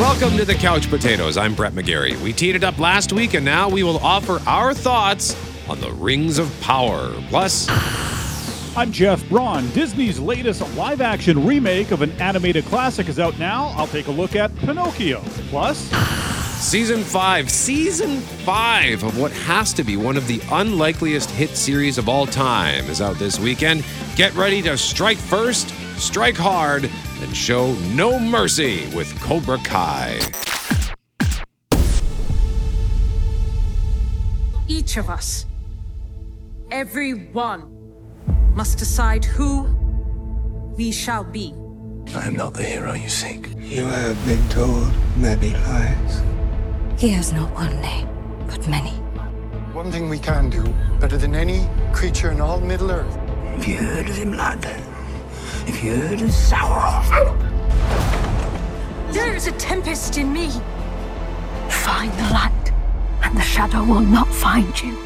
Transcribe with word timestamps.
Welcome 0.00 0.38
to 0.38 0.46
the 0.46 0.54
Couch 0.54 0.88
Potatoes. 0.88 1.36
I'm 1.36 1.54
Brett 1.54 1.74
McGarry. 1.74 2.18
We 2.22 2.32
teed 2.32 2.56
it 2.56 2.64
up 2.64 2.78
last 2.78 3.12
week, 3.12 3.34
and 3.34 3.44
now 3.44 3.68
we 3.68 3.82
will 3.82 3.98
offer 3.98 4.40
our 4.48 4.72
thoughts 4.72 5.36
on 5.68 5.78
the 5.78 5.92
Rings 5.92 6.38
of 6.38 6.50
Power. 6.62 7.12
Plus, 7.28 7.66
I'm 8.74 8.92
Jeff 8.92 9.28
Braun. 9.28 9.68
Disney's 9.72 10.18
latest 10.18 10.62
live 10.74 11.02
action 11.02 11.46
remake 11.46 11.90
of 11.90 12.00
an 12.00 12.12
animated 12.12 12.64
classic 12.64 13.10
is 13.10 13.20
out 13.20 13.38
now. 13.38 13.74
I'll 13.76 13.88
take 13.88 14.06
a 14.06 14.10
look 14.10 14.34
at 14.34 14.56
Pinocchio. 14.56 15.20
Plus, 15.50 15.78
season 16.58 17.02
five, 17.02 17.50
season 17.50 18.20
five 18.20 19.02
of 19.02 19.18
what 19.18 19.32
has 19.32 19.74
to 19.74 19.84
be 19.84 19.98
one 19.98 20.16
of 20.16 20.26
the 20.26 20.40
unlikeliest 20.50 21.30
hit 21.32 21.50
series 21.50 21.98
of 21.98 22.08
all 22.08 22.24
time 22.24 22.86
is 22.86 23.02
out 23.02 23.18
this 23.18 23.38
weekend. 23.38 23.84
Get 24.16 24.34
ready 24.34 24.62
to 24.62 24.78
strike 24.78 25.18
first, 25.18 25.74
strike 26.00 26.36
hard, 26.36 26.90
and 27.20 27.36
show 27.36 27.74
no 27.94 28.18
mercy 28.18 28.86
with 28.94 29.14
Cobra 29.20 29.58
Kai. 29.58 30.18
Each 34.66 34.96
of 34.96 35.10
us, 35.10 35.46
every 36.70 37.12
one, 37.12 37.66
must 38.54 38.78
decide 38.78 39.24
who 39.24 39.64
we 40.76 40.90
shall 40.90 41.24
be. 41.24 41.54
I 42.14 42.26
am 42.26 42.34
not 42.34 42.54
the 42.54 42.62
hero 42.62 42.94
you 42.94 43.08
seek. 43.08 43.48
You 43.58 43.84
have 43.84 44.26
been 44.26 44.48
told 44.48 44.90
many 45.16 45.50
lies. 45.50 46.22
He 46.98 47.10
has 47.10 47.32
not 47.32 47.52
one 47.52 47.80
name, 47.80 48.08
but 48.46 48.66
many. 48.66 48.90
One 49.72 49.92
thing 49.92 50.08
we 50.08 50.18
can 50.18 50.50
do, 50.50 50.64
better 50.98 51.16
than 51.16 51.34
any 51.34 51.68
creature 51.92 52.30
in 52.32 52.40
all 52.40 52.58
Middle 52.58 52.90
Earth. 52.90 53.14
Have 53.14 53.66
you 53.66 53.76
heard 53.76 54.08
of 54.08 54.16
him, 54.16 54.32
lad? 54.32 54.89
Have 55.70 55.84
you 55.84 55.94
heard 55.94 56.20
of 56.20 56.30
Sauron? 56.30 57.38
There 59.12 59.36
is 59.36 59.46
a 59.46 59.52
tempest 59.52 60.18
in 60.18 60.32
me. 60.32 60.50
Find 61.68 62.10
the 62.14 62.32
light, 62.32 62.72
and 63.22 63.36
the 63.36 63.40
shadow 63.40 63.84
will 63.84 64.00
not 64.00 64.26
find 64.26 64.82
you. 64.82 64.98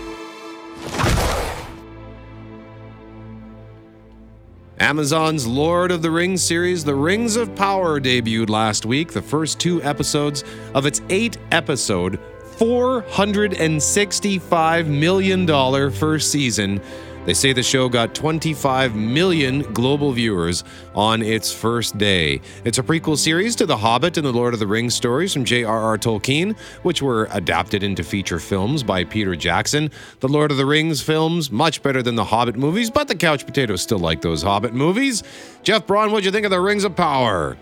Amazon's 4.81 5.47
Lord 5.47 5.91
of 5.91 6.01
the 6.01 6.11
Rings 6.11 6.43
series, 6.43 6.83
The 6.83 6.95
Rings 6.95 7.37
of 7.37 7.55
Power, 7.55 8.01
debuted 8.01 8.49
last 8.49 8.87
week. 8.87 9.13
The 9.13 9.21
first 9.21 9.61
two 9.61 9.83
episodes 9.83 10.45
of 10.73 10.87
its 10.87 11.03
eight 11.11 11.37
episode, 11.53 12.19
$465 12.57 14.87
million 14.87 15.47
first 15.91 16.33
season 16.33 16.81
they 17.25 17.35
say 17.35 17.53
the 17.53 17.63
show 17.63 17.89
got 17.89 18.15
25 18.15 18.95
million 18.95 19.63
global 19.73 20.13
viewers 20.13 20.65
on 20.95 21.23
its 21.23 21.53
first 21.53 21.97
day. 21.97 22.41
It's 22.65 22.79
a 22.79 22.83
prequel 22.83 23.17
series 23.17 23.57
to 23.57 23.67
The 23.67 23.77
Hobbit 23.77 24.17
and 24.17 24.27
The 24.27 24.33
Lord 24.33 24.55
of 24.55 24.61
the 24.61 24.67
Rings 24.67 24.95
stories 24.95 25.33
from 25.33 25.45
J.R.R. 25.45 25.99
Tolkien, 25.99 26.59
which 26.83 27.01
were 27.01 27.29
adapted 27.33 27.83
into 27.83 28.05
feature 28.05 28.39
films 28.39 28.83
by 28.83 29.05
Peter 29.05 29.35
Jackson. 29.35 29.91
The 30.21 30.29
Lord 30.29 30.51
of 30.51 30.57
the 30.57 30.67
Rings 30.67 31.03
films, 31.03 31.51
much 31.51 31.83
better 31.83 32.03
than 32.03 32.15
the 32.15 32.25
Hobbit 32.25 32.57
movies, 32.57 32.91
but 32.91 33.09
the 33.09 33.15
couch 33.17 33.47
potatoes 33.47 33.83
still 33.83 33.99
like 33.99 34.21
those 34.21 34.43
Hobbit 34.43 34.75
movies. 34.75 35.23
Jeff 35.63 35.87
Braun, 35.87 36.11
what'd 36.11 36.25
you 36.25 36.31
think 36.31 36.45
of 36.45 36.51
The 36.51 36.61
Rings 36.61 36.85
of 36.85 36.95
Power? 36.95 37.57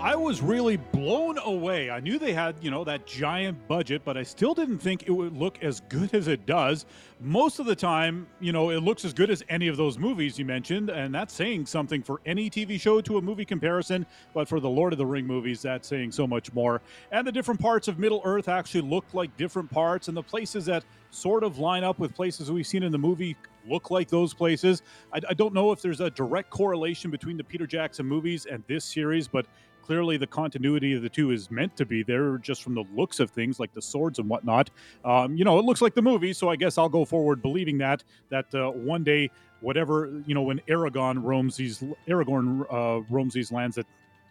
I 0.00 0.14
was 0.14 0.40
really 0.40 0.76
blown 0.76 1.38
away. 1.38 1.90
I 1.90 1.98
knew 1.98 2.20
they 2.20 2.32
had, 2.32 2.54
you 2.62 2.70
know, 2.70 2.84
that 2.84 3.04
giant 3.04 3.66
budget, 3.66 4.02
but 4.04 4.16
I 4.16 4.22
still 4.22 4.54
didn't 4.54 4.78
think 4.78 5.08
it 5.08 5.10
would 5.10 5.36
look 5.36 5.60
as 5.60 5.80
good 5.88 6.14
as 6.14 6.28
it 6.28 6.46
does. 6.46 6.86
Most 7.20 7.58
of 7.58 7.66
the 7.66 7.74
time, 7.74 8.28
you 8.38 8.52
know, 8.52 8.70
it 8.70 8.78
looks 8.78 9.04
as 9.04 9.12
good 9.12 9.28
as 9.28 9.42
any 9.48 9.66
of 9.66 9.76
those 9.76 9.98
movies 9.98 10.38
you 10.38 10.44
mentioned, 10.44 10.88
and 10.88 11.12
that's 11.12 11.34
saying 11.34 11.66
something 11.66 12.00
for 12.00 12.20
any 12.26 12.48
TV 12.48 12.80
show 12.80 13.00
to 13.00 13.18
a 13.18 13.20
movie 13.20 13.44
comparison. 13.44 14.06
But 14.34 14.48
for 14.48 14.60
the 14.60 14.70
Lord 14.70 14.92
of 14.92 14.98
the 14.98 15.06
Ring 15.06 15.26
movies, 15.26 15.62
that's 15.62 15.88
saying 15.88 16.12
so 16.12 16.28
much 16.28 16.52
more. 16.52 16.80
And 17.10 17.26
the 17.26 17.32
different 17.32 17.60
parts 17.60 17.88
of 17.88 17.98
Middle 17.98 18.22
Earth 18.24 18.48
actually 18.48 18.82
look 18.82 19.04
like 19.14 19.36
different 19.36 19.68
parts, 19.68 20.06
and 20.06 20.16
the 20.16 20.22
places 20.22 20.64
that 20.66 20.84
sort 21.10 21.42
of 21.42 21.58
line 21.58 21.82
up 21.82 21.98
with 21.98 22.14
places 22.14 22.52
we've 22.52 22.68
seen 22.68 22.84
in 22.84 22.92
the 22.92 22.98
movie 22.98 23.36
look 23.66 23.90
like 23.90 24.08
those 24.08 24.32
places. 24.32 24.82
I, 25.12 25.20
I, 25.28 25.34
don't 25.34 25.52
know 25.52 25.72
if 25.72 25.82
there's 25.82 26.00
a 26.00 26.10
direct 26.10 26.50
correlation 26.50 27.10
between 27.10 27.36
the 27.36 27.44
Peter 27.44 27.66
Jackson 27.66 28.06
movies 28.06 28.46
and 28.46 28.62
this 28.66 28.84
series, 28.84 29.28
but 29.28 29.46
clearly 29.88 30.18
the 30.18 30.26
continuity 30.26 30.92
of 30.92 31.00
the 31.00 31.08
two 31.08 31.30
is 31.30 31.50
meant 31.50 31.74
to 31.74 31.86
be 31.86 32.02
there 32.02 32.36
just 32.36 32.62
from 32.62 32.74
the 32.74 32.84
looks 32.94 33.20
of 33.20 33.30
things 33.30 33.58
like 33.58 33.72
the 33.72 33.80
swords 33.80 34.18
and 34.18 34.28
whatnot. 34.28 34.68
Um, 35.02 35.34
you 35.34 35.46
know 35.46 35.58
it 35.58 35.64
looks 35.64 35.80
like 35.80 35.94
the 35.94 36.02
movie 36.02 36.34
so 36.34 36.50
i 36.50 36.56
guess 36.56 36.76
i'll 36.76 36.90
go 36.90 37.06
forward 37.06 37.40
believing 37.40 37.78
that 37.78 38.04
that 38.28 38.54
uh, 38.54 38.70
one 38.70 39.02
day 39.02 39.30
whatever 39.60 40.22
you 40.26 40.34
know 40.34 40.42
when 40.42 40.60
aragorn 40.68 41.22
roams 41.22 41.56
these 41.56 41.82
aragorn 42.06 42.66
uh, 42.70 43.02
roams 43.08 43.32
these 43.32 43.50
lands 43.50 43.76
that 43.76 43.86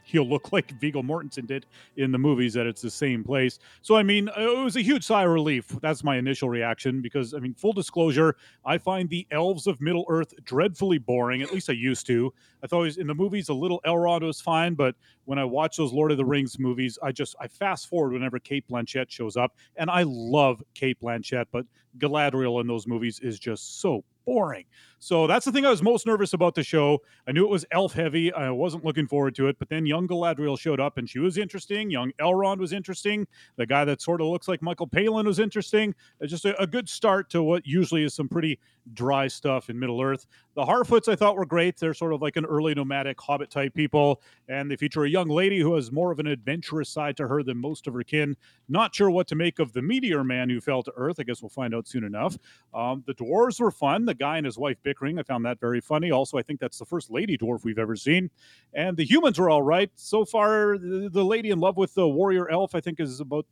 he'll 0.08 0.28
look 0.28 0.52
like 0.54 0.72
Viggo 0.80 1.02
Mortensen 1.02 1.46
did 1.46 1.66
in 1.98 2.12
the 2.12 2.18
movies 2.18 2.54
that 2.54 2.66
it's 2.66 2.82
the 2.82 2.90
same 2.90 3.24
place. 3.24 3.60
So 3.82 3.96
I 3.96 4.04
mean, 4.04 4.30
it 4.38 4.64
was 4.64 4.76
a 4.76 4.82
huge 4.82 5.04
sigh 5.04 5.24
of 5.24 5.32
relief. 5.32 5.68
That's 5.82 6.04
my 6.04 6.18
initial 6.18 6.50
reaction 6.50 7.02
because 7.02 7.34
I 7.34 7.40
mean, 7.40 7.54
full 7.54 7.74
disclosure, 7.74 8.36
I 8.66 8.78
find 8.78 9.10
the 9.10 9.28
elves 9.32 9.68
of 9.68 9.80
Middle 9.82 10.06
Earth 10.10 10.34
dreadfully 10.44 10.98
boring. 10.98 11.42
At 11.42 11.52
least 11.52 11.70
I 11.70 11.74
used 11.74 12.08
to. 12.08 12.34
I 12.64 12.68
thought 12.68 12.80
was, 12.80 12.98
in 12.98 13.08
the 13.08 13.16
movies 13.16 13.50
a 13.50 13.54
little 13.54 13.82
Elrond 13.86 14.22
was 14.22 14.42
fine, 14.42 14.74
but 14.74 14.96
when 15.26 15.38
I 15.38 15.44
watch 15.44 15.78
those 15.78 15.94
Lord 15.94 16.12
of 16.12 16.18
the 16.18 16.26
Rings 16.26 16.58
movies, 16.58 16.98
I 17.04 17.12
just 17.12 17.36
I 17.40 17.48
fast 17.48 17.88
forward 17.88 18.14
whenever 18.14 18.40
Cate 18.40 18.66
Blanchett 18.70 19.10
shows 19.10 19.38
up, 19.38 19.56
and 19.76 19.90
I 19.90 20.04
love 20.04 20.64
Cate 20.74 21.00
Blanchett, 21.02 21.46
but 21.52 21.66
Galadriel 21.98 22.62
in 22.62 22.68
those 22.68 22.88
movies 22.88 23.20
is 23.20 23.40
just 23.40 23.82
so 23.82 24.04
boring. 24.28 24.66
So 25.00 25.26
that's 25.26 25.46
the 25.46 25.52
thing 25.52 25.66
I 25.66 25.70
was 25.70 25.82
most 25.82 26.06
nervous 26.06 26.34
about 26.34 26.54
the 26.54 26.64
show. 26.64 27.00
I 27.28 27.32
knew 27.32 27.46
it 27.46 27.50
was 27.50 27.66
elf 27.72 27.94
heavy. 27.94 28.32
I 28.34 28.50
wasn't 28.52 28.84
looking 28.84 29.08
forward 29.08 29.36
to 29.36 29.48
it, 29.48 29.58
but 29.58 29.70
then 29.70 29.86
young 29.86 30.08
Galadriel 30.08 30.60
showed 30.60 30.82
up 30.82 30.98
and 30.98 31.10
she 31.10 31.20
was 31.20 31.38
interesting. 31.38 31.90
Young 31.90 32.12
Elrond 32.20 32.58
was 32.58 32.74
interesting. 32.74 33.26
The 33.56 33.66
guy 33.66 33.86
that 33.86 34.02
sort 34.02 34.20
of 34.20 34.28
looks 34.28 34.48
like 34.48 34.62
Michael 34.62 34.88
Palin 34.88 35.26
was 35.26 35.40
interesting. 35.40 35.96
It's 36.20 36.30
just 36.30 36.46
a, 36.46 36.60
a 36.62 36.68
good 36.68 36.90
start 36.90 37.30
to 37.32 37.42
what 37.42 37.66
usually 37.66 38.04
is 38.04 38.14
some 38.14 38.28
pretty 38.28 38.60
dry 38.94 39.28
stuff 39.28 39.70
in 39.70 39.80
Middle 39.80 40.02
Earth. 40.02 40.26
The 40.56 40.64
Harfoots 40.64 41.08
I 41.08 41.16
thought 41.16 41.36
were 41.36 41.46
great. 41.46 41.78
They're 41.78 41.94
sort 41.94 42.14
of 42.14 42.22
like 42.22 42.36
an 42.36 42.46
early 42.46 42.74
nomadic 42.74 43.20
hobbit 43.20 43.50
type 43.50 43.74
people, 43.74 44.22
and 44.48 44.70
they 44.70 44.76
feature 44.76 45.04
a 45.04 45.10
young 45.10 45.28
lady 45.28 45.60
who 45.60 45.76
has 45.76 45.92
more 45.92 46.12
of 46.12 46.20
an 46.20 46.28
adventurous 46.28 46.90
side 46.90 47.18
to 47.18 47.28
her 47.28 47.44
than 47.44 47.58
most 47.58 47.88
of 47.88 47.94
her 47.94 48.04
kin. 48.04 48.36
Not 48.70 48.96
sure 48.96 49.10
what 49.10 49.28
to 49.28 49.36
make 49.36 49.60
of 49.60 49.74
the 49.74 49.82
meteor 49.82 50.24
man 50.24 50.50
who 50.50 50.60
fell 50.60 50.84
to 50.84 50.94
Earth. 50.96 51.18
I 51.20 51.24
guess 51.24 51.42
we'll 51.42 51.50
find 51.50 51.76
out 51.76 51.88
soon 51.88 52.04
enough. 52.04 52.38
Um, 52.74 53.04
the 53.06 53.14
dwarves 53.14 53.60
were 53.60 53.72
fun. 53.72 54.06
The 54.06 54.14
guy 54.16 54.38
and 54.38 54.46
his 54.46 54.58
wife 54.58 54.78
bickering, 54.84 55.20
I 55.20 55.24
found 55.24 55.46
that 55.46 55.60
very 55.60 55.82
funny. 55.82 56.12
Also, 56.12 56.38
I 56.38 56.42
think 56.42 56.60
that's 56.60 56.80
the 56.80 56.86
first 56.86 57.12
lady 57.12 57.38
dwarf 57.38 57.64
we've 57.64 57.80
ever 57.80 57.96
seen. 57.96 58.30
And 58.74 58.98
the 58.98 59.06
humans 59.06 59.40
were 59.40 59.50
all 59.50 59.62
right. 59.62 59.92
So 59.96 60.26
far, 60.26 60.78
the, 60.78 61.10
the 61.12 61.24
lady 61.24 61.52
in 61.52 61.60
love 61.60 61.78
with 61.78 61.94
the 61.94 62.08
warrior 62.08 62.50
elf, 62.50 62.74
I 62.76 62.82
think, 62.82 63.00
is 63.00 63.20
about 63.20 63.46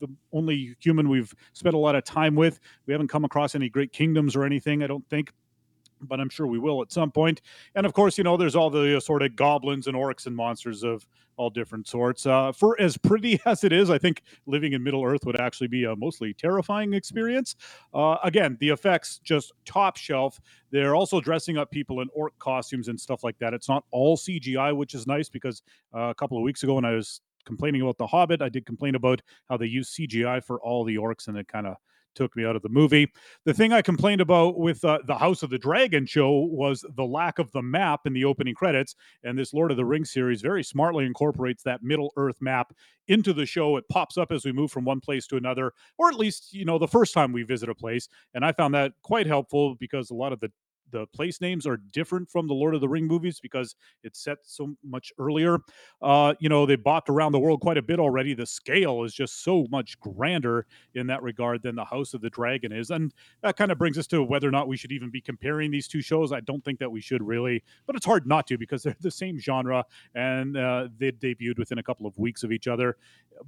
the 0.00 0.08
only 0.32 0.76
human 0.80 1.08
we've 1.08 1.34
spent 1.52 1.74
a 1.74 1.78
lot 1.78 1.94
of 1.94 2.04
time 2.04 2.34
with. 2.34 2.60
We 2.86 2.92
haven't 2.92 3.08
come 3.08 3.24
across 3.24 3.54
any 3.54 3.68
great 3.68 3.92
kingdoms 3.92 4.36
or 4.36 4.44
anything, 4.44 4.82
I 4.82 4.86
don't 4.86 5.08
think 5.08 5.32
but 6.00 6.20
I'm 6.20 6.28
sure 6.28 6.46
we 6.46 6.58
will 6.58 6.82
at 6.82 6.92
some 6.92 7.10
point. 7.10 7.40
And 7.74 7.86
of 7.86 7.92
course, 7.92 8.18
you 8.18 8.24
know, 8.24 8.36
there's 8.36 8.56
all 8.56 8.70
the 8.70 8.96
assorted 8.96 9.36
goblins 9.36 9.86
and 9.86 9.96
orcs 9.96 10.26
and 10.26 10.36
monsters 10.36 10.82
of 10.82 11.06
all 11.36 11.50
different 11.50 11.86
sorts. 11.86 12.26
Uh, 12.26 12.52
for 12.52 12.80
as 12.80 12.96
pretty 12.96 13.40
as 13.46 13.64
it 13.64 13.72
is, 13.72 13.90
I 13.90 13.98
think 13.98 14.22
living 14.46 14.72
in 14.72 14.82
Middle 14.82 15.04
Earth 15.04 15.24
would 15.24 15.40
actually 15.40 15.68
be 15.68 15.84
a 15.84 15.94
mostly 15.96 16.34
terrifying 16.34 16.94
experience. 16.94 17.56
Uh, 17.94 18.16
again, 18.24 18.56
the 18.60 18.70
effects 18.70 19.20
just 19.22 19.52
top 19.64 19.96
shelf. 19.96 20.40
They're 20.70 20.96
also 20.96 21.20
dressing 21.20 21.56
up 21.56 21.70
people 21.70 22.00
in 22.00 22.08
orc 22.14 22.38
costumes 22.38 22.88
and 22.88 23.00
stuff 23.00 23.24
like 23.24 23.38
that. 23.38 23.54
It's 23.54 23.68
not 23.68 23.84
all 23.90 24.16
CGI, 24.16 24.76
which 24.76 24.94
is 24.94 25.06
nice 25.06 25.28
because 25.28 25.62
uh, 25.94 26.10
a 26.10 26.14
couple 26.14 26.36
of 26.36 26.42
weeks 26.42 26.62
ago 26.62 26.74
when 26.74 26.84
I 26.84 26.92
was 26.94 27.20
complaining 27.48 27.82
about 27.82 27.98
The 27.98 28.06
Hobbit. 28.06 28.40
I 28.40 28.48
did 28.48 28.64
complain 28.64 28.94
about 28.94 29.20
how 29.48 29.56
they 29.56 29.66
use 29.66 29.90
CGI 29.90 30.44
for 30.44 30.60
all 30.60 30.84
the 30.84 30.94
orcs, 30.96 31.26
and 31.26 31.36
it 31.36 31.48
kind 31.48 31.66
of 31.66 31.74
took 32.14 32.34
me 32.36 32.44
out 32.44 32.56
of 32.56 32.62
the 32.62 32.68
movie. 32.68 33.10
The 33.44 33.54
thing 33.54 33.72
I 33.72 33.80
complained 33.80 34.20
about 34.20 34.58
with 34.58 34.84
uh, 34.84 34.98
the 35.06 35.16
House 35.16 35.42
of 35.42 35.50
the 35.50 35.58
Dragon 35.58 36.04
show 36.04 36.30
was 36.50 36.84
the 36.96 37.04
lack 37.04 37.38
of 37.38 37.50
the 37.52 37.62
map 37.62 38.00
in 38.06 38.12
the 38.12 38.24
opening 38.24 38.54
credits. 38.54 38.96
And 39.22 39.38
this 39.38 39.54
Lord 39.54 39.70
of 39.70 39.76
the 39.76 39.84
Rings 39.84 40.10
series 40.12 40.42
very 40.42 40.64
smartly 40.64 41.06
incorporates 41.06 41.62
that 41.62 41.82
Middle 41.82 42.12
Earth 42.16 42.36
map 42.40 42.72
into 43.06 43.32
the 43.32 43.46
show. 43.46 43.76
It 43.76 43.88
pops 43.88 44.18
up 44.18 44.32
as 44.32 44.44
we 44.44 44.52
move 44.52 44.72
from 44.72 44.84
one 44.84 45.00
place 45.00 45.26
to 45.28 45.36
another, 45.36 45.72
or 45.96 46.08
at 46.08 46.16
least, 46.16 46.52
you 46.52 46.64
know, 46.64 46.78
the 46.78 46.88
first 46.88 47.14
time 47.14 47.32
we 47.32 47.44
visit 47.44 47.68
a 47.68 47.74
place. 47.74 48.08
And 48.34 48.44
I 48.44 48.52
found 48.52 48.74
that 48.74 48.92
quite 49.02 49.26
helpful 49.26 49.76
because 49.76 50.10
a 50.10 50.14
lot 50.14 50.32
of 50.32 50.40
the 50.40 50.50
the 50.90 51.06
place 51.08 51.40
names 51.40 51.66
are 51.66 51.76
different 51.76 52.30
from 52.30 52.46
the 52.46 52.54
Lord 52.54 52.74
of 52.74 52.80
the 52.80 52.88
Ring 52.88 53.06
movies 53.06 53.40
because 53.40 53.76
it's 54.02 54.22
set 54.22 54.38
so 54.42 54.76
much 54.84 55.12
earlier. 55.18 55.58
Uh, 56.02 56.34
you 56.40 56.48
know, 56.48 56.66
they 56.66 56.76
bopped 56.76 57.08
around 57.08 57.32
the 57.32 57.38
world 57.38 57.60
quite 57.60 57.76
a 57.76 57.82
bit 57.82 57.98
already. 57.98 58.34
The 58.34 58.46
scale 58.46 59.04
is 59.04 59.14
just 59.14 59.42
so 59.42 59.66
much 59.70 59.98
grander 60.00 60.66
in 60.94 61.06
that 61.08 61.22
regard 61.22 61.62
than 61.62 61.74
the 61.74 61.84
House 61.84 62.14
of 62.14 62.20
the 62.20 62.30
Dragon 62.30 62.72
is. 62.72 62.90
And 62.90 63.12
that 63.42 63.56
kind 63.56 63.72
of 63.72 63.78
brings 63.78 63.98
us 63.98 64.06
to 64.08 64.22
whether 64.22 64.48
or 64.48 64.52
not 64.52 64.68
we 64.68 64.76
should 64.76 64.92
even 64.92 65.10
be 65.10 65.20
comparing 65.20 65.70
these 65.70 65.88
two 65.88 66.00
shows. 66.00 66.32
I 66.32 66.40
don't 66.40 66.64
think 66.64 66.78
that 66.78 66.90
we 66.90 67.00
should 67.00 67.22
really, 67.22 67.62
but 67.86 67.96
it's 67.96 68.06
hard 68.06 68.26
not 68.26 68.46
to 68.48 68.58
because 68.58 68.82
they're 68.82 68.96
the 69.00 69.10
same 69.10 69.38
genre 69.38 69.84
and 70.14 70.56
uh, 70.56 70.88
they 70.98 71.12
debuted 71.12 71.58
within 71.58 71.78
a 71.78 71.82
couple 71.82 72.06
of 72.06 72.16
weeks 72.18 72.42
of 72.42 72.52
each 72.52 72.68
other. 72.68 72.96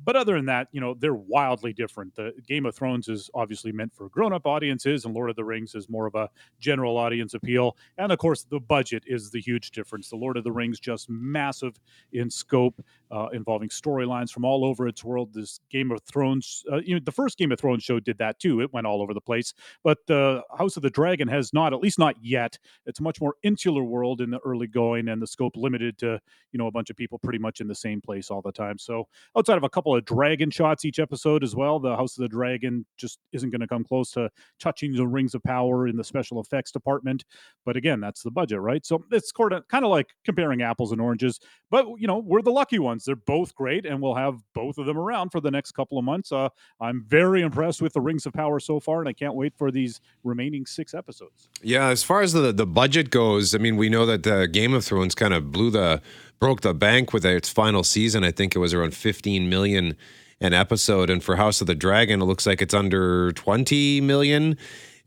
But 0.05 0.17
other 0.17 0.37
than 0.37 0.47
that, 0.47 0.69
you 0.73 0.81
know, 0.81 0.95
they're 0.95 1.15
wildly 1.15 1.73
different. 1.73 2.15
The 2.15 2.33
Game 2.47 2.67
of 2.67 2.75
Thrones 2.75 3.09
is 3.09 3.29
obviously 3.35 3.73
meant 3.73 3.95
for 3.95 4.09
grown 4.09 4.33
up 4.33 4.47
audiences, 4.47 5.05
and 5.05 5.15
Lord 5.15 5.31
of 5.31 5.37
the 5.37 5.45
Rings 5.45 5.75
is 5.75 5.89
more 5.89 6.07
of 6.07 6.15
a 6.15 6.31
general 6.61 6.97
audience 6.97 7.30
appeal. 7.35 7.77
And 7.99 8.13
of 8.13 8.19
course, 8.19 8.45
the 8.45 8.61
budget 8.61 9.05
is 9.07 9.31
the 9.31 9.41
huge 9.41 9.71
difference. 9.71 10.09
The 10.09 10.17
Lord 10.17 10.37
of 10.37 10.45
the 10.45 10.53
Rings 10.53 10.81
just 10.81 11.09
massive 11.09 11.79
in 12.13 12.31
scope, 12.31 12.83
uh, 13.11 13.29
involving 13.33 13.69
storylines 13.69 14.31
from 14.31 14.45
all 14.45 14.65
over 14.65 14.87
its 14.89 15.05
world. 15.05 15.33
This 15.33 15.61
Game 15.71 15.91
of 15.91 16.03
Thrones, 16.03 16.65
uh, 16.73 16.77
you 16.77 16.95
know, 16.95 17.01
the 17.05 17.13
first 17.13 17.39
Game 17.39 17.53
of 17.53 17.59
Thrones 17.59 17.83
show 17.83 18.01
did 18.01 18.19
that 18.19 18.39
too. 18.39 18.61
It 18.61 18.73
went 18.73 18.87
all 18.87 19.03
over 19.03 19.15
the 19.15 19.21
place. 19.21 19.55
But 19.83 19.99
the 20.07 20.43
House 20.57 20.77
of 20.77 20.83
the 20.83 20.91
Dragon 20.91 21.29
has 21.29 21.53
not, 21.53 21.73
at 21.73 21.81
least 21.81 21.99
not 21.99 22.17
yet. 22.23 22.59
It's 22.87 23.01
a 23.01 23.03
much 23.03 23.21
more 23.21 23.35
insular 23.43 23.83
world 23.83 24.21
in 24.21 24.31
the 24.31 24.41
early 24.45 24.67
going, 24.67 25.09
and 25.09 25.21
the 25.21 25.27
scope 25.27 25.57
limited 25.57 25.99
to 25.99 26.21
you 26.53 26.59
know 26.59 26.67
a 26.67 26.73
bunch 26.73 26.91
of 26.91 26.97
people 26.97 27.19
pretty 27.19 27.39
much 27.39 27.61
in 27.61 27.69
the 27.69 27.75
same 27.75 28.01
place 28.01 28.31
all 28.31 28.43
the 28.43 28.53
time. 28.53 28.79
So 28.79 29.07
outside 29.37 29.57
of 29.57 29.65
a 29.65 29.69
couple 29.69 29.95
of 29.95 30.05
dragon 30.05 30.51
shots 30.51 30.85
each 30.85 30.99
episode 30.99 31.43
as 31.43 31.55
well, 31.55 31.79
the 31.79 31.97
House 31.97 32.17
of 32.17 32.23
the 32.23 32.29
Dragon 32.29 32.85
just 32.97 33.19
isn't 33.33 33.51
going 33.51 33.61
to 33.61 33.67
come 33.67 33.85
close 33.85 34.11
to 34.13 34.31
touching 34.59 34.95
the 34.95 35.07
Rings 35.07 35.35
of 35.35 35.43
Power 35.43 35.89
in 35.89 35.97
the 35.97 36.05
special 36.05 36.41
effects 36.41 36.73
department. 36.73 37.20
But 37.65 37.77
again, 37.77 38.01
that's 38.01 38.23
the 38.23 38.31
budget, 38.31 38.61
right? 38.61 38.85
So 38.85 39.05
it's 39.13 39.33
kind 39.33 39.85
of 39.85 39.91
like 39.91 40.09
comparing 40.25 40.63
apples 40.63 40.93
and 40.93 41.01
oranges. 41.01 41.39
But 41.71 41.87
you 41.99 42.07
know, 42.07 42.19
we're 42.19 42.43
the 42.43 42.51
lucky 42.51 42.79
ones. 42.79 43.05
They're 43.05 43.17
both 43.17 43.55
great, 43.55 43.85
and 43.87 44.01
we'll 44.01 44.15
have 44.15 44.41
both 44.55 44.79
of 44.79 44.87
them 44.87 44.97
around 44.97 45.31
for 45.31 45.41
the 45.41 45.51
next 45.51 45.73
couple 45.73 45.99
of 45.99 46.05
months. 46.05 46.33
Uh, 46.33 46.49
I'm 46.81 47.05
very 47.07 47.43
impressed 47.43 47.83
with 47.83 47.93
the 47.93 48.01
Rings 48.01 48.27
of 48.27 48.33
Power 48.33 48.61
so 48.61 48.81
far, 48.81 49.01
and 49.01 49.09
I 49.09 49.13
can't 49.13 49.35
wait 49.35 49.55
for 49.57 49.71
these 49.71 50.01
remaining 50.25 50.67
six 50.67 50.95
episodes. 50.95 51.49
Yeah, 51.63 51.89
as 51.89 52.03
far 52.03 52.23
as 52.23 52.33
the 52.33 52.53
the 52.53 52.67
budget 52.67 53.11
goes, 53.11 53.55
I 53.55 53.59
mean, 53.59 53.77
we 53.77 53.89
know 53.89 54.07
that 54.07 54.23
the 54.23 54.49
Game 54.49 54.73
of 54.73 54.85
Thrones 54.85 55.15
kind 55.15 55.35
of 55.35 55.53
blew 55.53 55.71
the 55.71 56.01
broke 56.39 56.63
the 56.63 56.73
bank 56.73 57.13
with 57.13 57.25
its 57.27 57.51
final 57.51 57.85
season. 57.85 58.25
I 58.25 58.31
think 58.31 58.57
it 58.57 58.59
was 58.59 58.73
around 58.73 58.95
15 58.95 59.49
million 59.49 59.97
an 60.41 60.55
episode, 60.55 61.11
and 61.11 61.23
for 61.23 61.37
House 61.37 61.61
of 61.61 61.67
the 61.67 61.75
Dragon, 61.75 62.23
it 62.23 62.25
looks 62.25 62.47
like 62.47 62.63
it's 62.63 62.73
under 62.73 63.31
20 63.33 64.01
million 64.01 64.57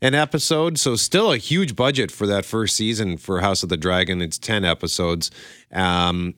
an 0.04 0.14
episode. 0.14 0.78
So 0.78 0.96
still 0.96 1.32
a 1.32 1.38
huge 1.38 1.74
budget 1.74 2.10
for 2.10 2.26
that 2.26 2.44
first 2.44 2.76
season 2.76 3.16
for 3.16 3.40
House 3.40 3.62
of 3.62 3.70
the 3.70 3.76
Dragon. 3.78 4.20
It's 4.20 4.38
10 4.38 4.62
episodes. 4.62 5.30
Um, 5.72 6.34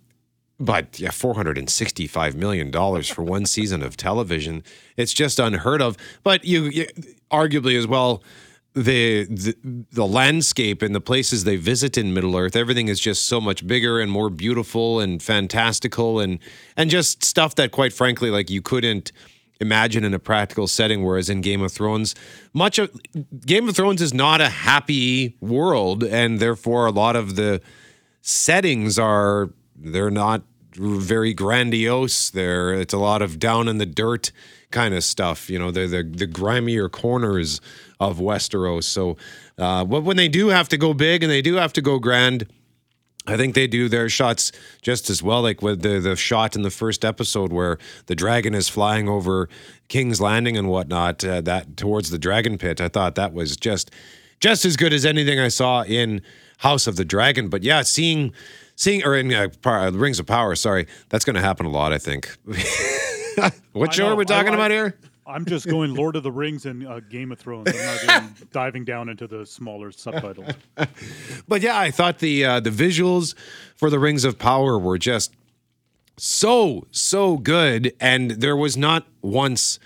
but 0.59 1.01
yeah, 1.01 1.11
four 1.11 1.35
hundred 1.35 1.59
and 1.59 1.69
sixty-five 1.69 2.35
million 2.35 2.71
dollars 2.71 3.11
for 3.11 3.23
one 3.23 3.45
season 3.45 3.83
of 3.83 3.95
television. 3.95 4.63
It's 4.97 5.13
just 5.13 5.39
unheard 5.39 5.83
of. 5.83 5.99
But 6.23 6.47
you, 6.47 6.65
you 6.65 6.87
arguably 7.31 7.77
as 7.77 7.87
well, 7.87 8.23
the, 8.73 9.25
the 9.25 9.55
the 9.93 10.07
landscape 10.07 10.81
and 10.81 10.95
the 10.95 11.01
places 11.03 11.45
they 11.45 11.57
visit 11.57 11.99
in 11.99 12.15
Middle 12.15 12.35
Earth, 12.39 12.57
everything 12.57 12.89
is 12.89 12.99
just 12.99 13.27
so 13.27 13.39
much 13.39 13.67
bigger 13.67 14.01
and 14.01 14.11
more 14.11 14.31
beautiful 14.31 14.99
and 14.99 15.23
fantastical 15.23 16.21
and 16.21 16.39
and 16.75 16.89
just 16.89 17.23
stuff 17.23 17.55
that, 17.57 17.71
quite 17.71 17.93
frankly, 17.93 18.31
like 18.31 18.49
you 18.49 18.63
couldn't 18.63 19.13
imagine 19.61 20.05
in 20.05 20.15
a 20.15 20.19
practical 20.19 20.67
setting. 20.67 21.05
Whereas 21.05 21.29
in 21.29 21.41
Game 21.41 21.63
of 21.63 21.73
Thrones, 21.73 22.15
much 22.53 22.79
of 22.79 22.91
Game 23.45 23.69
of 23.69 23.77
Thrones 23.77 24.03
is 24.03 24.15
not 24.15 24.41
a 24.41 24.49
happy 24.49 25.37
world, 25.41 26.05
and 26.05 26.39
therefore 26.39 26.87
a 26.87 26.91
lot 26.91 27.17
of 27.17 27.37
the 27.37 27.61
settings 28.23 28.99
are 28.99 29.51
they're 29.77 30.11
not 30.11 30.43
very 30.75 31.33
grandiose. 31.33 32.31
There, 32.31 32.75
it's 32.75 32.95
a 32.95 32.99
lot 32.99 33.23
of 33.23 33.39
down 33.39 33.69
in 33.69 33.79
the 33.79 33.87
dirt 33.87 34.33
kind 34.71 34.95
of 34.95 35.05
stuff. 35.05 35.49
You 35.49 35.59
know, 35.59 35.71
they're 35.71 35.89
the 35.89 36.03
the 36.03 36.27
grimier 36.27 36.89
corners 36.89 37.61
of 37.99 38.19
Westeros. 38.19 38.85
So, 38.85 39.17
uh, 39.59 39.85
but 39.85 40.03
when 40.03 40.17
they 40.17 40.29
do 40.29 40.49
have 40.49 40.69
to 40.69 40.77
go 40.77 40.93
big 40.93 41.23
and 41.23 41.33
they 41.33 41.43
do 41.43 41.55
have 41.55 41.73
to 41.75 41.83
go 41.83 41.99
grand. 41.99 42.47
I 43.27 43.37
think 43.37 43.55
they 43.55 43.67
do 43.67 43.89
their 43.89 44.09
shots 44.09 44.53
just 44.83 45.11
as 45.11 45.23
well. 45.23 45.43
Like 45.43 45.63
with 45.63 45.83
the 45.83 45.99
the 46.01 46.17
shot 46.17 46.57
in 46.57 46.63
the 46.63 46.71
first 46.71 47.05
episode 47.05 47.53
where 47.53 47.79
the 48.07 48.15
dragon 48.15 48.55
is 48.55 48.69
flying 48.69 49.09
over 49.09 49.49
King's 49.89 50.21
Landing 50.21 50.57
and 50.57 50.69
whatnot, 50.69 51.25
uh, 51.25 51.41
that 51.43 51.77
towards 51.77 52.11
the 52.11 52.19
dragon 52.19 52.59
pit. 52.59 52.81
I 52.81 52.89
thought 52.89 53.15
that 53.17 53.33
was 53.33 53.57
just 53.57 53.91
just 54.41 54.65
as 54.65 54.77
good 54.77 54.93
as 54.93 55.05
anything 55.05 55.41
I 55.41 55.49
saw 55.49 55.83
in 55.83 56.23
House 56.59 56.87
of 56.87 56.97
the 56.97 57.05
Dragon. 57.05 57.49
But 57.49 57.63
yeah, 57.63 57.83
seeing 57.83 58.33
seeing 58.75 59.05
or 59.05 59.17
in 59.17 59.33
uh, 59.33 59.49
Par- 59.63 59.91
Rings 59.91 60.19
of 60.19 60.27
Power. 60.27 60.55
Sorry, 60.55 60.87
that's 61.09 61.25
going 61.25 61.37
to 61.37 61.43
happen 61.43 61.67
a 61.67 61.71
lot. 61.71 61.93
I 61.93 61.99
think. 61.99 62.37
what 63.73 63.91
I 63.91 63.93
show 63.93 64.07
know, 64.07 64.13
are 64.13 64.17
we 64.17 64.25
talking 64.25 64.55
about 64.55 64.71
here? 64.71 64.97
I'm 65.27 65.45
just 65.45 65.67
going 65.67 65.95
Lord 65.95 66.15
of 66.15 66.23
the 66.23 66.31
Rings 66.31 66.67
and 66.67 66.87
uh, 66.87 67.01
Game 67.01 67.33
of 67.33 67.39
Thrones. 67.39 67.69
I'm 67.69 68.07
not 68.07 68.23
even 68.25 68.35
diving 68.53 68.85
down 68.85 69.09
into 69.09 69.27
the 69.27 69.45
smaller 69.45 69.91
subtitles. 69.91 70.55
But 71.49 71.63
yeah, 71.63 71.79
I 71.79 71.91
thought 71.91 72.19
the 72.19 72.45
uh, 72.45 72.61
the 72.61 72.71
visuals 72.71 73.35
for 73.77 73.89
the 73.91 73.99
Rings 73.99 74.25
of 74.25 74.39
Power 74.39 74.79
were 74.79 74.99
just 74.99 75.35
so 76.17 76.87
so 76.91 77.37
good, 77.37 77.93
and 78.01 78.33
there 78.33 78.57
was 78.57 78.77
not 78.77 79.07
once 79.23 79.79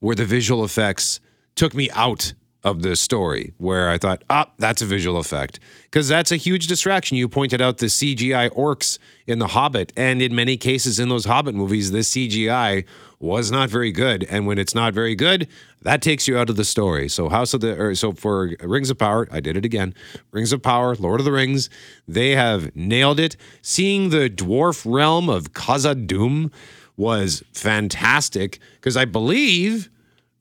where 0.00 0.14
the 0.14 0.24
visual 0.24 0.64
effects 0.64 1.20
took 1.54 1.74
me 1.74 1.90
out 1.90 2.34
of 2.64 2.82
the 2.82 2.96
story 2.96 3.52
where 3.58 3.88
I 3.88 3.98
thought, 3.98 4.24
ah, 4.28 4.50
that's 4.58 4.82
a 4.82 4.86
visual 4.86 5.18
effect. 5.18 5.60
Because 5.84 6.08
that's 6.08 6.32
a 6.32 6.36
huge 6.36 6.66
distraction. 6.66 7.16
You 7.16 7.28
pointed 7.28 7.60
out 7.60 7.78
the 7.78 7.86
CGI 7.86 8.50
orcs 8.50 8.98
in 9.26 9.38
The 9.38 9.48
Hobbit, 9.48 9.92
and 9.96 10.20
in 10.20 10.34
many 10.34 10.56
cases 10.56 10.98
in 10.98 11.08
those 11.08 11.24
Hobbit 11.24 11.54
movies, 11.54 11.92
the 11.92 11.98
CGI 11.98 12.84
was 13.20 13.50
not 13.50 13.70
very 13.70 13.92
good. 13.92 14.24
And 14.24 14.46
when 14.46 14.58
it's 14.58 14.74
not 14.74 14.92
very 14.92 15.14
good, 15.14 15.48
that 15.82 16.02
takes 16.02 16.26
you 16.26 16.36
out 16.36 16.50
of 16.50 16.56
the 16.56 16.64
story. 16.64 17.08
So 17.08 17.28
House 17.28 17.54
of 17.54 17.60
the 17.60 17.94
so 17.94 18.12
for 18.12 18.54
Rings 18.60 18.90
of 18.90 18.98
Power, 18.98 19.28
I 19.30 19.40
did 19.40 19.56
it 19.56 19.64
again. 19.64 19.94
Rings 20.32 20.52
of 20.52 20.62
Power, 20.62 20.94
Lord 20.96 21.20
of 21.20 21.24
the 21.24 21.32
Rings, 21.32 21.70
they 22.06 22.30
have 22.32 22.74
nailed 22.74 23.20
it. 23.20 23.36
Seeing 23.62 24.10
the 24.10 24.28
dwarf 24.28 24.84
realm 24.84 25.28
of 25.28 25.52
Khazad-dûm 25.52 26.52
was 26.96 27.44
fantastic 27.52 28.58
because 28.74 28.96
I 28.96 29.04
believe 29.04 29.88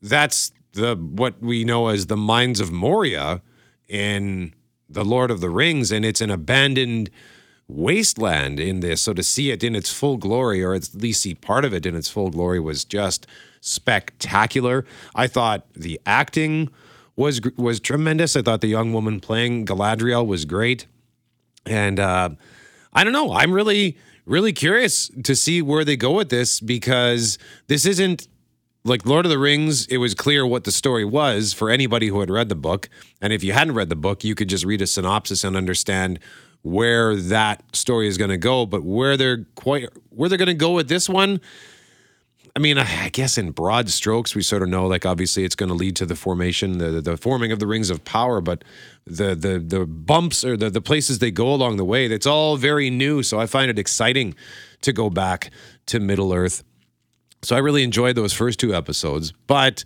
that's 0.01 0.51
the 0.73 0.95
what 0.95 1.41
we 1.41 1.63
know 1.63 1.87
as 1.87 2.07
the 2.07 2.17
mines 2.17 2.59
of 2.59 2.71
Moria 2.71 3.41
in 3.87 4.53
the 4.89 5.05
Lord 5.05 5.31
of 5.31 5.41
the 5.41 5.49
Rings, 5.49 5.91
and 5.91 6.05
it's 6.05 6.21
an 6.21 6.31
abandoned 6.31 7.09
wasteland 7.67 8.59
in 8.59 8.79
this. 8.79 9.01
So 9.01 9.13
to 9.13 9.23
see 9.23 9.51
it 9.51 9.63
in 9.63 9.75
its 9.75 9.91
full 9.91 10.17
glory, 10.17 10.63
or 10.63 10.73
at 10.73 10.89
least 10.93 11.21
see 11.21 11.35
part 11.35 11.65
of 11.65 11.73
it 11.73 11.85
in 11.85 11.95
its 11.95 12.09
full 12.09 12.29
glory, 12.29 12.59
was 12.59 12.85
just 12.85 13.27
spectacular. 13.59 14.85
I 15.15 15.27
thought 15.27 15.65
the 15.73 15.99
acting 16.05 16.69
was 17.15 17.41
was 17.57 17.79
tremendous. 17.79 18.35
I 18.35 18.41
thought 18.41 18.61
the 18.61 18.67
young 18.67 18.93
woman 18.93 19.19
playing 19.19 19.65
Galadriel 19.65 20.25
was 20.25 20.45
great, 20.45 20.85
and 21.65 21.99
uh, 21.99 22.29
I 22.93 23.03
don't 23.03 23.13
know. 23.13 23.33
I'm 23.33 23.51
really 23.51 23.97
really 24.25 24.53
curious 24.53 25.09
to 25.23 25.35
see 25.35 25.61
where 25.61 25.85
they 25.85 25.95
go 25.95 26.11
with 26.11 26.29
this 26.29 26.59
because 26.59 27.37
this 27.67 27.85
isn't 27.85 28.27
like 28.87 29.05
Lord 29.05 29.25
of 29.25 29.29
the 29.29 29.37
Rings, 29.37 29.85
it 29.87 29.97
was 29.97 30.13
clear 30.13 30.45
what 30.45 30.63
the 30.63 30.71
story 30.71 31.05
was 31.05 31.53
for 31.53 31.69
anybody 31.69 32.07
who 32.07 32.19
had 32.21 32.29
read 32.29 32.49
the 32.49 32.55
book. 32.55 32.89
And 33.21 33.33
if 33.33 33.43
you 33.43 33.53
hadn't 33.53 33.75
read 33.75 33.89
the 33.89 33.95
book, 33.95 34.23
you 34.23 34.35
could 34.35 34.49
just 34.49 34.65
read 34.65 34.81
a 34.81 34.87
synopsis 34.87 35.43
and 35.43 35.55
understand 35.55 36.19
where 36.61 37.15
that 37.15 37.63
story 37.75 38.07
is 38.07 38.17
going 38.17 38.29
to 38.29 38.37
go. 38.37 38.65
But 38.65 38.83
where 38.83 39.17
they're 39.17 39.45
quite 39.55 39.89
where 40.09 40.29
they're 40.29 40.37
going 40.37 40.47
to 40.47 40.53
go 40.53 40.71
with 40.71 40.87
this 40.89 41.09
one, 41.09 41.41
I 42.55 42.59
mean, 42.59 42.77
I 42.77 43.09
guess 43.09 43.37
in 43.37 43.51
broad 43.51 43.89
strokes, 43.89 44.33
we 44.33 44.41
sort 44.41 44.63
of 44.63 44.69
know. 44.69 44.87
Like, 44.87 45.05
obviously, 45.05 45.43
it's 45.43 45.55
going 45.55 45.69
to 45.69 45.75
lead 45.75 45.95
to 45.97 46.05
the 46.05 46.15
formation, 46.15 46.79
the 46.79 47.01
the 47.01 47.17
forming 47.17 47.51
of 47.51 47.59
the 47.59 47.67
rings 47.67 47.89
of 47.89 48.03
power. 48.03 48.41
But 48.41 48.63
the 49.05 49.35
the 49.35 49.59
the 49.59 49.85
bumps 49.85 50.43
or 50.43 50.57
the 50.57 50.69
the 50.69 50.81
places 50.81 51.19
they 51.19 51.31
go 51.31 51.53
along 51.53 51.77
the 51.77 51.85
way, 51.85 52.07
that's 52.07 52.25
all 52.25 52.57
very 52.57 52.89
new. 52.89 53.21
So 53.21 53.39
I 53.39 53.45
find 53.45 53.69
it 53.69 53.77
exciting 53.77 54.33
to 54.81 54.93
go 54.93 55.09
back 55.09 55.51
to 55.87 55.99
Middle 55.99 56.33
Earth. 56.33 56.63
So 57.47 57.55
I 57.55 57.59
really 57.59 57.83
enjoyed 57.83 58.17
those 58.17 58.33
first 58.33 58.59
two 58.59 58.75
episodes, 58.75 59.31
but 59.47 59.85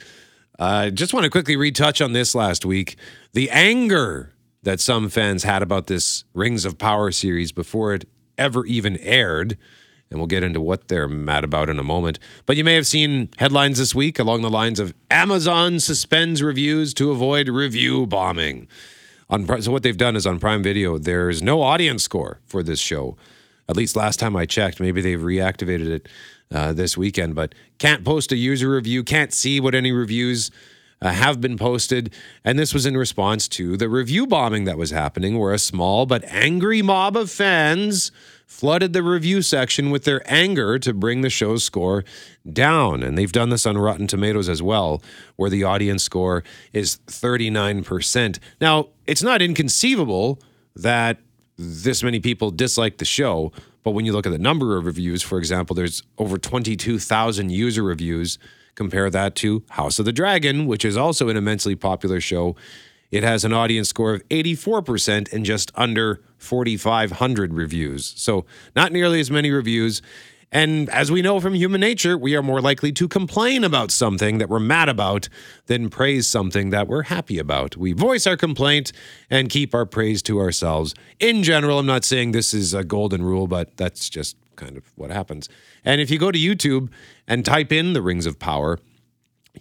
I 0.57 0.87
uh, 0.87 0.89
just 0.89 1.13
want 1.13 1.25
to 1.25 1.29
quickly 1.29 1.55
retouch 1.57 2.01
on 2.01 2.11
this 2.11 2.33
last 2.33 2.65
week. 2.65 2.95
The 3.33 3.51
anger 3.51 4.33
that 4.63 4.79
some 4.79 5.09
fans 5.09 5.43
had 5.43 5.61
about 5.61 5.85
this 5.85 6.23
Rings 6.33 6.65
of 6.65 6.79
Power 6.79 7.11
series 7.11 7.51
before 7.51 7.93
it 7.93 8.09
ever 8.35 8.65
even 8.65 8.97
aired. 8.97 9.59
And 10.09 10.19
we'll 10.19 10.25
get 10.25 10.41
into 10.41 10.59
what 10.59 10.87
they're 10.87 11.07
mad 11.07 11.43
about 11.43 11.69
in 11.69 11.77
a 11.77 11.83
moment. 11.83 12.17
But 12.47 12.57
you 12.57 12.63
may 12.63 12.73
have 12.73 12.87
seen 12.87 13.29
headlines 13.37 13.77
this 13.77 13.93
week 13.93 14.17
along 14.17 14.41
the 14.41 14.49
lines 14.49 14.79
of 14.79 14.95
Amazon 15.11 15.79
suspends 15.79 16.41
reviews 16.41 16.95
to 16.95 17.11
avoid 17.11 17.47
review 17.47 18.07
bombing. 18.07 18.67
On, 19.29 19.61
so 19.61 19.71
what 19.71 19.83
they've 19.83 19.95
done 19.95 20.15
is 20.15 20.25
on 20.25 20.39
Prime 20.39 20.63
Video, 20.63 20.97
there's 20.97 21.43
no 21.43 21.61
audience 21.61 22.01
score 22.01 22.39
for 22.43 22.63
this 22.63 22.79
show. 22.79 23.17
At 23.69 23.77
least 23.77 23.95
last 23.95 24.19
time 24.19 24.35
I 24.35 24.47
checked, 24.47 24.79
maybe 24.79 24.99
they've 24.99 25.19
reactivated 25.19 25.89
it 25.89 26.09
uh, 26.51 26.73
this 26.73 26.97
weekend, 26.97 27.35
but 27.35 27.55
can't 27.77 28.03
post 28.03 28.31
a 28.31 28.37
user 28.37 28.69
review, 28.69 29.03
can't 29.03 29.33
see 29.33 29.59
what 29.59 29.75
any 29.75 29.91
reviews 29.91 30.51
uh, 31.01 31.11
have 31.11 31.41
been 31.41 31.57
posted. 31.57 32.13
And 32.43 32.59
this 32.59 32.73
was 32.73 32.85
in 32.85 32.95
response 32.95 33.47
to 33.49 33.75
the 33.75 33.89
review 33.89 34.27
bombing 34.27 34.65
that 34.65 34.77
was 34.77 34.91
happening, 34.91 35.39
where 35.39 35.53
a 35.53 35.59
small 35.59 36.05
but 36.05 36.23
angry 36.25 36.81
mob 36.81 37.17
of 37.17 37.31
fans 37.31 38.11
flooded 38.45 38.91
the 38.93 39.01
review 39.01 39.41
section 39.41 39.89
with 39.89 40.03
their 40.03 40.21
anger 40.25 40.77
to 40.77 40.93
bring 40.93 41.21
the 41.21 41.29
show's 41.29 41.63
score 41.63 42.03
down. 42.51 43.01
And 43.01 43.17
they've 43.17 43.31
done 43.31 43.49
this 43.49 43.65
on 43.65 43.77
Rotten 43.77 44.07
Tomatoes 44.07 44.49
as 44.49 44.61
well, 44.61 45.01
where 45.37 45.49
the 45.49 45.63
audience 45.63 46.03
score 46.03 46.43
is 46.73 46.97
39%. 47.07 48.39
Now, 48.59 48.89
it's 49.07 49.23
not 49.23 49.41
inconceivable 49.41 50.39
that 50.75 51.17
this 51.57 52.03
many 52.03 52.19
people 52.19 52.51
dislike 52.51 52.97
the 52.97 53.05
show. 53.05 53.51
But 53.83 53.91
when 53.91 54.05
you 54.05 54.13
look 54.13 54.25
at 54.25 54.31
the 54.31 54.37
number 54.37 54.77
of 54.77 54.85
reviews, 54.85 55.21
for 55.23 55.37
example, 55.37 55.75
there's 55.75 56.03
over 56.17 56.37
22,000 56.37 57.49
user 57.51 57.83
reviews. 57.83 58.37
Compare 58.75 59.09
that 59.09 59.35
to 59.35 59.63
House 59.71 59.99
of 59.99 60.05
the 60.05 60.13
Dragon, 60.13 60.65
which 60.65 60.85
is 60.85 60.95
also 60.95 61.29
an 61.29 61.37
immensely 61.37 61.75
popular 61.75 62.21
show 62.21 62.55
It 63.11 63.23
has 63.23 63.43
an 63.43 63.51
audience 63.51 63.89
score 63.89 64.13
of 64.13 64.27
84% 64.29 65.33
and 65.33 65.43
just 65.45 65.71
under 65.75 66.21
4,500 66.37 67.53
reviews. 67.53 68.13
So, 68.15 68.45
not 68.73 68.93
nearly 68.93 69.19
as 69.19 69.29
many 69.29 69.51
reviews. 69.51 70.01
And 70.51 70.89
as 70.89 71.09
we 71.09 71.21
know 71.21 71.39
from 71.39 71.53
human 71.53 71.79
nature, 71.79 72.17
we 72.17 72.35
are 72.35 72.43
more 72.43 72.59
likely 72.59 72.91
to 72.93 73.07
complain 73.07 73.63
about 73.63 73.89
something 73.89 74.37
that 74.39 74.49
we're 74.49 74.59
mad 74.59 74.89
about 74.89 75.29
than 75.67 75.89
praise 75.89 76.27
something 76.27 76.71
that 76.71 76.87
we're 76.87 77.03
happy 77.03 77.39
about. 77.39 77.77
We 77.77 77.93
voice 77.93 78.27
our 78.27 78.35
complaint 78.35 78.91
and 79.29 79.49
keep 79.49 79.73
our 79.73 79.85
praise 79.85 80.21
to 80.23 80.39
ourselves. 80.39 80.93
In 81.19 81.43
general, 81.43 81.79
I'm 81.79 81.85
not 81.85 82.03
saying 82.03 82.31
this 82.31 82.53
is 82.53 82.73
a 82.73 82.83
golden 82.83 83.23
rule, 83.23 83.47
but 83.47 83.77
that's 83.77 84.09
just 84.09 84.35
kind 84.57 84.75
of 84.75 84.91
what 84.95 85.09
happens. 85.09 85.47
And 85.85 86.01
if 86.01 86.11
you 86.11 86.19
go 86.19 86.31
to 86.31 86.39
YouTube 86.39 86.89
and 87.27 87.45
type 87.45 87.71
in 87.71 87.93
the 87.93 88.01
Rings 88.01 88.25
of 88.25 88.37
Power, 88.37 88.77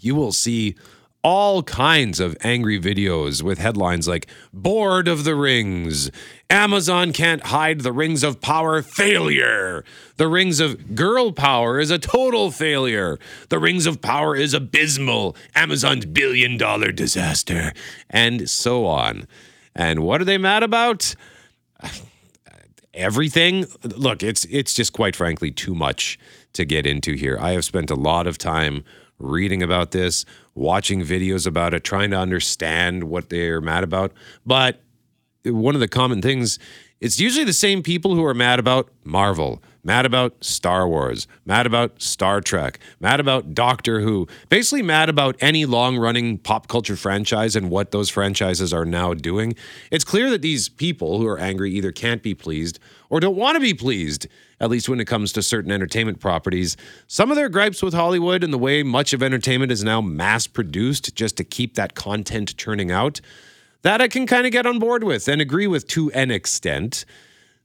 you 0.00 0.14
will 0.14 0.32
see 0.32 0.74
all 1.22 1.62
kinds 1.62 2.20
of 2.20 2.36
angry 2.42 2.80
videos 2.80 3.42
with 3.42 3.58
headlines 3.58 4.08
like 4.08 4.26
Bored 4.52 5.08
of 5.08 5.24
the 5.24 5.34
Rings, 5.34 6.10
Amazon 6.48 7.12
can't 7.12 7.46
hide 7.46 7.80
the 7.80 7.92
Rings 7.92 8.22
of 8.22 8.40
Power 8.40 8.82
failure, 8.82 9.84
The 10.16 10.28
Rings 10.28 10.60
of 10.60 10.94
Girl 10.94 11.32
Power 11.32 11.78
is 11.78 11.90
a 11.90 11.98
total 11.98 12.50
failure, 12.50 13.18
The 13.48 13.58
Rings 13.58 13.86
of 13.86 14.00
Power 14.00 14.34
is 14.34 14.54
abysmal, 14.54 15.36
Amazon's 15.54 16.06
billion 16.06 16.56
dollar 16.56 16.92
disaster, 16.92 17.72
and 18.08 18.48
so 18.48 18.86
on. 18.86 19.26
And 19.74 20.00
what 20.00 20.20
are 20.20 20.24
they 20.24 20.38
mad 20.38 20.62
about? 20.62 21.14
everything? 22.94 23.66
Look 23.82 24.22
it's 24.22 24.44
it's 24.46 24.74
just 24.74 24.92
quite 24.92 25.16
frankly 25.16 25.50
too 25.50 25.74
much 25.74 26.18
to 26.54 26.64
get 26.64 26.86
into 26.86 27.14
here. 27.14 27.38
I 27.40 27.52
have 27.52 27.64
spent 27.64 27.90
a 27.90 27.94
lot 27.94 28.26
of 28.26 28.38
time 28.38 28.84
reading 29.20 29.62
about 29.62 29.92
this 29.92 30.24
watching 30.54 31.02
videos 31.02 31.46
about 31.46 31.74
it 31.74 31.84
trying 31.84 32.10
to 32.10 32.18
understand 32.18 33.04
what 33.04 33.28
they're 33.28 33.60
mad 33.60 33.84
about. 33.84 34.12
But 34.44 34.80
one 35.44 35.74
of 35.74 35.80
the 35.80 35.88
common 35.88 36.20
things 36.20 36.58
it's 37.00 37.18
usually 37.18 37.44
the 37.44 37.52
same 37.52 37.82
people 37.82 38.14
who 38.14 38.24
are 38.24 38.34
mad 38.34 38.58
about 38.58 38.90
marvel 39.04 39.62
mad 39.82 40.04
about 40.04 40.42
star 40.44 40.86
wars 40.86 41.26
mad 41.44 41.66
about 41.66 42.00
star 42.00 42.40
trek 42.40 42.78
mad 43.00 43.18
about 43.18 43.54
doctor 43.54 44.00
who 44.00 44.26
basically 44.48 44.82
mad 44.82 45.08
about 45.08 45.36
any 45.40 45.64
long 45.64 45.96
running 45.96 46.36
pop 46.38 46.68
culture 46.68 46.96
franchise 46.96 47.56
and 47.56 47.70
what 47.70 47.90
those 47.90 48.10
franchises 48.10 48.72
are 48.72 48.84
now 48.84 49.14
doing 49.14 49.54
it's 49.90 50.04
clear 50.04 50.28
that 50.30 50.42
these 50.42 50.68
people 50.68 51.18
who 51.18 51.26
are 51.26 51.38
angry 51.38 51.70
either 51.70 51.92
can't 51.92 52.22
be 52.22 52.34
pleased 52.34 52.78
or 53.08 53.20
don't 53.20 53.36
want 53.36 53.56
to 53.56 53.60
be 53.60 53.74
pleased 53.74 54.26
at 54.60 54.68
least 54.68 54.88
when 54.88 55.00
it 55.00 55.06
comes 55.06 55.32
to 55.32 55.42
certain 55.42 55.72
entertainment 55.72 56.20
properties. 56.20 56.76
Some 57.06 57.30
of 57.30 57.36
their 57.36 57.48
gripes 57.48 57.82
with 57.82 57.94
Hollywood 57.94 58.44
and 58.44 58.52
the 58.52 58.58
way 58.58 58.82
much 58.82 59.12
of 59.12 59.22
entertainment 59.22 59.72
is 59.72 59.82
now 59.82 60.00
mass 60.00 60.46
produced 60.46 61.14
just 61.16 61.36
to 61.38 61.44
keep 61.44 61.74
that 61.74 61.94
content 61.94 62.56
churning 62.56 62.90
out, 62.90 63.22
that 63.82 64.00
I 64.00 64.08
can 64.08 64.26
kind 64.26 64.46
of 64.46 64.52
get 64.52 64.66
on 64.66 64.78
board 64.78 65.04
with 65.04 65.28
and 65.28 65.40
agree 65.40 65.66
with 65.66 65.86
to 65.88 66.10
an 66.12 66.30
extent. 66.30 67.04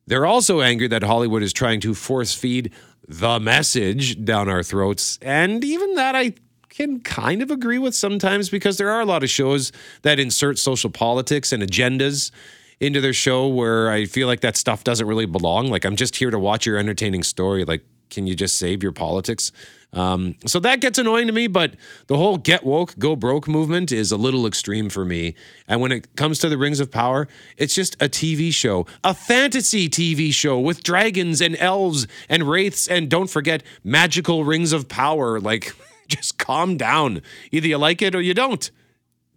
They're 0.07 0.25
also 0.25 0.61
angry 0.61 0.87
that 0.87 1.03
Hollywood 1.03 1.43
is 1.43 1.53
trying 1.53 1.79
to 1.81 1.93
force 1.93 2.33
feed 2.33 2.71
the 3.07 3.39
message 3.39 4.23
down 4.23 4.49
our 4.49 4.63
throats. 4.63 5.19
And 5.21 5.63
even 5.63 5.95
that 5.95 6.15
I 6.15 6.33
can 6.69 6.99
kind 6.99 7.41
of 7.41 7.51
agree 7.51 7.79
with 7.79 7.95
sometimes 7.95 8.49
because 8.49 8.77
there 8.77 8.89
are 8.89 9.01
a 9.01 9.05
lot 9.05 9.23
of 9.23 9.29
shows 9.29 9.71
that 10.01 10.19
insert 10.19 10.59
social 10.59 10.89
politics 10.89 11.51
and 11.53 11.63
agendas 11.63 12.31
into 12.79 12.99
their 12.99 13.13
show 13.13 13.47
where 13.47 13.89
I 13.89 14.05
feel 14.05 14.27
like 14.27 14.41
that 14.41 14.57
stuff 14.57 14.83
doesn't 14.83 15.07
really 15.07 15.25
belong. 15.25 15.67
Like, 15.67 15.85
I'm 15.85 15.95
just 15.95 16.17
here 16.17 16.29
to 16.29 16.37
watch 16.37 16.65
your 16.65 16.77
entertaining 16.77 17.23
story. 17.23 17.63
Like, 17.63 17.83
can 18.09 18.27
you 18.27 18.35
just 18.35 18.57
save 18.57 18.83
your 18.83 18.91
politics? 18.91 19.51
Um, 19.93 20.35
so 20.45 20.59
that 20.59 20.81
gets 20.81 20.97
annoying 20.97 21.27
to 21.27 21.33
me, 21.33 21.47
but 21.47 21.75
the 22.07 22.17
whole 22.17 22.37
get 22.37 22.65
woke, 22.65 22.97
go 22.99 23.15
broke 23.15 23.47
movement 23.47 23.91
is 23.91 24.11
a 24.11 24.17
little 24.17 24.45
extreme 24.45 24.89
for 24.89 25.05
me. 25.05 25.35
And 25.67 25.79
when 25.79 25.91
it 25.91 26.15
comes 26.15 26.39
to 26.39 26.49
the 26.49 26.57
Rings 26.57 26.81
of 26.81 26.91
Power, 26.91 27.27
it's 27.57 27.73
just 27.73 27.95
a 27.95 28.09
TV 28.09 28.53
show, 28.53 28.85
a 29.03 29.13
fantasy 29.13 29.87
TV 29.87 30.33
show 30.33 30.59
with 30.59 30.83
dragons 30.83 31.39
and 31.39 31.55
elves 31.57 32.07
and 32.27 32.43
wraiths, 32.43 32.87
and 32.87 33.09
don't 33.09 33.29
forget 33.29 33.63
magical 33.83 34.43
rings 34.43 34.73
of 34.73 34.89
power. 34.89 35.39
Like, 35.39 35.73
just 36.07 36.37
calm 36.37 36.75
down. 36.75 37.21
Either 37.51 37.67
you 37.67 37.77
like 37.77 38.01
it 38.01 38.15
or 38.15 38.21
you 38.21 38.33
don't. 38.33 38.69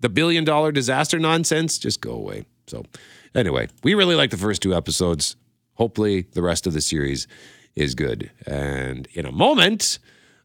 The 0.01 0.09
billion 0.09 0.45
dollar 0.45 0.73
disaster 0.73 1.19
nonsense, 1.19 1.79
just 1.79 2.01
go 2.01 2.13
away. 2.13 2.47
So, 2.67 2.85
Anyway, 3.35 3.69
we 3.83 3.95
really 3.95 4.15
like 4.15 4.31
the 4.31 4.37
first 4.37 4.63
two 4.63 4.75
episodes. 4.75 5.37
Hopefully, 5.75 6.23
the 6.33 6.43
rest 6.43 6.67
of 6.67 6.73
the 6.73 6.81
series 6.81 7.29
is 7.79 7.95
good. 7.95 8.31
And 8.47 9.07
in 9.13 9.25
a 9.25 9.33
moment, 9.33 9.99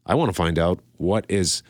I 0.06 0.14
want 0.14 0.30
to 0.30 0.34
find 0.34 0.58
out 0.58 0.80
what 0.96 1.26
is 1.28 1.62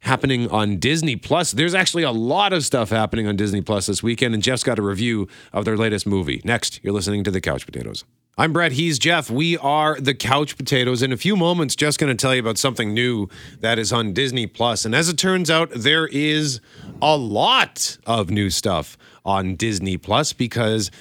happening 0.00 0.48
on 0.50 0.76
Disney 0.76 1.16
Plus. 1.16 1.52
There's 1.52 1.74
actually 1.74 2.04
a 2.04 2.12
lot 2.12 2.52
of 2.52 2.64
stuff 2.64 2.90
happening 2.90 3.26
on 3.26 3.36
Disney 3.36 3.60
Plus 3.60 3.86
this 3.86 4.02
weekend, 4.02 4.34
and 4.34 4.42
Jeff's 4.42 4.62
got 4.62 4.78
a 4.78 4.82
review 4.82 5.28
of 5.52 5.64
their 5.64 5.76
latest 5.76 6.06
movie. 6.06 6.40
Next, 6.44 6.80
you're 6.82 6.92
listening 6.92 7.24
to 7.24 7.30
The 7.30 7.40
Couch 7.40 7.66
Potatoes. 7.66 8.04
I'm 8.36 8.52
Brett. 8.52 8.70
He's 8.70 9.00
Jeff. 9.00 9.28
We 9.28 9.58
are 9.58 10.00
the 10.00 10.14
Couch 10.14 10.56
Potatoes. 10.56 11.02
In 11.02 11.12
a 11.12 11.16
few 11.16 11.34
moments, 11.34 11.74
just 11.74 11.98
going 11.98 12.16
to 12.16 12.20
tell 12.20 12.32
you 12.32 12.40
about 12.40 12.56
something 12.56 12.94
new 12.94 13.28
that 13.58 13.80
is 13.80 13.92
on 13.92 14.12
Disney 14.12 14.46
Plus. 14.46 14.84
And 14.84 14.94
as 14.94 15.08
it 15.08 15.18
turns 15.18 15.50
out, 15.50 15.70
there 15.74 16.06
is 16.06 16.60
a 17.02 17.16
lot 17.16 17.98
of 18.06 18.30
new 18.30 18.50
stuff 18.50 18.96
on 19.24 19.56
Disney 19.56 19.96
Plus 19.96 20.32
because 20.32 20.92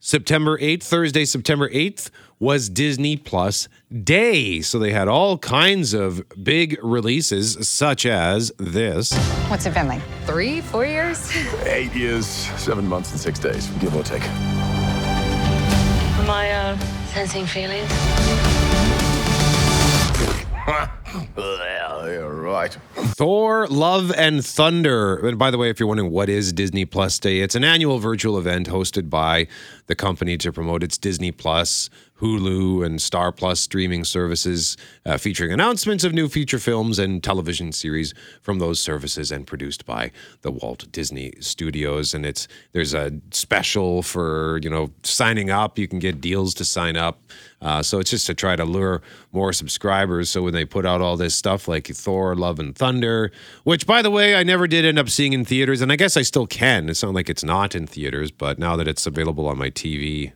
September 0.00 0.58
8th, 0.58 0.82
Thursday, 0.82 1.24
September 1.24 1.70
8th, 1.70 2.10
was 2.40 2.70
Disney 2.70 3.16
Plus 3.16 3.68
Day. 4.02 4.62
So 4.62 4.78
they 4.78 4.92
had 4.92 5.06
all 5.06 5.38
kinds 5.38 5.92
of 5.92 6.22
big 6.42 6.78
releases, 6.82 7.68
such 7.68 8.06
as 8.06 8.50
this. 8.56 9.12
What's 9.48 9.66
it 9.66 9.74
been 9.74 9.86
like? 9.86 10.00
Three, 10.24 10.62
four 10.62 10.86
years? 10.86 11.30
Eight 11.64 11.94
years, 11.94 12.26
seven 12.26 12.88
months, 12.88 13.12
and 13.12 13.20
six 13.20 13.38
days, 13.38 13.68
give 13.78 13.94
or 13.94 14.02
take. 14.02 14.22
Am 16.18 16.30
I 16.30 16.50
uh, 16.50 16.78
sensing 17.12 17.44
feelings? 17.46 17.90
yeah, 21.36 22.06
you're 22.06 22.34
right. 22.34 22.76
Thor 22.94 23.66
Love 23.66 24.12
and 24.12 24.44
Thunder. 24.44 25.16
And 25.26 25.38
by 25.38 25.50
the 25.50 25.58
way, 25.58 25.70
if 25.70 25.80
you're 25.80 25.88
wondering 25.88 26.10
what 26.10 26.28
is 26.28 26.52
Disney 26.52 26.84
Plus 26.84 27.18
Day, 27.18 27.40
it's 27.40 27.54
an 27.54 27.64
annual 27.64 27.98
virtual 27.98 28.38
event 28.38 28.68
hosted 28.68 29.10
by 29.10 29.46
the 29.90 29.96
company 29.96 30.38
to 30.38 30.52
promote 30.52 30.82
its 30.82 30.96
Disney 30.96 31.32
Plus, 31.32 31.90
Hulu, 32.20 32.86
and 32.86 33.02
Star 33.02 33.32
Plus 33.32 33.60
streaming 33.60 34.04
services, 34.04 34.76
uh, 35.04 35.18
featuring 35.18 35.52
announcements 35.52 36.04
of 36.04 36.12
new 36.12 36.28
feature 36.28 36.58
films 36.58 36.98
and 36.98 37.22
television 37.22 37.72
series 37.72 38.14
from 38.40 38.60
those 38.60 38.78
services 38.78 39.32
and 39.32 39.46
produced 39.46 39.84
by 39.84 40.12
the 40.42 40.50
Walt 40.50 40.90
Disney 40.92 41.32
Studios. 41.40 42.14
And 42.14 42.24
it's 42.24 42.46
there's 42.72 42.94
a 42.94 43.12
special 43.32 44.02
for 44.02 44.60
you 44.62 44.70
know 44.70 44.90
signing 45.02 45.50
up. 45.50 45.78
You 45.78 45.88
can 45.88 45.98
get 45.98 46.20
deals 46.20 46.54
to 46.54 46.64
sign 46.64 46.96
up. 46.96 47.20
Uh, 47.62 47.82
so 47.82 47.98
it's 47.98 48.10
just 48.10 48.26
to 48.26 48.34
try 48.34 48.56
to 48.56 48.64
lure 48.64 49.02
more 49.32 49.52
subscribers. 49.52 50.30
So 50.30 50.42
when 50.42 50.54
they 50.54 50.64
put 50.64 50.86
out 50.86 51.02
all 51.02 51.16
this 51.16 51.34
stuff 51.34 51.68
like 51.68 51.88
Thor, 51.88 52.34
Love 52.34 52.58
and 52.58 52.74
Thunder, 52.74 53.32
which 53.64 53.86
by 53.86 54.00
the 54.00 54.10
way 54.10 54.34
I 54.34 54.42
never 54.44 54.66
did 54.66 54.84
end 54.86 54.98
up 54.98 55.10
seeing 55.10 55.34
in 55.34 55.44
theaters, 55.44 55.82
and 55.82 55.92
I 55.92 55.96
guess 55.96 56.16
I 56.16 56.22
still 56.22 56.46
can. 56.46 56.88
It's 56.88 57.02
not 57.02 57.12
like 57.12 57.28
it's 57.28 57.44
not 57.44 57.74
in 57.74 57.86
theaters, 57.86 58.30
but 58.30 58.58
now 58.58 58.76
that 58.76 58.88
it's 58.88 59.06
available 59.06 59.46
on 59.46 59.58
my 59.58 59.68
TV. 59.80 60.32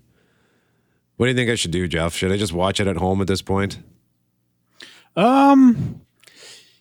What 1.17 1.27
do 1.27 1.31
you 1.31 1.37
think 1.37 1.51
I 1.51 1.55
should 1.55 1.71
do, 1.71 1.87
Jeff? 1.87 2.15
Should 2.15 2.33
I 2.33 2.37
just 2.37 2.53
watch 2.53 2.81
it 2.81 2.87
at 2.87 2.97
home 2.97 3.21
at 3.21 3.27
this 3.27 3.43
point? 3.43 3.79
Um, 5.17 6.01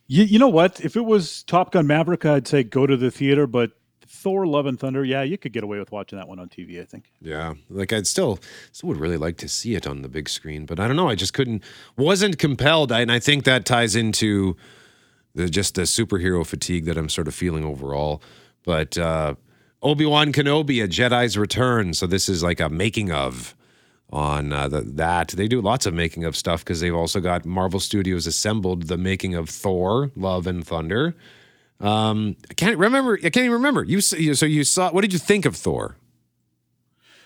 you, 0.08 0.24
you 0.24 0.39
know 0.39 0.48
what? 0.48 0.82
If 0.82 0.96
it 0.96 1.05
was 1.05 1.43
Top 1.43 1.72
Gun 1.72 1.86
Maverick, 1.86 2.25
I'd 2.25 2.48
say 2.48 2.63
go 2.63 2.88
to 2.88 2.98
the 2.98 3.12
theater. 3.12 3.46
But 3.46 3.72
Thor: 4.08 4.48
Love 4.48 4.65
and 4.65 4.79
Thunder, 4.79 5.03
yeah, 5.03 5.22
you 5.22 5.38
could 5.38 5.53
get 5.53 5.63
away 5.63 5.77
with 5.77 5.91
watching 5.91 6.17
that 6.17 6.27
one 6.27 6.39
on 6.39 6.50
TV. 6.50 6.82
I 6.82 6.86
think. 6.86 7.12
Yeah, 7.22 7.53
like 7.70 7.93
I'd 7.93 8.08
still 8.08 8.39
still 8.72 8.89
would 8.89 8.98
really 8.98 9.17
like 9.17 9.38
to 9.38 9.48
see 9.48 9.75
it 9.75 9.86
on 9.86 10.01
the 10.01 10.10
big 10.10 10.29
screen, 10.29 10.65
but 10.65 10.79
I 10.79 10.88
don't 10.88 10.96
know. 10.96 11.10
I 11.10 11.15
just 11.15 11.34
couldn't, 11.34 11.63
wasn't 11.98 12.39
compelled, 12.39 12.91
I, 12.91 13.01
and 13.01 13.12
I 13.12 13.20
think 13.20 13.43
that 13.43 13.65
ties 13.65 13.96
into 13.96 14.55
the 15.36 15.50
just 15.50 15.75
the 15.75 15.84
superhero 15.84 16.46
fatigue 16.46 16.86
that 16.86 16.98
I'm 16.98 17.10
sort 17.10 17.27
of 17.27 17.36
feeling 17.36 17.63
overall. 17.63 18.22
But 18.63 18.98
uh, 18.98 19.36
Obi 19.84 20.06
Wan 20.06 20.32
Kenobi, 20.32 20.84
a 20.84 20.88
Jedi's 20.88 21.38
Return. 21.38 21.94
So 21.94 22.08
this 22.08 22.30
is 22.30 22.42
like 22.42 22.60
a 22.60 22.70
making 22.70 23.12
of 23.12 23.54
on 24.10 24.54
uh, 24.54 24.70
the, 24.70 24.82
that. 24.82 25.30
They 25.30 25.48
do 25.48 25.60
lots 25.60 25.86
of 25.86 25.94
making 25.94 26.24
of 26.24 26.38
stuff 26.38 26.63
because 26.63 26.80
they've 26.80 26.96
also 26.96 27.20
got 27.20 27.46
Marvel 27.46 27.80
Studios 27.80 28.25
assembled 28.25 28.84
the 28.84 28.98
making 28.98 29.36
of 29.36 29.50
Thor: 29.50 30.12
Love 30.16 30.48
and 30.48 30.66
Thunder. 30.66 31.16
Um, 31.82 32.38
I 32.50 32.54
can't 32.54 32.78
remember. 32.78 33.16
I 33.16 33.30
can't 33.30 33.38
even 33.38 33.52
remember. 33.52 33.84
You 33.84 34.00
so 34.00 34.16
you 34.18 34.63
saw. 34.63 34.90
What 34.92 35.02
did 35.02 35.12
you 35.12 35.20
think 35.20 35.46
of 35.46 35.56
Thor? 35.56 35.98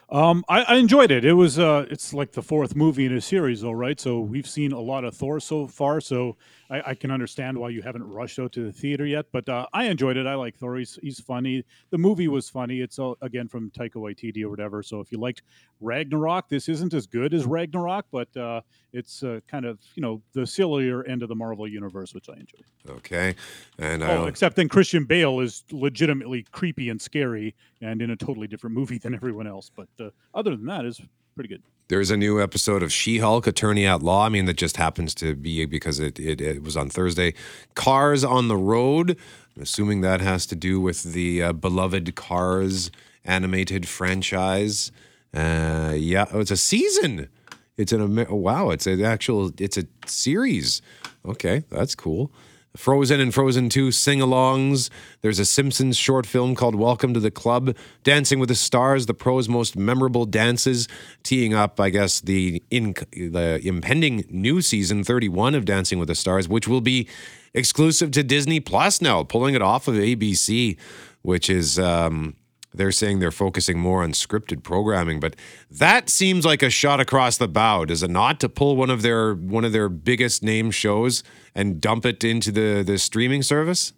Um, 0.10 0.46
I, 0.48 0.64
I, 0.64 0.76
enjoyed 0.76 1.12
it. 1.12 1.26
It 1.26 1.34
was 1.34 1.60
uh, 1.60 1.86
it's 1.92 2.14
like 2.14 2.32
the 2.32 2.42
fourth 2.42 2.78
movie 2.78 3.06
in 3.06 3.14
a 3.14 3.20
series, 3.20 3.62
though, 3.62 3.72
right? 3.72 4.00
So 4.00 4.22
we've 4.22 4.48
seen 4.48 4.72
a 4.72 4.80
lot 4.80 5.04
of 5.04 5.14
Thor 5.14 5.42
so 5.42 5.68
far. 5.68 6.00
So 6.00 6.38
I, 6.70 6.92
I 6.92 6.96
can 6.96 7.12
understand 7.12 7.58
why 7.58 7.70
you 7.70 7.82
haven't 7.82 8.04
rushed 8.04 8.40
out 8.40 8.52
to 8.54 8.66
the 8.66 8.72
theater 8.72 9.06
yet. 9.06 9.26
But 9.32 9.48
uh, 9.50 9.68
I 9.74 9.86
enjoyed 9.86 10.18
it. 10.18 10.28
I 10.28 10.36
like 10.36 10.56
Thor. 10.58 10.78
He's, 10.78 11.00
he's 11.02 11.20
funny. 11.20 11.64
The 11.90 11.98
movie 11.98 12.28
was 12.28 12.50
funny. 12.50 12.82
It's 12.82 13.00
uh, 13.00 13.14
again 13.22 13.48
from 13.48 13.72
Taika 13.72 13.96
Waititi 13.96 14.44
or 14.44 14.50
whatever. 14.50 14.84
So 14.84 15.00
if 15.00 15.12
you 15.12 15.18
liked 15.18 15.44
Ragnarok, 15.80 16.50
this 16.50 16.70
isn't 16.70 16.94
as 16.94 17.08
good 17.08 17.34
as 17.34 17.46
Ragnarok, 17.46 18.06
but 18.12 18.36
uh, 18.36 18.62
it's 18.94 19.24
uh, 19.24 19.40
kind 19.48 19.66
of 19.66 19.80
you 19.96 20.02
know 20.02 20.22
the 20.34 20.46
sillier 20.46 21.04
end 21.04 21.24
of 21.24 21.30
the 21.30 21.36
Marvel 21.36 21.68
universe, 21.68 22.14
which 22.14 22.30
I 22.30 22.34
enjoy. 22.34 22.60
Okay, 22.90 23.36
and 23.78 24.04
oh, 24.04 24.26
except 24.26 24.56
then 24.56 24.70
Christian 24.70 25.06
Bale 25.06 25.40
is 25.40 25.64
legitimately 25.72 26.46
creepy 26.52 26.90
and 26.90 27.02
scary 27.02 27.56
and 27.82 28.02
in 28.02 28.12
a 28.12 28.16
totally 28.16 28.48
different 28.48 28.76
movie 28.76 28.98
than 28.98 29.14
everyone 29.14 29.48
else. 29.48 29.72
But 29.76 29.90
uh, 30.00 30.10
other 30.34 30.56
than 30.56 30.66
that, 30.66 30.86
is 30.86 31.02
pretty 31.36 31.50
good. 31.50 31.64
There's 31.90 32.12
a 32.12 32.18
new 32.18 32.42
episode 32.42 32.84
of 32.84 32.92
She-Hulk, 32.92 33.48
Attorney 33.48 33.86
at 33.86 34.04
Law. 34.04 34.26
I 34.26 34.30
mean, 34.30 34.44
that 34.46 34.58
just 34.58 34.76
happens 34.76 35.16
to 35.16 35.36
be 35.36 35.64
because 35.66 36.02
it, 36.02 36.20
it, 36.20 36.42
it 36.42 36.62
was 36.62 36.76
on 36.76 36.90
Thursday. 36.90 37.34
Cars 37.76 38.26
on 38.26 38.50
the 38.50 38.58
Road. 38.58 39.12
I'm 39.56 39.62
assuming 39.62 40.02
that 40.02 40.20
has 40.20 40.46
to 40.48 40.56
do 40.56 40.82
with 40.82 41.04
the 41.04 41.42
uh, 41.42 41.54
beloved 41.54 42.14
Cars 42.16 42.92
animated 43.24 43.88
franchise. 43.88 44.92
Uh, 45.34 45.94
yeah, 45.96 46.26
oh, 46.34 46.42
it's 46.42 46.52
a 46.52 46.58
season. 46.58 47.30
It's 47.78 47.94
an 47.94 48.26
wow. 48.30 48.72
It's 48.72 48.86
an 48.86 49.06
actual. 49.06 49.52
It's 49.58 49.78
a 49.78 49.86
series. 50.06 50.82
Okay, 51.26 51.64
that's 51.70 51.96
cool. 51.96 52.32
Frozen 52.78 53.20
and 53.20 53.34
Frozen 53.34 53.70
2 53.70 53.92
sing 53.92 54.20
alongs. 54.20 54.92
There's 55.22 55.40
a 55.40 55.46
Simpsons 55.46 55.98
short 55.98 56.28
film 56.28 56.54
called 56.54 56.76
Welcome 56.76 57.12
to 57.16 57.20
the 57.20 57.32
Club. 57.32 57.76
Dancing 58.04 58.40
with 58.40 58.50
the 58.50 58.56
Stars, 58.56 59.08
the 59.08 59.16
pros' 59.16 59.50
most 59.50 59.76
memorable 59.76 60.26
dances, 60.26 60.88
teeing 61.24 61.56
up, 61.56 61.80
I 61.80 61.90
guess, 61.90 62.22
the, 62.22 62.62
in, 62.70 62.94
the 63.12 63.60
impending 63.64 64.26
new 64.30 64.62
season 64.62 65.04
31 65.04 65.56
of 65.56 65.66
Dancing 65.66 65.98
with 65.98 66.08
the 66.08 66.16
Stars, 66.16 66.48
which 66.48 66.68
will 66.68 66.82
be 66.82 67.10
exclusive 67.56 68.12
to 68.12 68.24
Disney 68.24 68.60
Plus 68.60 69.02
now, 69.02 69.24
pulling 69.24 69.56
it 69.56 69.62
off 69.64 69.88
of 69.88 69.96
ABC, 69.96 70.78
which 71.24 71.50
is. 71.50 71.80
Um, 71.80 72.36
they're 72.78 72.92
saying 72.92 73.20
they're 73.20 73.32
focusing 73.32 73.80
more 73.80 74.04
on 74.04 74.12
scripted 74.12 74.64
programming, 74.64 75.20
but 75.20 75.36
that 75.70 76.10
seems 76.10 76.46
like 76.46 76.64
a 76.64 76.70
shot 76.70 77.00
across 77.00 77.38
the 77.38 77.48
bow, 77.48 77.86
does 77.86 78.04
it 78.04 78.10
not? 78.10 78.40
To 78.40 78.50
pull 78.50 78.76
one 78.76 78.90
of 78.90 79.02
their 79.02 79.34
one 79.34 79.66
of 79.66 79.72
their 79.72 79.90
biggest 79.90 80.44
name 80.44 80.72
shows 80.72 81.24
and 81.56 81.82
dump 81.82 82.06
it 82.06 82.24
into 82.24 82.52
the 82.52 82.84
the 82.86 82.98
streaming 82.98 83.44
service? 83.44 83.94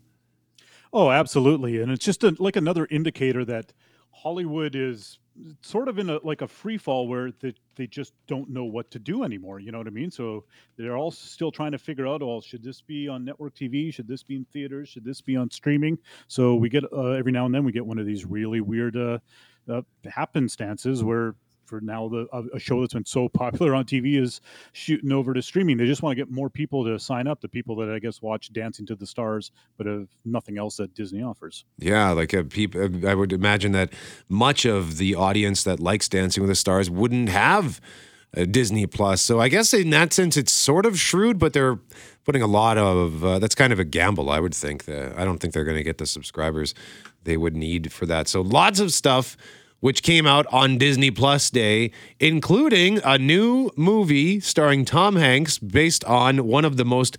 Oh, 0.92 1.12
absolutely, 1.12 1.80
and 1.82 1.92
it's 1.92 2.04
just 2.04 2.24
a, 2.24 2.36
like 2.40 2.56
another 2.56 2.88
indicator 2.90 3.46
that 3.46 3.74
Hollywood 4.12 4.76
is 4.76 5.20
sort 5.62 5.88
of 5.88 6.00
in 6.00 6.10
a 6.10 6.20
like 6.24 6.42
a 6.42 6.48
free 6.48 6.78
fall 6.78 7.08
where 7.08 7.32
they, 7.40 7.54
they 7.76 7.88
just 7.88 8.14
don't 8.28 8.50
know 8.50 8.66
what 8.66 8.90
to 8.92 9.00
do 9.00 9.24
anymore 9.24 9.60
you 9.60 9.72
know 9.72 9.78
what 9.78 9.88
i 9.88 9.92
mean? 9.92 10.12
So 10.12 10.46
they're 10.78 10.98
all 10.98 11.12
still 11.12 11.52
trying 11.52 11.72
to 11.72 11.78
figure 11.78 12.08
out 12.08 12.22
well 12.22 12.42
should 12.42 12.64
this 12.64 12.82
be 12.82 13.08
on 13.08 13.26
network 13.26 13.56
tv 13.56 13.94
should 13.94 14.08
this 14.08 14.24
be 14.24 14.36
in 14.36 14.46
theaters? 14.46 14.90
Should 14.90 15.06
this 15.06 15.22
be 15.22 15.36
on 15.36 15.50
streaming? 15.50 15.98
So 16.28 16.56
we 16.56 16.70
get 16.70 16.84
uh, 16.92 17.12
every 17.12 17.32
now 17.32 17.46
and 17.46 17.54
then 17.54 17.64
we 17.64 17.72
get 17.72 17.86
one 17.86 18.00
of 18.00 18.06
these 18.06 18.26
really 18.26 18.62
weird 18.62 18.96
uh, 18.96 19.20
uh 19.70 19.82
happenstances 20.06 21.04
where 21.04 21.36
for 21.70 21.80
now 21.80 22.10
the 22.10 22.28
a 22.54 22.60
show 22.60 22.82
that's 22.82 22.94
been 22.94 23.06
so 23.06 23.30
popular 23.30 23.76
on 23.76 23.86
TV 23.86 24.20
is 24.20 24.42
shooting 24.74 25.12
over 25.12 25.34
to 25.34 25.42
streaming. 25.42 25.78
They 25.78 25.86
just 25.86 26.02
want 26.02 26.18
to 26.18 26.26
get 26.26 26.32
more 26.32 26.50
people 26.50 26.84
to 26.86 26.98
sign 27.00 27.28
up. 27.28 27.40
The 27.42 27.48
people 27.48 27.76
that 27.78 27.90
I 27.90 28.00
guess 28.00 28.22
watch 28.22 28.52
Dancing 28.52 28.86
to 28.88 28.96
the 28.96 29.06
Stars, 29.06 29.52
but 29.78 29.86
have 29.86 30.08
nothing 30.26 30.58
else 30.58 30.78
that 30.78 30.94
Disney 30.94 31.22
offers. 31.22 31.64
Yeah, 31.78 32.12
like 32.12 32.34
a 32.34 32.44
peop- 32.44 32.76
uh, 32.76 33.08
I 33.08 33.14
would 33.14 33.32
imagine 33.32 33.72
that 33.74 33.94
much 34.28 34.66
of 34.66 34.98
the 34.98 35.16
audience 35.16 35.64
that 35.64 35.80
likes 35.80 36.10
Dancing 36.10 36.42
with 36.42 36.50
the 36.50 36.56
Stars 36.56 36.90
wouldn't 36.90 37.30
have. 37.30 37.80
Disney 38.52 38.86
Plus. 38.86 39.24
So 39.24 39.40
I 39.40 39.50
guess 39.50 39.74
in 39.74 39.90
that 39.90 40.14
sense, 40.14 40.38
it's 40.38 40.52
sort 40.52 40.86
of 40.86 41.00
shrewd, 41.00 41.40
but 41.40 41.52
they're 41.52 41.80
putting 42.26 42.44
a 42.44 42.48
lot 42.48 42.78
of 42.78 43.26
uh, 43.26 43.40
that's 43.40 43.56
kind 43.56 43.74
of 43.74 43.80
a 43.80 43.84
gamble, 43.84 44.30
I 44.30 44.40
would 44.40 44.54
think. 44.54 44.88
Uh, 44.88 45.10
I 45.18 45.26
don't 45.26 45.40
think 45.40 45.52
they're 45.52 45.64
going 45.64 45.78
to 45.78 45.84
get 45.84 45.98
the 45.98 46.06
subscribers 46.06 46.76
they 47.24 47.38
would 47.38 47.56
need 47.56 47.92
for 47.92 48.06
that. 48.06 48.28
So 48.28 48.42
lots 48.42 48.80
of 48.80 48.94
stuff 48.94 49.36
which 49.80 50.04
came 50.04 50.26
out 50.26 50.46
on 50.52 50.78
Disney 50.78 51.12
Plus 51.12 51.50
Day, 51.50 51.92
including 52.20 53.00
a 53.04 53.18
new 53.18 53.70
movie 53.76 54.40
starring 54.40 54.86
Tom 54.86 55.16
Hanks 55.16 55.58
based 55.58 56.04
on 56.06 56.46
one 56.48 56.66
of 56.66 56.78
the 56.78 56.86
most 56.86 57.18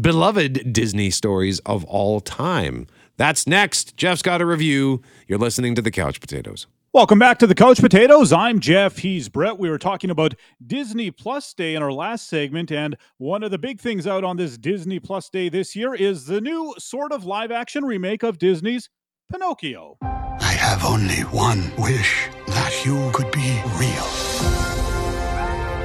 beloved 0.00 0.72
Disney 0.72 1.10
stories 1.10 1.58
of 1.60 1.84
all 1.84 2.20
time. 2.20 2.86
That's 3.16 3.46
next. 3.46 3.96
Jeff's 3.96 4.22
got 4.22 4.40
a 4.40 4.46
review. 4.46 5.02
You're 5.26 5.38
listening 5.38 5.74
to 5.74 5.82
The 5.82 5.90
Couch 5.90 6.20
Potatoes. 6.20 6.66
Welcome 6.92 7.18
back 7.18 7.38
to 7.40 7.46
the 7.46 7.54
Couch 7.54 7.78
Potatoes. 7.78 8.32
I'm 8.32 8.58
Jeff. 8.58 8.96
He's 8.96 9.28
Brett. 9.28 9.58
We 9.58 9.68
were 9.68 9.76
talking 9.76 10.08
about 10.08 10.34
Disney 10.66 11.10
Plus 11.10 11.52
Day 11.52 11.74
in 11.74 11.82
our 11.82 11.92
last 11.92 12.26
segment, 12.26 12.72
and 12.72 12.96
one 13.18 13.42
of 13.42 13.50
the 13.50 13.58
big 13.58 13.82
things 13.82 14.06
out 14.06 14.24
on 14.24 14.38
this 14.38 14.56
Disney 14.56 14.98
Plus 14.98 15.28
Day 15.28 15.50
this 15.50 15.76
year 15.76 15.94
is 15.94 16.24
the 16.24 16.40
new 16.40 16.74
sort 16.78 17.12
of 17.12 17.26
live 17.26 17.50
action 17.50 17.84
remake 17.84 18.22
of 18.22 18.38
Disney's 18.38 18.88
Pinocchio. 19.30 19.98
I 20.66 20.70
have 20.70 20.84
only 20.84 21.22
one 21.30 21.70
wish 21.78 22.28
that 22.48 22.84
you 22.84 23.08
could 23.14 23.30
be 23.30 23.54
real. 23.78 24.08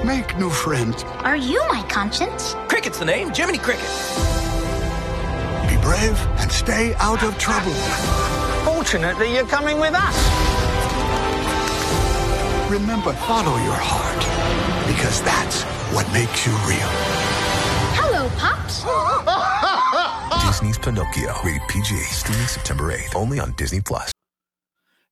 Make 0.04 0.36
new 0.39 0.50
friends. 0.50 1.04
Are 1.22 1.36
you 1.36 1.62
my 1.70 1.84
conscience? 1.84 2.56
Cricket's 2.67 2.98
the 2.98 3.06
name, 3.06 3.30
Jiminy 3.30 3.60
Cricket. 3.60 3.86
Be 5.70 5.78
brave 5.86 6.17
and 6.41 6.52
stay 6.52 6.96
out 6.96 7.22
of 7.22 7.38
trouble. 7.38 7.78
Fortunately, 8.65 9.32
you're 9.36 9.46
coming 9.46 9.80
with 9.80 9.94
us. 9.94 10.17
Remember, 12.72 13.13
follow 13.30 13.58
your 13.62 13.78
heart, 13.78 14.24
because 14.88 15.22
that's 15.22 15.62
what 15.94 16.12
makes 16.12 16.44
you 16.48 16.54
real. 16.65 16.91
Hello, 18.02 18.28
Pops. 18.41 18.82
Disney's 20.48 20.80
Pinocchio, 20.80 21.36
rated 21.46 21.67
PG, 21.67 21.96
streaming 21.98 22.48
September 22.48 22.91
8th, 22.91 23.15
only 23.15 23.39
on 23.39 23.52
Disney 23.52 23.80
Plus. 23.80 24.12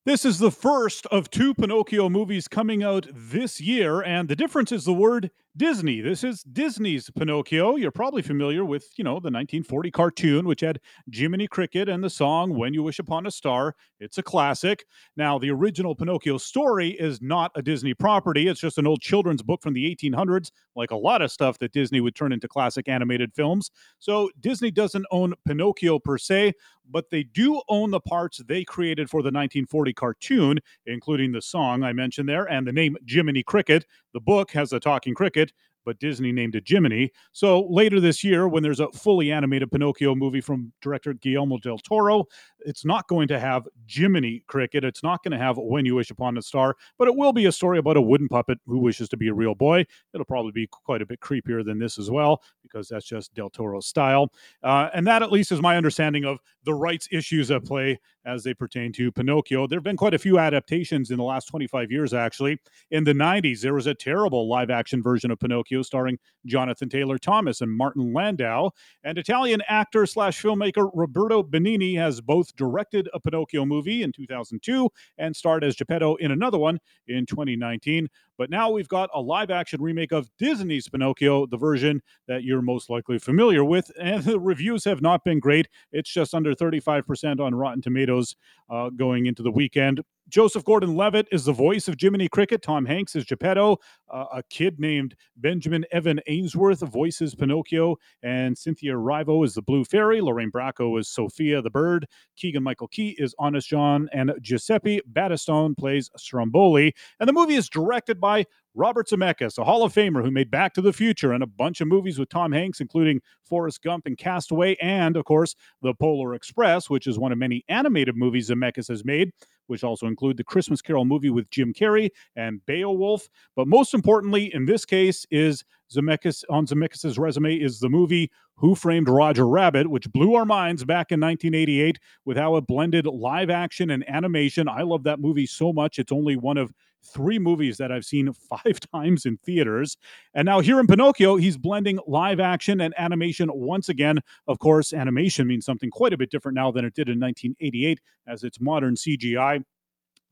This 0.06 0.24
is 0.24 0.38
the 0.38 0.50
first 0.50 1.04
of 1.08 1.28
two 1.28 1.52
Pinocchio 1.52 2.08
movies 2.08 2.48
coming 2.48 2.82
out 2.82 3.06
this 3.12 3.60
year, 3.60 4.00
and 4.00 4.30
the 4.30 4.34
difference 4.34 4.72
is 4.72 4.86
the 4.86 4.94
word 4.94 5.30
Disney. 5.54 6.00
This 6.00 6.24
is 6.24 6.42
Disney's 6.42 7.10
Pinocchio. 7.10 7.76
You're 7.76 7.90
probably 7.90 8.22
familiar 8.22 8.64
with, 8.64 8.88
you 8.96 9.04
know, 9.04 9.14
the 9.14 9.30
1940 9.30 9.90
cartoon, 9.90 10.46
which 10.46 10.62
had 10.62 10.80
Jiminy 11.12 11.48
Cricket 11.48 11.88
and 11.88 12.02
the 12.02 12.08
song 12.08 12.56
When 12.56 12.72
You 12.72 12.82
Wish 12.82 12.98
Upon 12.98 13.26
a 13.26 13.30
Star. 13.30 13.74
It's 13.98 14.16
a 14.16 14.22
classic. 14.22 14.86
Now, 15.18 15.38
the 15.38 15.50
original 15.50 15.94
Pinocchio 15.94 16.38
story 16.38 16.90
is 16.90 17.20
not 17.20 17.50
a 17.54 17.60
Disney 17.60 17.92
property. 17.92 18.48
It's 18.48 18.60
just 18.60 18.78
an 18.78 18.86
old 18.86 19.02
children's 19.02 19.42
book 19.42 19.60
from 19.60 19.74
the 19.74 19.94
1800s, 19.94 20.50
like 20.76 20.92
a 20.92 20.96
lot 20.96 21.20
of 21.20 21.30
stuff 21.30 21.58
that 21.58 21.72
Disney 21.72 22.00
would 22.00 22.14
turn 22.14 22.32
into 22.32 22.48
classic 22.48 22.88
animated 22.88 23.34
films. 23.34 23.70
So 23.98 24.30
Disney 24.40 24.70
doesn't 24.70 25.04
own 25.10 25.34
Pinocchio 25.46 25.98
per 25.98 26.16
se, 26.16 26.54
but 26.90 27.10
they 27.10 27.22
do 27.22 27.60
own 27.68 27.90
the 27.90 28.00
parts 28.00 28.40
they 28.46 28.64
created 28.64 29.08
for 29.08 29.22
the 29.22 29.26
1940 29.26 29.92
cartoon, 29.92 30.58
including 30.86 31.32
the 31.32 31.42
song 31.42 31.82
I 31.82 31.92
mentioned 31.92 32.28
there 32.28 32.44
and 32.44 32.66
the 32.66 32.72
name 32.72 32.96
Jiminy 33.08 33.42
Cricket. 33.42 33.86
The 34.14 34.20
book 34.20 34.50
has 34.52 34.72
a 34.72 34.80
talking 34.80 35.14
cricket, 35.14 35.52
but 35.84 35.98
Disney 35.98 36.32
named 36.32 36.54
it 36.54 36.64
Jiminy. 36.66 37.10
So 37.32 37.66
later 37.68 38.00
this 38.00 38.22
year, 38.22 38.48
when 38.48 38.62
there's 38.62 38.80
a 38.80 38.88
fully 38.92 39.32
animated 39.32 39.70
Pinocchio 39.70 40.14
movie 40.14 40.40
from 40.40 40.72
director 40.82 41.14
Guillermo 41.14 41.58
del 41.58 41.78
Toro, 41.78 42.24
it's 42.64 42.84
not 42.84 43.08
going 43.08 43.28
to 43.28 43.38
have 43.38 43.66
Jiminy 43.88 44.42
Cricket. 44.46 44.84
It's 44.84 45.02
not 45.02 45.22
going 45.22 45.32
to 45.32 45.38
have 45.38 45.56
When 45.58 45.84
You 45.84 45.96
Wish 45.96 46.10
Upon 46.10 46.36
a 46.38 46.42
Star, 46.42 46.76
but 46.98 47.08
it 47.08 47.16
will 47.16 47.32
be 47.32 47.46
a 47.46 47.52
story 47.52 47.78
about 47.78 47.96
a 47.96 48.02
wooden 48.02 48.28
puppet 48.28 48.58
who 48.66 48.78
wishes 48.78 49.08
to 49.10 49.16
be 49.16 49.28
a 49.28 49.34
real 49.34 49.54
boy. 49.54 49.84
It'll 50.12 50.24
probably 50.24 50.52
be 50.52 50.66
quite 50.66 51.02
a 51.02 51.06
bit 51.06 51.20
creepier 51.20 51.64
than 51.64 51.78
this 51.78 51.98
as 51.98 52.10
well, 52.10 52.42
because 52.62 52.88
that's 52.88 53.06
just 53.06 53.34
Del 53.34 53.50
Toro's 53.50 53.86
style. 53.86 54.32
Uh, 54.62 54.88
and 54.94 55.06
that, 55.06 55.22
at 55.22 55.32
least, 55.32 55.52
is 55.52 55.60
my 55.60 55.76
understanding 55.76 56.24
of 56.24 56.38
the 56.64 56.74
rights 56.74 57.08
issues 57.10 57.50
at 57.50 57.64
play 57.64 57.98
as 58.24 58.44
they 58.44 58.54
pertain 58.54 58.92
to 58.92 59.10
Pinocchio. 59.10 59.66
There 59.66 59.78
have 59.78 59.84
been 59.84 59.96
quite 59.96 60.14
a 60.14 60.18
few 60.18 60.38
adaptations 60.38 61.10
in 61.10 61.16
the 61.16 61.24
last 61.24 61.46
25 61.46 61.90
years, 61.90 62.12
actually. 62.12 62.58
In 62.90 63.04
the 63.04 63.12
90s, 63.12 63.60
there 63.60 63.74
was 63.74 63.86
a 63.86 63.94
terrible 63.94 64.48
live 64.48 64.70
action 64.70 65.02
version 65.02 65.30
of 65.30 65.38
Pinocchio 65.38 65.82
starring 65.82 66.18
Jonathan 66.46 66.88
Taylor 66.88 67.18
Thomas 67.18 67.60
and 67.60 67.70
Martin 67.70 68.12
Landau. 68.12 68.70
And 69.04 69.18
Italian 69.18 69.62
actor 69.68 70.06
slash 70.06 70.40
filmmaker 70.42 70.90
Roberto 70.94 71.42
Benigni 71.42 71.96
has 71.96 72.20
both 72.20 72.49
directed 72.52 73.08
a 73.14 73.20
Pinocchio 73.20 73.64
movie 73.64 74.02
in 74.02 74.12
2002 74.12 74.90
and 75.18 75.34
starred 75.34 75.64
as 75.64 75.76
Geppetto 75.76 76.16
in 76.16 76.30
another 76.30 76.58
one 76.58 76.78
in 77.08 77.26
2019. 77.26 78.08
But 78.38 78.50
now 78.50 78.70
we've 78.70 78.88
got 78.88 79.10
a 79.14 79.20
live 79.20 79.50
action 79.50 79.82
remake 79.82 80.12
of 80.12 80.30
Disney's 80.38 80.88
Pinocchio, 80.88 81.46
the 81.46 81.58
version 81.58 82.00
that 82.26 82.42
you're 82.42 82.62
most 82.62 82.88
likely 82.88 83.18
familiar 83.18 83.64
with. 83.64 83.90
And 84.00 84.24
the 84.24 84.40
reviews 84.40 84.84
have 84.84 85.02
not 85.02 85.24
been 85.24 85.40
great. 85.40 85.68
It's 85.92 86.10
just 86.10 86.34
under 86.34 86.54
35% 86.54 87.40
on 87.40 87.54
Rotten 87.54 87.82
Tomatoes 87.82 88.36
uh, 88.70 88.90
going 88.90 89.26
into 89.26 89.42
the 89.42 89.50
weekend. 89.50 90.00
Joseph 90.30 90.64
Gordon 90.64 90.94
Levitt 90.94 91.26
is 91.32 91.44
the 91.44 91.52
voice 91.52 91.88
of 91.88 91.96
Jiminy 91.98 92.28
Cricket. 92.28 92.62
Tom 92.62 92.86
Hanks 92.86 93.16
is 93.16 93.24
Geppetto. 93.24 93.78
Uh, 94.08 94.26
a 94.32 94.42
kid 94.44 94.78
named 94.78 95.16
Benjamin 95.36 95.84
Evan 95.90 96.20
Ainsworth 96.28 96.80
voices 96.80 97.34
Pinocchio. 97.34 97.96
And 98.22 98.56
Cynthia 98.56 98.92
Erivo 98.92 99.44
is 99.44 99.54
the 99.54 99.62
Blue 99.62 99.84
Fairy. 99.84 100.20
Lorraine 100.20 100.52
Bracco 100.52 100.98
is 101.00 101.08
Sophia 101.08 101.60
the 101.60 101.70
Bird. 101.70 102.06
Keegan 102.36 102.62
Michael 102.62 102.86
Key 102.88 103.16
is 103.18 103.34
Honest 103.40 103.68
John. 103.68 104.08
And 104.12 104.32
Giuseppe 104.40 105.00
Battistone 105.12 105.76
plays 105.76 106.10
Stromboli. 106.16 106.94
And 107.18 107.28
the 107.28 107.32
movie 107.32 107.56
is 107.56 107.68
directed 107.68 108.20
by 108.20 108.46
Robert 108.74 109.08
Zemeckis, 109.08 109.58
a 109.58 109.64
Hall 109.64 109.82
of 109.82 109.92
Famer 109.92 110.22
who 110.22 110.30
made 110.30 110.50
Back 110.50 110.74
to 110.74 110.80
the 110.80 110.92
Future 110.92 111.32
and 111.32 111.42
a 111.42 111.46
bunch 111.46 111.80
of 111.80 111.88
movies 111.88 112.20
with 112.20 112.28
Tom 112.28 112.52
Hanks, 112.52 112.80
including 112.80 113.20
Forrest 113.42 113.82
Gump 113.82 114.06
and 114.06 114.16
Castaway, 114.16 114.76
and 114.76 115.16
of 115.16 115.24
course, 115.24 115.56
The 115.82 115.92
Polar 115.92 116.34
Express, 116.34 116.88
which 116.88 117.08
is 117.08 117.18
one 117.18 117.32
of 117.32 117.38
many 117.38 117.64
animated 117.68 118.16
movies 118.16 118.48
Zemeckis 118.48 118.86
has 118.86 119.04
made 119.04 119.32
which 119.70 119.84
also 119.84 120.06
include 120.06 120.36
the 120.36 120.44
Christmas 120.44 120.82
Carol 120.82 121.04
movie 121.04 121.30
with 121.30 121.48
Jim 121.50 121.72
Carrey 121.72 122.10
and 122.34 122.64
Beowulf. 122.66 123.28
But 123.54 123.68
most 123.68 123.94
importantly, 123.94 124.52
in 124.52 124.66
this 124.66 124.84
case, 124.84 125.24
is 125.30 125.64
Zemeckis 125.94 126.44
on 126.50 126.66
Zemeckis' 126.66 127.18
resume 127.18 127.54
is 127.54 127.78
the 127.78 127.88
movie 127.88 128.30
Who 128.56 128.74
Framed 128.74 129.08
Roger 129.08 129.46
Rabbit, 129.46 129.88
which 129.88 130.10
blew 130.12 130.34
our 130.34 130.44
minds 130.44 130.84
back 130.84 131.12
in 131.12 131.20
1988 131.20 131.98
with 132.24 132.36
how 132.36 132.56
it 132.56 132.66
blended 132.66 133.06
live 133.06 133.48
action 133.48 133.90
and 133.90 134.08
animation. 134.08 134.68
I 134.68 134.82
love 134.82 135.04
that 135.04 135.20
movie 135.20 135.46
so 135.46 135.72
much. 135.72 135.98
It's 135.98 136.12
only 136.12 136.36
one 136.36 136.58
of 136.58 136.72
three 137.04 137.38
movies 137.38 137.76
that 137.78 137.90
I've 137.90 138.04
seen 138.04 138.32
five 138.32 138.80
times 138.92 139.26
in 139.26 139.38
theaters. 139.38 139.96
And 140.34 140.46
now 140.46 140.60
here 140.60 140.80
in 140.80 140.86
Pinocchio, 140.86 141.36
he's 141.36 141.56
blending 141.56 141.98
live 142.06 142.40
action 142.40 142.80
and 142.80 142.94
animation 142.98 143.48
once 143.52 143.88
again. 143.88 144.18
Of 144.46 144.58
course, 144.58 144.92
animation 144.92 145.46
means 145.46 145.64
something 145.64 145.90
quite 145.90 146.12
a 146.12 146.18
bit 146.18 146.30
different 146.30 146.56
now 146.56 146.70
than 146.70 146.84
it 146.84 146.94
did 146.94 147.08
in 147.08 147.18
1988 147.18 148.00
as 148.26 148.44
it's 148.44 148.60
modern 148.60 148.94
CGI. 148.94 149.64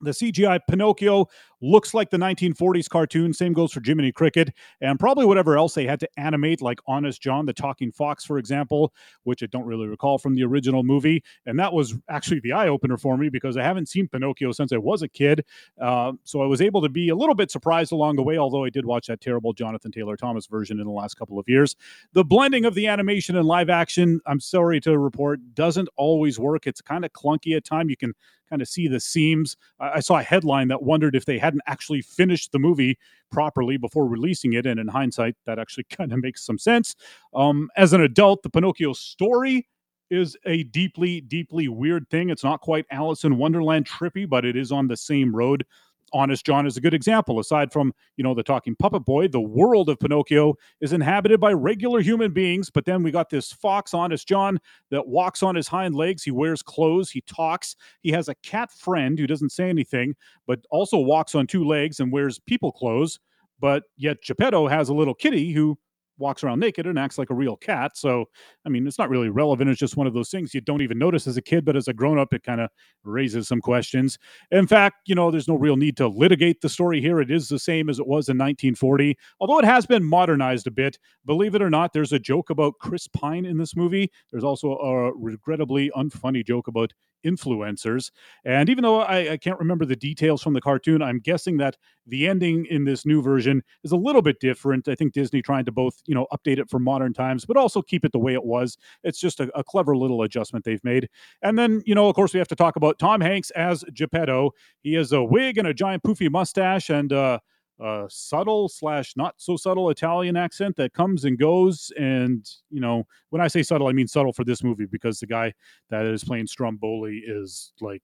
The 0.01 0.11
CGI 0.11 0.59
Pinocchio 0.69 1.27
looks 1.61 1.93
like 1.93 2.09
the 2.09 2.17
1940s 2.17 2.89
cartoon. 2.89 3.33
Same 3.33 3.53
goes 3.53 3.71
for 3.71 3.81
Jiminy 3.83 4.11
Cricket 4.11 4.53
and 4.81 4.99
probably 4.99 5.25
whatever 5.25 5.57
else 5.57 5.73
they 5.73 5.85
had 5.85 5.99
to 5.99 6.09
animate, 6.17 6.61
like 6.61 6.79
Honest 6.87 7.21
John, 7.21 7.45
the 7.45 7.53
talking 7.53 7.91
fox, 7.91 8.23
for 8.23 8.37
example, 8.37 8.93
which 9.23 9.43
I 9.43 9.47
don't 9.47 9.65
really 9.65 9.87
recall 9.87 10.17
from 10.17 10.35
the 10.35 10.43
original 10.43 10.83
movie. 10.83 11.23
And 11.45 11.59
that 11.59 11.73
was 11.73 11.95
actually 12.09 12.39
the 12.39 12.53
eye 12.53 12.67
opener 12.67 12.97
for 12.97 13.17
me 13.17 13.29
because 13.29 13.57
I 13.57 13.63
haven't 13.63 13.89
seen 13.89 14.07
Pinocchio 14.07 14.51
since 14.51 14.71
I 14.71 14.77
was 14.77 15.01
a 15.01 15.07
kid. 15.07 15.43
Uh, 15.81 16.13
so 16.23 16.41
I 16.41 16.45
was 16.45 16.61
able 16.61 16.81
to 16.81 16.89
be 16.89 17.09
a 17.09 17.15
little 17.15 17.35
bit 17.35 17.51
surprised 17.51 17.91
along 17.91 18.15
the 18.15 18.23
way, 18.23 18.37
although 18.37 18.63
I 18.63 18.69
did 18.69 18.85
watch 18.85 19.07
that 19.07 19.21
terrible 19.21 19.53
Jonathan 19.53 19.91
Taylor 19.91 20.15
Thomas 20.15 20.47
version 20.47 20.79
in 20.79 20.85
the 20.85 20.91
last 20.91 21.15
couple 21.15 21.39
of 21.39 21.47
years. 21.47 21.75
The 22.13 22.23
blending 22.23 22.65
of 22.65 22.75
the 22.75 22.87
animation 22.87 23.35
and 23.35 23.45
live 23.45 23.69
action, 23.69 24.21
I'm 24.25 24.39
sorry 24.39 24.79
to 24.81 24.97
report, 24.97 25.39
doesn't 25.53 25.89
always 25.97 26.39
work. 26.39 26.67
It's 26.67 26.81
kind 26.81 27.03
of 27.03 27.11
clunky 27.11 27.55
at 27.55 27.65
times. 27.65 27.89
You 27.89 27.97
can 27.97 28.13
kind 28.49 28.61
of 28.61 28.67
see 28.67 28.87
the 28.87 28.99
seams. 28.99 29.55
I 29.79 29.99
saw 29.99 30.17
a 30.19 30.23
headline 30.23 30.67
that 30.69 30.83
wondered 30.83 31.15
if 31.15 31.25
they 31.25 31.37
hadn't 31.37 31.61
actually 31.67 32.01
finished 32.01 32.51
the 32.51 32.59
movie 32.59 32.97
properly 33.31 33.77
before 33.77 34.07
releasing 34.07 34.53
it. 34.53 34.65
And 34.65 34.79
in 34.79 34.87
hindsight, 34.87 35.35
that 35.45 35.59
actually 35.59 35.83
kind 35.89 36.11
of 36.11 36.21
makes 36.21 36.45
some 36.45 36.57
sense. 36.57 36.95
Um, 37.33 37.69
as 37.77 37.93
an 37.93 38.01
adult, 38.01 38.43
the 38.43 38.49
Pinocchio 38.49 38.93
story 38.93 39.67
is 40.09 40.35
a 40.45 40.63
deeply, 40.63 41.21
deeply 41.21 41.67
weird 41.67 42.09
thing. 42.09 42.29
It's 42.29 42.43
not 42.43 42.61
quite 42.61 42.85
Alice 42.91 43.23
in 43.23 43.37
Wonderland 43.37 43.87
trippy, 43.87 44.27
but 44.27 44.43
it 44.43 44.55
is 44.55 44.71
on 44.71 44.87
the 44.87 44.97
same 44.97 45.35
road. 45.35 45.65
Honest 46.13 46.45
John 46.45 46.65
is 46.65 46.77
a 46.77 46.81
good 46.81 46.93
example. 46.93 47.39
Aside 47.39 47.71
from, 47.71 47.93
you 48.17 48.23
know, 48.23 48.33
the 48.33 48.43
talking 48.43 48.75
puppet 48.75 49.05
boy, 49.05 49.27
the 49.27 49.41
world 49.41 49.89
of 49.89 49.99
Pinocchio 49.99 50.55
is 50.81 50.93
inhabited 50.93 51.39
by 51.39 51.53
regular 51.53 52.01
human 52.01 52.31
beings. 52.31 52.69
But 52.69 52.85
then 52.85 53.03
we 53.03 53.11
got 53.11 53.29
this 53.29 53.51
fox, 53.51 53.93
Honest 53.93 54.27
John, 54.27 54.59
that 54.91 55.07
walks 55.07 55.43
on 55.43 55.55
his 55.55 55.67
hind 55.67 55.95
legs. 55.95 56.23
He 56.23 56.31
wears 56.31 56.61
clothes. 56.61 57.09
He 57.09 57.21
talks. 57.21 57.75
He 58.01 58.11
has 58.11 58.27
a 58.27 58.35
cat 58.35 58.71
friend 58.71 59.17
who 59.17 59.27
doesn't 59.27 59.51
say 59.51 59.69
anything, 59.69 60.15
but 60.47 60.59
also 60.69 60.97
walks 60.97 61.35
on 61.35 61.47
two 61.47 61.63
legs 61.63 61.99
and 61.99 62.11
wears 62.11 62.39
people 62.39 62.71
clothes. 62.71 63.19
But 63.59 63.83
yet 63.97 64.21
Geppetto 64.23 64.67
has 64.67 64.89
a 64.89 64.93
little 64.93 65.13
kitty 65.13 65.51
who 65.51 65.77
walks 66.19 66.43
around 66.43 66.59
naked 66.59 66.85
and 66.85 66.99
acts 66.99 67.17
like 67.17 67.29
a 67.29 67.33
real 67.33 67.55
cat. 67.55 67.97
So, 67.97 68.25
I 68.65 68.69
mean, 68.69 68.85
it's 68.85 68.99
not 68.99 69.09
really 69.09 69.29
relevant. 69.29 69.69
It's 69.69 69.79
just 69.79 69.97
one 69.97 70.07
of 70.07 70.13
those 70.13 70.29
things 70.29 70.53
you 70.53 70.61
don't 70.61 70.81
even 70.81 70.99
notice 70.99 71.25
as 71.27 71.37
a 71.37 71.41
kid, 71.41 71.65
but 71.65 71.75
as 71.75 71.87
a 71.87 71.93
grown 71.93 72.19
up, 72.19 72.33
it 72.33 72.43
kind 72.43 72.61
of 72.61 72.69
raises 73.03 73.47
some 73.47 73.61
questions. 73.61 74.17
In 74.51 74.67
fact, 74.67 74.97
you 75.07 75.15
know, 75.15 75.31
there's 75.31 75.47
no 75.47 75.55
real 75.55 75.77
need 75.77 75.97
to 75.97 76.07
litigate 76.07 76.61
the 76.61 76.69
story 76.69 77.01
here. 77.01 77.19
It 77.19 77.31
is 77.31 77.49
the 77.49 77.59
same 77.59 77.89
as 77.89 77.99
it 77.99 78.07
was 78.07 78.29
in 78.29 78.37
1940, 78.37 79.17
although 79.39 79.59
it 79.59 79.65
has 79.65 79.85
been 79.85 80.03
modernized 80.03 80.67
a 80.67 80.71
bit. 80.71 80.99
Believe 81.25 81.55
it 81.55 81.61
or 81.61 81.69
not, 81.69 81.93
there's 81.93 82.13
a 82.13 82.19
joke 82.19 82.49
about 82.49 82.75
Chris 82.79 83.07
Pine 83.07 83.45
in 83.45 83.57
this 83.57 83.75
movie. 83.75 84.11
There's 84.31 84.43
also 84.43 84.77
a 84.77 85.13
regrettably 85.15 85.91
unfunny 85.95 86.45
joke 86.45 86.67
about 86.67 86.93
influencers. 87.25 88.11
And 88.45 88.69
even 88.69 88.83
though 88.83 89.01
I, 89.01 89.33
I, 89.33 89.37
can't 89.37 89.59
remember 89.59 89.85
the 89.85 89.95
details 89.95 90.41
from 90.41 90.53
the 90.53 90.61
cartoon, 90.61 91.01
I'm 91.01 91.19
guessing 91.19 91.57
that 91.57 91.77
the 92.07 92.27
ending 92.27 92.65
in 92.69 92.85
this 92.85 93.05
new 93.05 93.21
version 93.21 93.61
is 93.83 93.91
a 93.91 93.97
little 93.97 94.21
bit 94.21 94.39
different. 94.39 94.87
I 94.87 94.95
think 94.95 95.13
Disney 95.13 95.41
trying 95.41 95.65
to 95.65 95.71
both, 95.71 96.01
you 96.05 96.15
know, 96.15 96.27
update 96.31 96.57
it 96.57 96.69
for 96.69 96.79
modern 96.79 97.13
times, 97.13 97.45
but 97.45 97.57
also 97.57 97.81
keep 97.81 98.05
it 98.05 98.11
the 98.11 98.19
way 98.19 98.33
it 98.33 98.43
was. 98.43 98.77
It's 99.03 99.19
just 99.19 99.39
a, 99.39 99.49
a 99.57 99.63
clever 99.63 99.95
little 99.95 100.21
adjustment 100.21 100.65
they've 100.65 100.83
made. 100.83 101.09
And 101.41 101.57
then, 101.57 101.81
you 101.85 101.95
know, 101.95 102.07
of 102.07 102.15
course, 102.15 102.33
we 102.33 102.39
have 102.39 102.47
to 102.49 102.55
talk 102.55 102.75
about 102.75 102.99
Tom 102.99 103.21
Hanks 103.21 103.51
as 103.51 103.83
Geppetto. 103.93 104.51
He 104.81 104.93
has 104.93 105.11
a 105.11 105.23
wig 105.23 105.57
and 105.57 105.67
a 105.67 105.73
giant 105.73 106.03
poofy 106.03 106.29
mustache 106.29 106.89
and 106.89 107.11
uh 107.11 107.39
uh, 107.83 108.05
subtle 108.09 108.67
slash 108.69 109.13
not 109.15 109.35
so 109.37 109.55
subtle 109.55 109.89
Italian 109.89 110.35
accent 110.35 110.75
that 110.75 110.93
comes 110.93 111.25
and 111.25 111.37
goes. 111.37 111.91
And 111.97 112.45
you 112.69 112.81
know, 112.81 113.05
when 113.29 113.41
I 113.41 113.47
say 113.47 113.63
subtle, 113.63 113.87
I 113.87 113.93
mean 113.93 114.07
subtle 114.07 114.33
for 114.33 114.43
this 114.43 114.63
movie 114.63 114.85
because 114.85 115.19
the 115.19 115.27
guy 115.27 115.53
that 115.89 116.05
is 116.05 116.23
playing 116.23 116.47
Stromboli 116.47 117.23
is 117.25 117.73
like 117.81 118.03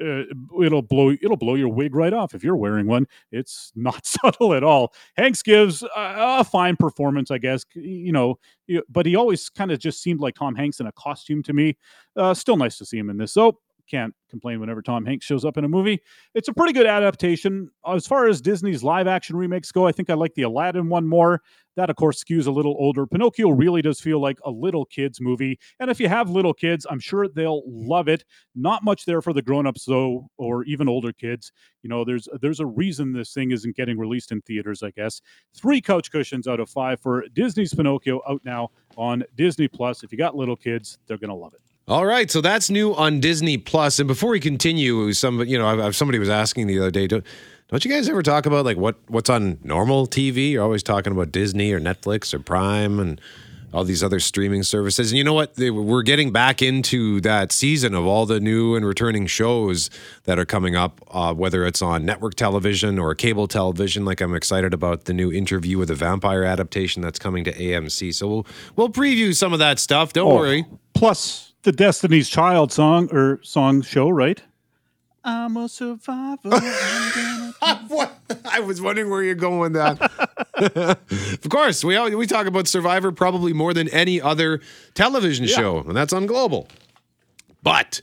uh, 0.00 0.22
it'll 0.62 0.82
blow 0.82 1.10
it'll 1.10 1.36
blow 1.36 1.54
your 1.54 1.68
wig 1.68 1.94
right 1.94 2.12
off 2.12 2.34
if 2.34 2.42
you're 2.42 2.56
wearing 2.56 2.86
one. 2.86 3.06
It's 3.30 3.72
not 3.74 4.04
subtle 4.24 4.54
at 4.54 4.64
all. 4.64 4.92
Hanks 5.16 5.42
gives 5.42 5.82
a, 5.82 5.88
a 5.96 6.44
fine 6.44 6.76
performance, 6.76 7.30
I 7.30 7.38
guess. 7.38 7.64
You 7.74 8.12
know, 8.12 8.38
but 8.88 9.06
he 9.06 9.16
always 9.16 9.48
kind 9.48 9.70
of 9.70 9.78
just 9.78 10.02
seemed 10.02 10.20
like 10.20 10.34
Tom 10.34 10.54
Hanks 10.54 10.80
in 10.80 10.86
a 10.86 10.92
costume 10.92 11.42
to 11.44 11.52
me. 11.52 11.76
Uh, 12.16 12.34
still 12.34 12.56
nice 12.56 12.78
to 12.78 12.84
see 12.86 12.98
him 12.98 13.10
in 13.10 13.18
this. 13.18 13.32
So 13.32 13.58
can't 13.88 14.14
complain 14.30 14.60
whenever 14.60 14.82
Tom 14.82 15.04
Hanks 15.04 15.24
shows 15.26 15.44
up 15.44 15.56
in 15.56 15.64
a 15.64 15.68
movie. 15.68 16.00
It's 16.34 16.48
a 16.48 16.52
pretty 16.52 16.72
good 16.72 16.86
adaptation. 16.86 17.70
As 17.86 18.06
far 18.06 18.26
as 18.26 18.40
Disney's 18.40 18.82
live 18.82 19.06
action 19.06 19.36
remakes 19.36 19.70
go, 19.70 19.86
I 19.86 19.92
think 19.92 20.10
I 20.10 20.14
like 20.14 20.34
the 20.34 20.42
Aladdin 20.42 20.88
one 20.88 21.06
more. 21.06 21.40
That, 21.76 21.90
of 21.90 21.96
course, 21.96 22.22
skews 22.22 22.46
a 22.46 22.52
little 22.52 22.76
older. 22.78 23.06
Pinocchio 23.06 23.50
really 23.50 23.82
does 23.82 24.00
feel 24.00 24.20
like 24.20 24.38
a 24.44 24.50
little 24.50 24.84
kids 24.84 25.20
movie. 25.20 25.58
And 25.80 25.90
if 25.90 25.98
you 25.98 26.08
have 26.08 26.30
little 26.30 26.54
kids, 26.54 26.86
I'm 26.88 27.00
sure 27.00 27.28
they'll 27.28 27.62
love 27.66 28.08
it. 28.08 28.24
Not 28.54 28.84
much 28.84 29.04
there 29.04 29.20
for 29.20 29.32
the 29.32 29.42
grown-ups, 29.42 29.84
though, 29.84 30.28
or 30.36 30.64
even 30.64 30.88
older 30.88 31.12
kids. 31.12 31.50
You 31.82 31.90
know, 31.90 32.04
there's 32.04 32.28
there's 32.40 32.60
a 32.60 32.66
reason 32.66 33.12
this 33.12 33.32
thing 33.32 33.50
isn't 33.50 33.76
getting 33.76 33.98
released 33.98 34.30
in 34.30 34.40
theaters, 34.42 34.82
I 34.82 34.90
guess. 34.90 35.20
Three 35.56 35.80
couch 35.80 36.10
cushions 36.12 36.46
out 36.46 36.60
of 36.60 36.70
five 36.70 37.00
for 37.00 37.24
Disney's 37.32 37.74
Pinocchio 37.74 38.20
out 38.28 38.42
now 38.44 38.70
on 38.96 39.24
Disney 39.34 39.68
Plus. 39.68 40.04
If 40.04 40.12
you 40.12 40.18
got 40.18 40.36
little 40.36 40.56
kids, 40.56 40.98
they're 41.06 41.18
gonna 41.18 41.34
love 41.34 41.54
it. 41.54 41.63
All 41.86 42.06
right, 42.06 42.30
so 42.30 42.40
that's 42.40 42.70
new 42.70 42.94
on 42.94 43.20
Disney 43.20 43.58
Plus. 43.58 43.98
And 43.98 44.08
before 44.08 44.30
we 44.30 44.40
continue, 44.40 45.12
some 45.12 45.40
you 45.40 45.58
know, 45.58 45.90
somebody 45.90 46.18
was 46.18 46.30
asking 46.30 46.66
the 46.66 46.78
other 46.78 46.90
day, 46.90 47.06
don't, 47.06 47.24
don't 47.68 47.84
you 47.84 47.90
guys 47.90 48.08
ever 48.08 48.22
talk 48.22 48.46
about 48.46 48.64
like 48.64 48.78
what 48.78 48.96
what's 49.08 49.28
on 49.28 49.58
normal 49.62 50.06
TV? 50.06 50.52
You're 50.52 50.62
always 50.62 50.82
talking 50.82 51.12
about 51.12 51.30
Disney 51.30 51.72
or 51.72 51.80
Netflix 51.80 52.32
or 52.32 52.38
Prime 52.38 52.98
and 52.98 53.20
all 53.74 53.84
these 53.84 54.02
other 54.02 54.20
streaming 54.20 54.62
services. 54.62 55.10
And 55.10 55.18
you 55.18 55.24
know 55.24 55.34
what? 55.34 55.56
They, 55.56 55.70
we're 55.70 56.02
getting 56.02 56.30
back 56.30 56.62
into 56.62 57.20
that 57.22 57.52
season 57.52 57.94
of 57.94 58.06
all 58.06 58.24
the 58.24 58.40
new 58.40 58.76
and 58.76 58.86
returning 58.86 59.26
shows 59.26 59.90
that 60.24 60.38
are 60.38 60.44
coming 60.46 60.76
up, 60.76 61.02
uh, 61.10 61.34
whether 61.34 61.66
it's 61.66 61.82
on 61.82 62.06
network 62.06 62.36
television 62.36 62.98
or 62.98 63.14
cable 63.14 63.48
television. 63.48 64.04
Like 64.06 64.22
I'm 64.22 64.34
excited 64.34 64.72
about 64.72 65.04
the 65.04 65.12
new 65.12 65.30
interview 65.30 65.76
with 65.76 65.88
the 65.88 65.96
vampire 65.96 66.44
adaptation 66.44 67.02
that's 67.02 67.18
coming 67.18 67.44
to 67.44 67.52
AMC. 67.52 68.14
So 68.14 68.28
we'll 68.28 68.46
we'll 68.76 68.88
preview 68.88 69.34
some 69.34 69.52
of 69.52 69.58
that 69.58 69.78
stuff. 69.78 70.14
Don't 70.14 70.32
oh, 70.32 70.36
worry. 70.36 70.64
Plus 70.94 71.53
the 71.64 71.72
Destiny's 71.72 72.28
Child 72.28 72.72
song 72.72 73.08
or 73.10 73.40
song 73.42 73.82
show, 73.82 74.08
right? 74.08 74.40
I'm 75.24 75.56
a 75.56 75.68
survivor. 75.68 76.50
what? 77.88 78.12
I 78.44 78.60
was 78.60 78.82
wondering 78.82 79.08
where 79.08 79.22
you're 79.22 79.34
going 79.34 79.58
with 79.58 79.72
that. 79.72 79.98
of 81.42 81.48
course, 81.48 81.82
we 81.82 81.98
we 82.14 82.26
talk 82.26 82.46
about 82.46 82.68
Survivor 82.68 83.10
probably 83.10 83.54
more 83.54 83.72
than 83.72 83.88
any 83.88 84.20
other 84.20 84.60
television 84.92 85.46
yeah. 85.46 85.56
show, 85.56 85.78
and 85.78 85.96
that's 85.96 86.12
on 86.12 86.26
Global. 86.26 86.68
But 87.62 88.02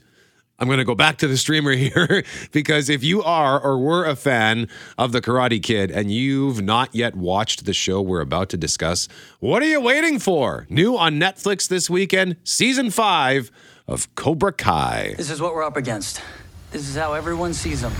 I'm 0.62 0.68
going 0.68 0.78
to 0.78 0.84
go 0.84 0.94
back 0.94 1.16
to 1.18 1.26
the 1.26 1.36
streamer 1.36 1.72
here 1.76 2.22
because 2.52 2.88
if 2.88 3.02
you 3.02 3.20
are 3.20 3.60
or 3.60 3.76
were 3.80 4.04
a 4.04 4.14
fan 4.14 4.68
of 4.96 5.10
The 5.10 5.20
Karate 5.20 5.60
Kid 5.60 5.90
and 5.90 6.08
you've 6.08 6.62
not 6.62 6.94
yet 6.94 7.16
watched 7.16 7.64
the 7.64 7.74
show 7.74 8.00
we're 8.00 8.20
about 8.20 8.48
to 8.50 8.56
discuss, 8.56 9.08
what 9.40 9.60
are 9.60 9.66
you 9.66 9.80
waiting 9.80 10.20
for? 10.20 10.68
New 10.70 10.96
on 10.96 11.14
Netflix 11.14 11.66
this 11.66 11.90
weekend, 11.90 12.36
season 12.44 12.92
five 12.92 13.50
of 13.88 14.14
Cobra 14.14 14.52
Kai. 14.52 15.14
This 15.16 15.30
is 15.30 15.40
what 15.40 15.52
we're 15.52 15.64
up 15.64 15.76
against. 15.76 16.22
This 16.70 16.88
is 16.88 16.94
how 16.94 17.14
everyone 17.14 17.54
sees 17.54 17.82
him 17.82 17.92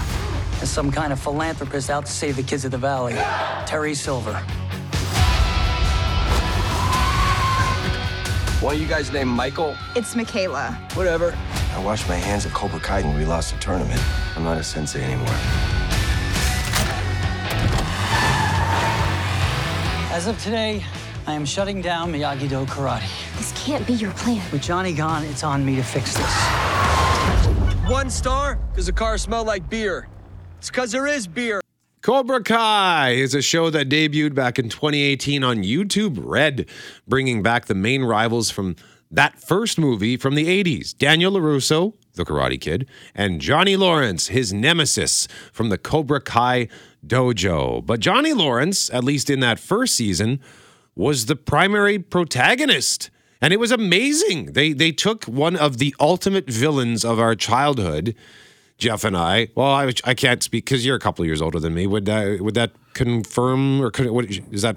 as 0.63 0.71
some 0.71 0.93
kind 0.93 1.13
of 1.13 1.19
philanthropist 1.19 1.91
out 1.91 2.07
to 2.07 2.13
save 2.13 2.37
the 2.37 2.45
kids 2.45 2.65
of 2.65 2.71
the 2.71 2.79
valley. 2.79 3.15
Terry 3.67 3.93
Silver. 3.93 4.35
Why 8.61 8.75
you 8.75 8.87
guys 8.87 9.11
named 9.11 9.31
Michael? 9.31 9.77
It's 9.97 10.15
Michaela. 10.15 10.79
Whatever. 10.95 11.37
I 11.75 11.83
washed 11.83 12.09
my 12.09 12.17
hands 12.17 12.45
at 12.45 12.53
Cobra 12.53 12.79
Kai 12.79 13.03
when 13.03 13.17
we 13.17 13.25
lost 13.25 13.55
the 13.55 13.59
tournament. 13.59 14.01
I'm 14.37 14.45
not 14.45 14.59
a 14.59 14.63
sensei 14.63 15.03
anymore. 15.03 15.35
As 20.13 20.27
of 20.27 20.39
today, 20.43 20.85
I 21.27 21.33
am 21.33 21.47
shutting 21.47 21.81
down 21.81 22.13
Miyagi-Do 22.13 22.67
Karate. 22.67 23.09
This 23.39 23.53
can't 23.65 23.87
be 23.87 23.95
your 23.95 24.11
plan. 24.13 24.43
With 24.53 24.63
Johnny 24.63 24.93
gone, 24.93 25.25
it's 25.25 25.43
on 25.43 25.65
me 25.65 25.77
to 25.77 25.83
fix 25.83 26.15
this. 26.15 26.35
One 27.91 28.11
star? 28.11 28.57
Because 28.71 28.87
the 28.87 28.93
car 28.93 29.17
smelled 29.17 29.47
like 29.47 29.71
beer. 29.71 30.09
It's 30.59 30.69
because 30.69 30.93
there 30.93 31.07
is 31.07 31.27
beer. 31.27 31.63
Cobra 32.03 32.43
Kai 32.43 33.11
is 33.11 33.35
a 33.35 33.41
show 33.41 33.71
that 33.71 33.89
debuted 33.89 34.35
back 34.35 34.59
in 34.59 34.69
2018 34.69 35.43
on 35.43 35.59
YouTube 35.59 36.19
Red, 36.19 36.69
bringing 37.09 37.43
back 37.43 37.67
the 37.67 37.75
main 37.75 38.03
rivals 38.03 38.51
from 38.51 38.77
that 39.13 39.39
first 39.39 39.79
movie 39.79 40.17
from 40.17 40.35
the 40.35 40.47
80s. 40.47 40.97
Daniel 40.97 41.33
LaRusso, 41.33 41.93
the 42.15 42.25
Karate 42.25 42.61
Kid, 42.61 42.89
and 43.15 43.41
Johnny 43.41 43.77
Lawrence, 43.77 44.29
his 44.29 44.53
nemesis 44.53 45.29
from 45.53 45.69
the 45.69 45.79
Cobra 45.79 46.21
Kai 46.21 46.69
dojo. 47.07 47.85
But 47.85 48.01
Johnny 48.01 48.33
Lawrence, 48.33 48.91
at 48.91 49.05
least 49.05 49.29
in 49.31 49.41
that 49.41 49.61
first 49.61 49.95
season, 49.95 50.41
was 50.95 51.27
the 51.27 51.37
primary 51.37 51.99
protagonist. 51.99 53.11
And 53.41 53.53
it 53.53 53.59
was 53.59 53.73
amazing. 53.73 54.53
They 54.53 54.73
they 54.73 54.93
took 54.93 55.25
one 55.25 55.57
of 55.57 55.79
the 55.79 55.95
ultimate 55.99 56.49
villains 56.49 57.05
of 57.05 57.19
our 57.19 57.35
childhood, 57.35 58.15
Jeff 58.79 59.05
and 59.05 59.17
I. 59.17 59.49
Well, 59.57 59.67
I, 59.67 59.93
I 60.05 60.15
can't 60.15 60.43
speak 60.43 60.65
because 60.65 60.87
you're 60.87 60.97
a 60.97 61.01
couple 61.01 61.25
years 61.25 61.43
older 61.43 61.59
than 61.59 61.75
me. 61.75 61.89
Would 61.89 62.05
that 62.05 62.41
would 62.41 62.55
that 62.55 62.71
confirm 62.95 63.83
or 63.83 63.91
could 63.91 64.11
what, 64.11 64.27
is 64.27 64.63
that? 64.63 64.77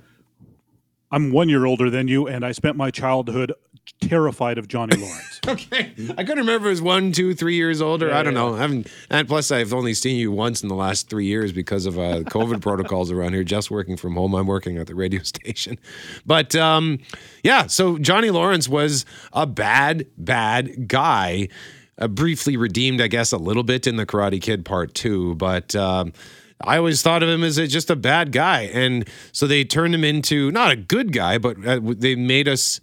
I'm 1.11 1.31
one 1.31 1.47
year 1.47 1.65
older 1.65 1.91
than 1.91 2.07
you, 2.07 2.27
and 2.27 2.43
I 2.43 2.51
spent 2.51 2.75
my 2.75 2.89
childhood 2.89 3.53
terrified 4.01 4.57
of 4.57 4.67
Johnny 4.67 4.95
Lawrence. 4.97 5.39
okay, 5.47 5.91
I 6.17 6.23
couldn't 6.23 6.39
remember 6.39 6.55
if 6.55 6.65
it 6.65 6.69
was 6.69 6.81
one, 6.81 7.11
two, 7.11 7.33
three 7.33 7.55
years 7.55 7.81
older. 7.81 8.07
Yeah, 8.07 8.19
I 8.19 8.23
don't 8.23 8.33
yeah. 8.33 8.39
know. 8.39 8.55
I 8.55 8.59
haven't, 8.59 8.87
and 9.09 9.27
plus, 9.27 9.51
I've 9.51 9.73
only 9.73 9.93
seen 9.93 10.17
you 10.17 10.31
once 10.31 10.63
in 10.63 10.69
the 10.69 10.75
last 10.75 11.09
three 11.09 11.25
years 11.25 11.51
because 11.51 11.85
of 11.85 11.97
uh, 11.97 12.19
COVID 12.23 12.61
protocols 12.61 13.11
around 13.11 13.33
here. 13.33 13.43
Just 13.43 13.71
working 13.71 13.97
from 13.97 14.15
home, 14.15 14.33
I'm 14.33 14.47
working 14.47 14.77
at 14.77 14.87
the 14.87 14.95
radio 14.95 15.21
station. 15.23 15.77
But 16.25 16.55
um, 16.55 16.99
yeah, 17.43 17.67
so 17.67 17.97
Johnny 17.97 18.29
Lawrence 18.29 18.67
was 18.67 19.05
a 19.33 19.45
bad, 19.45 20.07
bad 20.17 20.87
guy. 20.87 21.49
Uh, 21.97 22.09
briefly 22.09 22.57
redeemed, 22.57 22.99
I 22.99 23.07
guess, 23.07 23.31
a 23.31 23.37
little 23.37 23.63
bit 23.63 23.87
in 23.87 23.95
the 23.95 24.05
Karate 24.05 24.41
Kid 24.41 24.65
Part 24.65 24.93
Two, 24.93 25.35
but. 25.35 25.75
Um, 25.75 26.13
I 26.61 26.77
always 26.77 27.01
thought 27.01 27.21
of 27.21 27.27
him 27.27 27.43
as 27.43 27.57
a, 27.57 27.67
just 27.67 27.89
a 27.89 27.97
bad 27.97 28.31
guy, 28.31 28.61
and 28.61 29.07
so 29.33 29.45
they 29.45 29.65
turned 29.65 29.93
him 29.93 30.05
into 30.05 30.51
not 30.51 30.71
a 30.71 30.77
good 30.77 31.11
guy, 31.11 31.37
but 31.37 31.57
uh, 31.67 31.81
they 31.83 32.15
made 32.15 32.47
us 32.47 32.79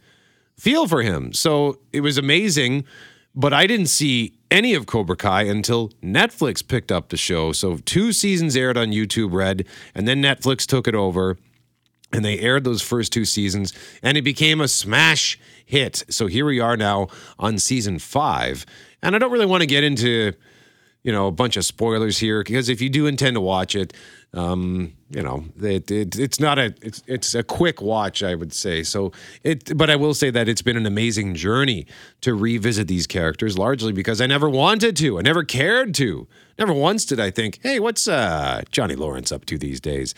feel 0.57 0.87
for 0.87 1.03
him. 1.03 1.33
So 1.33 1.79
it 1.93 2.01
was 2.01 2.19
amazing, 2.19 2.85
but 3.35 3.53
I 3.53 3.67
didn't 3.67 3.87
see 3.87 4.35
any 4.51 4.75
of 4.75 4.87
Cobra 4.87 5.17
Kai 5.17 5.43
until 5.43 5.89
Netflix 6.03 6.67
picked 6.67 6.93
up 6.93 7.09
the 7.09 7.17
show. 7.17 7.53
So 7.53 7.79
two 7.79 8.13
seasons 8.13 8.57
aired 8.57 8.77
on 8.77 8.89
YouTube 8.89 9.33
Red, 9.33 9.67
and 9.95 10.07
then 10.07 10.23
Netflix 10.23 10.67
took 10.67 10.87
it 10.87 10.95
over. 10.95 11.39
And 12.15 12.23
they 12.27 12.39
aired 12.41 12.65
those 12.65 12.83
first 12.83 13.11
two 13.11 13.25
seasons, 13.25 13.73
and 14.03 14.19
it 14.19 14.23
became 14.23 14.61
a 14.61 14.69
smash 14.69 15.39
hit. 15.65 16.05
So 16.11 16.27
here 16.27 16.45
we 16.45 16.61
are 16.61 16.77
now 16.77 17.09
on 17.39 17.59
season 17.59 17.99
five. 17.99 18.67
And 19.03 19.17
I 19.17 19.19
don't 19.19 19.33
really 19.33 19.47
want 19.47 19.63
to 19.63 19.67
get 19.67 19.83
into 19.83 20.35
you 21.03 21.13
know, 21.13 21.27
a 21.27 21.33
bunch 21.33 21.57
of 21.57 21.65
spoilers 21.65 22.19
here 22.19 22.43
because 22.43 22.69
if 22.69 22.81
you 22.81 22.89
do 22.89 23.07
intend 23.07 23.35
to 23.35 23.41
watch 23.41 23.75
it, 23.75 23.93
um, 24.35 24.95
you 25.11 25.23
know, 25.23 25.45
it, 25.61 25.91
it, 25.91 26.19
it's 26.19 26.41
not 26.41 26.59
a 26.59 26.75
it's 26.81 27.03
it's 27.07 27.35
a 27.35 27.43
quick 27.43 27.83
watch, 27.83 28.23
I 28.23 28.35
would 28.35 28.53
say. 28.53 28.83
So 28.83 29.13
it, 29.43 29.77
but 29.77 29.91
I 29.91 29.97
will 29.97 30.15
say 30.15 30.31
that 30.31 30.49
it's 30.49 30.63
been 30.63 30.77
an 30.77 30.87
amazing 30.87 31.35
journey 31.35 31.87
to 32.23 32.35
revisit 32.35 32.89
these 32.89 33.07
characters, 33.07 33.59
largely 33.59 33.93
because 33.93 34.21
I 34.23 34.27
never 34.27 34.49
wanted 34.49 34.97
to, 34.97 35.19
I 35.19 35.23
never 35.23 35.45
cared 35.45 35.95
to, 35.97 36.27
never 36.59 36.73
once 36.73 37.05
did 37.05 37.21
I 37.21 37.31
think, 37.31 37.59
hey, 37.63 37.79
what's 37.79 38.09
uh, 38.09 38.63
Johnny 38.71 38.95
Lawrence 38.95 39.33
up 39.33 39.45
to 39.47 39.59
these 39.59 39.81
days? 39.81 40.15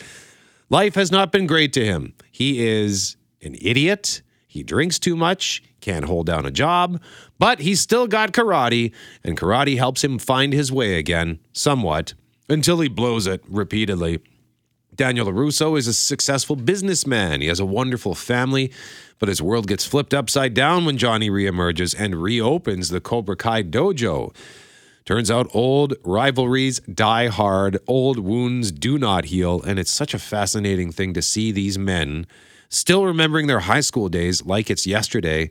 Life 0.71 0.95
has 0.95 1.11
not 1.11 1.33
been 1.33 1.47
great 1.47 1.73
to 1.73 1.85
him. 1.85 2.15
He 2.31 2.67
is 2.67 3.17
an 3.43 3.57
idiot. 3.61 4.23
He 4.47 4.63
drinks 4.63 5.01
too 5.01 5.17
much, 5.17 5.61
can't 5.81 6.05
hold 6.05 6.27
down 6.27 6.47
a 6.47 6.51
job, 6.53 7.03
but 7.41 7.59
he's 7.59 7.81
still 7.81 8.07
got 8.07 8.33
karate, 8.33 8.93
and 9.25 9.37
karate 9.37 9.77
helps 9.77 10.05
him 10.05 10.21
find 10.21 10.53
his 10.53 10.71
way 10.71 10.97
again, 10.97 11.41
somewhat, 11.53 12.15
until 12.49 12.81
he 12.81 12.89
blows 12.89 13.27
it 13.27 13.43
repeatedly. 13.49 14.21
Daniel 14.95 15.27
LaRusso 15.27 15.77
is 15.77 15.89
a 15.89 15.95
successful 15.95 16.55
businessman. 16.55 17.41
He 17.41 17.49
has 17.49 17.59
a 17.59 17.67
wonderful 17.67 18.15
family, 18.15 18.71
but 19.19 19.29
his 19.29 19.43
world 19.43 19.67
gets 19.67 19.85
flipped 19.85 20.15
upside 20.15 20.55
down 20.55 20.85
when 20.85 20.99
Johnny 20.99 21.31
reemerges 21.31 21.95
and 21.99 22.23
reopens 22.23 22.91
the 22.91 23.01
Cobra 23.01 23.37
Kai 23.37 23.65
dojo. 23.65 24.35
Turns 25.05 25.31
out 25.31 25.51
old 25.53 25.95
rivalries 26.05 26.81
die 26.81 27.27
hard, 27.27 27.79
old 27.87 28.19
wounds 28.19 28.71
do 28.71 28.99
not 28.99 29.27
heal, 29.27 29.61
and 29.63 29.79
it's 29.79 29.91
such 29.91 30.15
a 30.15 30.19
fascinating 30.19 30.93
thing 30.93 31.13
to 31.13 31.23
see 31.23 31.51
these 31.51 31.77
men 31.77 32.27
still 32.69 33.05
remembering 33.05 33.47
their 33.47 33.61
high 33.61 33.81
school 33.81 34.09
days 34.09 34.45
like 34.45 34.71
it's 34.71 34.87
yesterday 34.87 35.51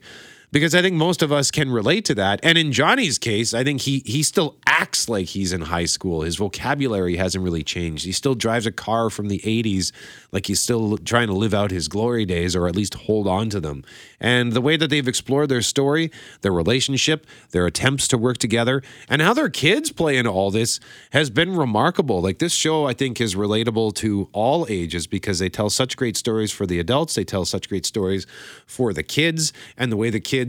because 0.54 0.72
I 0.72 0.82
think 0.82 0.94
most 0.94 1.20
of 1.20 1.32
us 1.32 1.50
can 1.50 1.68
relate 1.68 2.04
to 2.04 2.14
that. 2.14 2.38
And 2.44 2.56
in 2.56 2.70
Johnny's 2.70 3.18
case, 3.18 3.52
I 3.52 3.64
think 3.64 3.80
he 3.80 4.04
he 4.06 4.22
still 4.22 4.56
acts 4.66 5.08
like 5.08 5.26
he's 5.26 5.52
in 5.52 5.62
high 5.62 5.84
school. 5.84 6.22
His 6.22 6.36
vocabulary 6.36 7.16
hasn't 7.16 7.42
really 7.42 7.64
changed. 7.64 8.04
He 8.04 8.12
still 8.12 8.36
drives 8.36 8.64
a 8.64 8.70
car 8.70 9.10
from 9.10 9.26
the 9.26 9.40
80s 9.40 9.90
like 10.30 10.46
he's 10.46 10.60
still 10.60 10.96
trying 10.98 11.26
to 11.26 11.32
live 11.32 11.54
out 11.54 11.72
his 11.72 11.88
glory 11.88 12.24
days 12.24 12.54
or 12.54 12.68
at 12.68 12.76
least 12.76 12.94
hold 12.94 13.26
on 13.26 13.50
to 13.50 13.60
them. 13.60 13.82
And 14.20 14.52
the 14.52 14.60
way 14.60 14.76
that 14.76 14.90
they've 14.90 15.08
explored 15.08 15.48
their 15.48 15.62
story, 15.62 16.12
their 16.42 16.52
relationship, 16.52 17.26
their 17.50 17.66
attempts 17.66 18.06
to 18.08 18.18
work 18.18 18.38
together, 18.38 18.80
and 19.08 19.22
how 19.22 19.34
their 19.34 19.48
kids 19.48 19.90
play 19.90 20.16
into 20.16 20.30
all 20.30 20.52
this 20.52 20.78
has 21.10 21.30
been 21.30 21.56
remarkable. 21.56 22.22
Like 22.22 22.38
this 22.38 22.54
show, 22.54 22.86
I 22.86 22.94
think, 22.94 23.20
is 23.20 23.34
relatable 23.34 23.94
to 23.96 24.28
all 24.32 24.66
ages 24.68 25.08
because 25.08 25.40
they 25.40 25.48
tell 25.48 25.68
such 25.68 25.96
great 25.96 26.16
stories 26.16 26.52
for 26.52 26.64
the 26.64 26.78
adults, 26.78 27.16
they 27.16 27.24
tell 27.24 27.44
such 27.44 27.68
great 27.68 27.86
stories 27.86 28.24
for 28.66 28.92
the 28.92 29.02
kids, 29.02 29.52
and 29.76 29.90
the 29.90 29.96
way 29.96 30.10
the 30.10 30.20
kids 30.20 30.43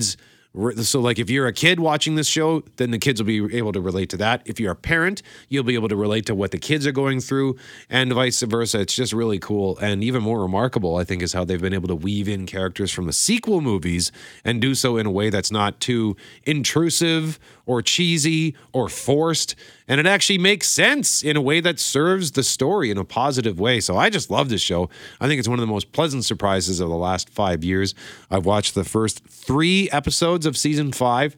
so 0.81 1.01
like 1.01 1.19
if 1.19 1.29
you're 1.29 1.47
a 1.47 1.53
kid 1.53 1.79
watching 1.79 2.15
this 2.15 2.27
show 2.27 2.63
then 2.77 2.91
the 2.91 2.97
kids 2.97 3.21
will 3.21 3.27
be 3.27 3.57
able 3.57 3.73
to 3.73 3.81
relate 3.81 4.09
to 4.09 4.17
that. 4.17 4.41
If 4.45 4.59
you're 4.59 4.71
a 4.71 4.75
parent 4.75 5.21
you'll 5.49 5.63
be 5.63 5.75
able 5.75 5.89
to 5.89 5.95
relate 5.95 6.25
to 6.27 6.35
what 6.35 6.51
the 6.51 6.57
kids 6.57 6.87
are 6.87 6.91
going 6.91 7.19
through 7.19 7.57
and 7.89 8.13
vice 8.13 8.41
versa. 8.41 8.79
It's 8.79 8.95
just 8.95 9.11
really 9.11 9.39
cool. 9.39 9.77
And 9.79 10.03
even 10.03 10.23
more 10.23 10.41
remarkable 10.41 10.95
i 10.97 11.03
think 11.03 11.21
is 11.21 11.33
how 11.33 11.43
they've 11.43 11.61
been 11.61 11.73
able 11.73 11.89
to 11.89 11.95
weave 11.95 12.27
in 12.27 12.45
characters 12.45 12.91
from 12.91 13.05
the 13.05 13.13
sequel 13.13 13.61
movies 13.61 14.11
and 14.43 14.61
do 14.61 14.75
so 14.75 14.97
in 14.97 15.05
a 15.05 15.11
way 15.11 15.29
that's 15.29 15.51
not 15.51 15.79
too 15.79 16.15
intrusive 16.45 17.39
or 17.65 17.81
cheesy 17.81 18.55
or 18.73 18.89
forced 18.89 19.55
and 19.87 19.99
it 19.99 20.07
actually 20.07 20.37
makes 20.37 20.67
sense 20.67 21.21
in 21.21 21.37
a 21.37 21.41
way 21.41 21.59
that 21.59 21.79
serves 21.79 22.31
the 22.31 22.43
story 22.43 22.89
in 22.89 22.97
a 22.97 23.05
positive 23.05 23.59
way. 23.59 23.79
So 23.79 23.95
I 23.97 24.09
just 24.09 24.31
love 24.31 24.49
this 24.49 24.61
show. 24.61 24.89
I 25.21 25.27
think 25.27 25.39
it's 25.39 25.47
one 25.47 25.59
of 25.59 25.65
the 25.65 25.71
most 25.71 25.91
pleasant 25.91 26.25
surprises 26.25 26.79
of 26.79 26.89
the 26.89 26.95
last 26.95 27.29
five 27.29 27.63
years. 27.63 27.93
I've 28.31 28.45
watched 28.45 28.73
the 28.73 28.83
first 28.83 29.23
three 29.25 29.89
episodes 29.91 30.45
of 30.45 30.57
season 30.57 30.91
five. 30.91 31.37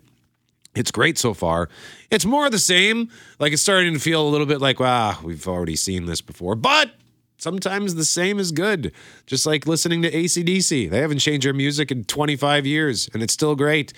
It's 0.75 0.91
great 0.91 1.17
so 1.17 1.33
far. 1.33 1.69
It's 2.11 2.25
more 2.25 2.45
of 2.45 2.51
the 2.51 2.59
same. 2.59 3.09
Like 3.39 3.51
it's 3.51 3.61
starting 3.61 3.93
to 3.93 3.99
feel 3.99 4.25
a 4.25 4.29
little 4.29 4.45
bit 4.45 4.61
like, 4.61 4.79
wow, 4.79 5.19
we've 5.23 5.47
already 5.47 5.75
seen 5.75 6.05
this 6.05 6.21
before. 6.21 6.55
But 6.55 6.91
sometimes 7.37 7.95
the 7.95 8.05
same 8.05 8.39
is 8.39 8.51
good. 8.51 8.93
Just 9.25 9.45
like 9.45 9.67
listening 9.67 10.03
to 10.03 10.11
ACDC. 10.11 10.89
They 10.89 11.01
haven't 11.01 11.19
changed 11.19 11.45
their 11.45 11.53
music 11.53 11.91
in 11.91 12.05
25 12.05 12.65
years, 12.65 13.09
and 13.13 13.23
it's 13.23 13.33
still 13.33 13.55
great. 13.55 13.91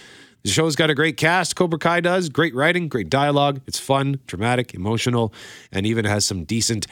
The 0.43 0.49
show's 0.49 0.75
got 0.75 0.89
a 0.89 0.95
great 0.95 1.17
cast, 1.17 1.55
Cobra 1.55 1.77
Kai 1.77 1.99
does. 1.99 2.29
Great 2.29 2.55
writing, 2.55 2.87
great 2.87 3.09
dialogue. 3.09 3.61
It's 3.67 3.79
fun, 3.79 4.21
dramatic, 4.25 4.73
emotional, 4.73 5.33
and 5.71 5.85
even 5.85 6.05
has 6.05 6.25
some 6.25 6.45
decent 6.45 6.87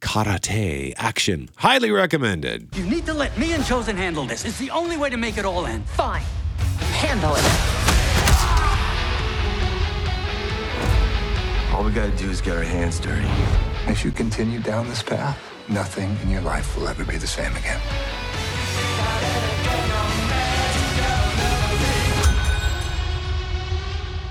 karate 0.00 0.92
action. 0.96 1.48
Highly 1.56 1.90
recommended. 1.90 2.68
You 2.76 2.84
need 2.84 3.06
to 3.06 3.14
let 3.14 3.36
me 3.38 3.52
and 3.52 3.62
Chozen 3.64 3.96
handle 3.96 4.24
this. 4.26 4.44
It's 4.44 4.58
the 4.58 4.70
only 4.70 4.98
way 4.98 5.08
to 5.08 5.16
make 5.16 5.38
it 5.38 5.46
all 5.46 5.66
end. 5.66 5.86
Fine. 5.86 6.24
Handle 6.92 7.34
it. 7.36 7.44
All 11.72 11.84
we 11.84 11.92
gotta 11.92 12.14
do 12.16 12.28
is 12.28 12.42
get 12.42 12.56
our 12.56 12.62
hands 12.62 13.00
dirty. 13.00 13.28
If 13.86 14.04
you 14.04 14.10
continue 14.10 14.60
down 14.60 14.88
this 14.88 15.02
path, 15.02 15.38
nothing 15.68 16.14
in 16.22 16.30
your 16.30 16.42
life 16.42 16.76
will 16.76 16.88
ever 16.88 17.04
be 17.04 17.16
the 17.16 17.26
same 17.26 17.54
again. 17.56 17.80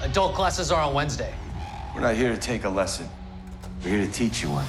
Adult 0.09 0.33
classes 0.33 0.71
are 0.71 0.81
on 0.81 0.95
Wednesday. 0.95 1.31
We're 1.93 2.01
not 2.01 2.15
here 2.15 2.31
to 2.31 2.37
take 2.37 2.63
a 2.63 2.69
lesson. 2.69 3.07
We're 3.83 3.91
here 3.91 4.05
to 4.07 4.11
teach 4.11 4.41
you 4.41 4.49
one. 4.49 4.65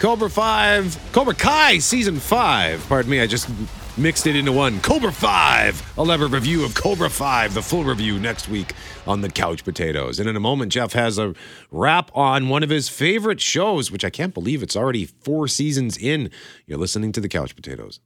Cobra 0.00 0.28
5, 0.28 1.12
Cobra 1.12 1.34
Kai 1.34 1.78
season 1.78 2.18
5. 2.18 2.88
Pardon 2.88 3.08
me, 3.08 3.20
I 3.20 3.28
just 3.28 3.48
mixed 3.96 4.26
it 4.26 4.34
into 4.34 4.50
one. 4.50 4.80
Cobra 4.80 5.12
5. 5.12 5.92
I'll 5.96 6.06
have 6.06 6.22
a 6.22 6.26
review 6.26 6.64
of 6.64 6.74
Cobra 6.74 7.08
5, 7.08 7.54
the 7.54 7.62
full 7.62 7.84
review 7.84 8.18
next 8.18 8.48
week 8.48 8.72
on 9.06 9.20
the 9.20 9.28
Couch 9.28 9.62
Potatoes. 9.62 10.18
And 10.18 10.28
in 10.28 10.34
a 10.34 10.40
moment, 10.40 10.72
Jeff 10.72 10.94
has 10.94 11.18
a 11.18 11.34
wrap 11.70 12.10
on 12.16 12.48
one 12.48 12.64
of 12.64 12.70
his 12.70 12.88
favorite 12.88 13.40
shows, 13.40 13.92
which 13.92 14.04
I 14.04 14.10
can't 14.10 14.34
believe 14.34 14.64
it's 14.64 14.74
already 14.74 15.04
four 15.04 15.46
seasons 15.46 15.96
in. 15.96 16.32
You're 16.66 16.78
listening 16.78 17.12
to 17.12 17.20
the 17.20 17.28
Couch 17.28 17.54
Potatoes. 17.54 18.00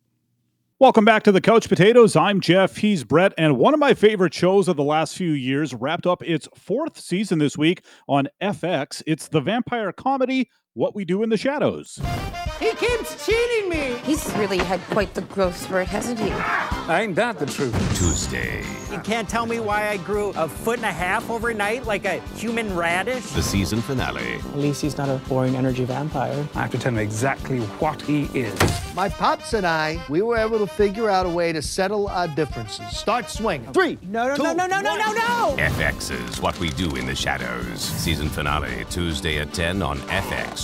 Welcome 0.81 1.05
back 1.05 1.23
to 1.23 1.31
the 1.31 1.41
Couch 1.41 1.69
Potatoes. 1.69 2.17
I'm 2.17 2.41
Jeff. 2.41 2.79
He's 2.79 3.05
Brett. 3.05 3.33
And 3.39 3.59
one 3.59 3.75
of 3.75 3.81
my 3.81 3.95
favorite 3.95 4.35
shows 4.35 4.67
of 4.67 4.77
the 4.77 4.83
last 4.83 5.17
few 5.17 5.31
years 5.31 5.73
wrapped 5.73 6.05
up 6.05 6.21
its 6.25 6.49
fourth 6.57 6.99
season 6.99 7.39
this 7.39 7.57
week 7.57 7.85
on 8.09 8.27
FX. 8.43 9.01
It's 9.07 9.29
the 9.29 9.41
vampire 9.41 9.93
comedy 9.93 10.51
What 10.73 10.97
We 10.97 11.05
Do 11.05 11.23
in 11.23 11.29
the 11.31 11.37
Shadows. 11.37 12.01
He 12.59 12.73
keeps 12.75 13.27
cheating 13.27 13.69
me. 13.69 13.97
He's 14.05 14.33
really 14.35 14.59
had 14.59 14.81
quite 14.91 15.15
the 15.15 15.23
growth 15.23 15.57
spurt, 15.57 15.89
hasn't 15.89 16.19
he? 16.19 16.31
Ain't 16.93 17.17
that 17.17 17.39
the 17.39 17.47
truth? 17.47 17.75
Tuesday. 17.99 18.65
You 18.93 19.01
can't 19.01 19.29
tell 19.29 19.47
me 19.47 19.59
why 19.59 19.89
I 19.89 19.97
grew 19.97 20.31
a 20.37 20.49
foot 20.49 20.77
and 20.77 20.87
a 20.87 20.93
half 20.93 21.29
overnight 21.29 21.85
like 21.85 22.05
a 22.05 22.21
human 22.37 22.75
radish. 22.77 23.25
The 23.31 23.43
season 23.43 23.81
finale. 23.83 24.35
At 24.37 24.59
least 24.59 24.83
he's 24.83 24.97
not 24.97 25.09
a 25.09 25.17
boring 25.29 25.57
energy 25.57 25.85
vampire. 25.85 26.47
I 26.55 26.63
have 26.63 26.71
to 26.71 26.79
tell 26.79 26.93
him 26.93 26.99
exactly 26.99 27.61
what 27.81 28.01
he 28.03 28.25
is. 28.39 28.55
My 28.95 29.09
pops 29.09 29.55
and 29.55 29.67
I, 29.67 30.01
we 30.09 30.23
were 30.23 30.37
able 30.37 30.59
to 30.61 30.67
figure 30.67 31.11
out 31.11 31.27
a 31.27 31.29
way 31.31 31.53
to 31.53 31.61
settle 31.61 32.07
our 32.09 32.29
differences. 32.29 32.97
Start 32.97 33.29
swinging. 33.31 33.73
Three. 33.73 33.99
No, 34.03 34.29
no, 34.29 34.37
two, 34.37 34.43
no, 34.43 34.53
no, 34.53 34.67
no, 34.67 34.81
no, 34.81 34.97
no, 34.97 35.13
no! 35.13 35.57
FX's 35.59 36.41
What 36.41 36.59
We 36.61 36.71
Do 36.71 36.95
in 36.97 37.07
the 37.07 37.15
Shadows. 37.15 37.81
Season 37.81 38.29
finale, 38.29 38.85
Tuesday 38.91 39.39
at 39.39 39.53
10 39.53 39.83
on 39.83 39.99
FX. 39.99 40.64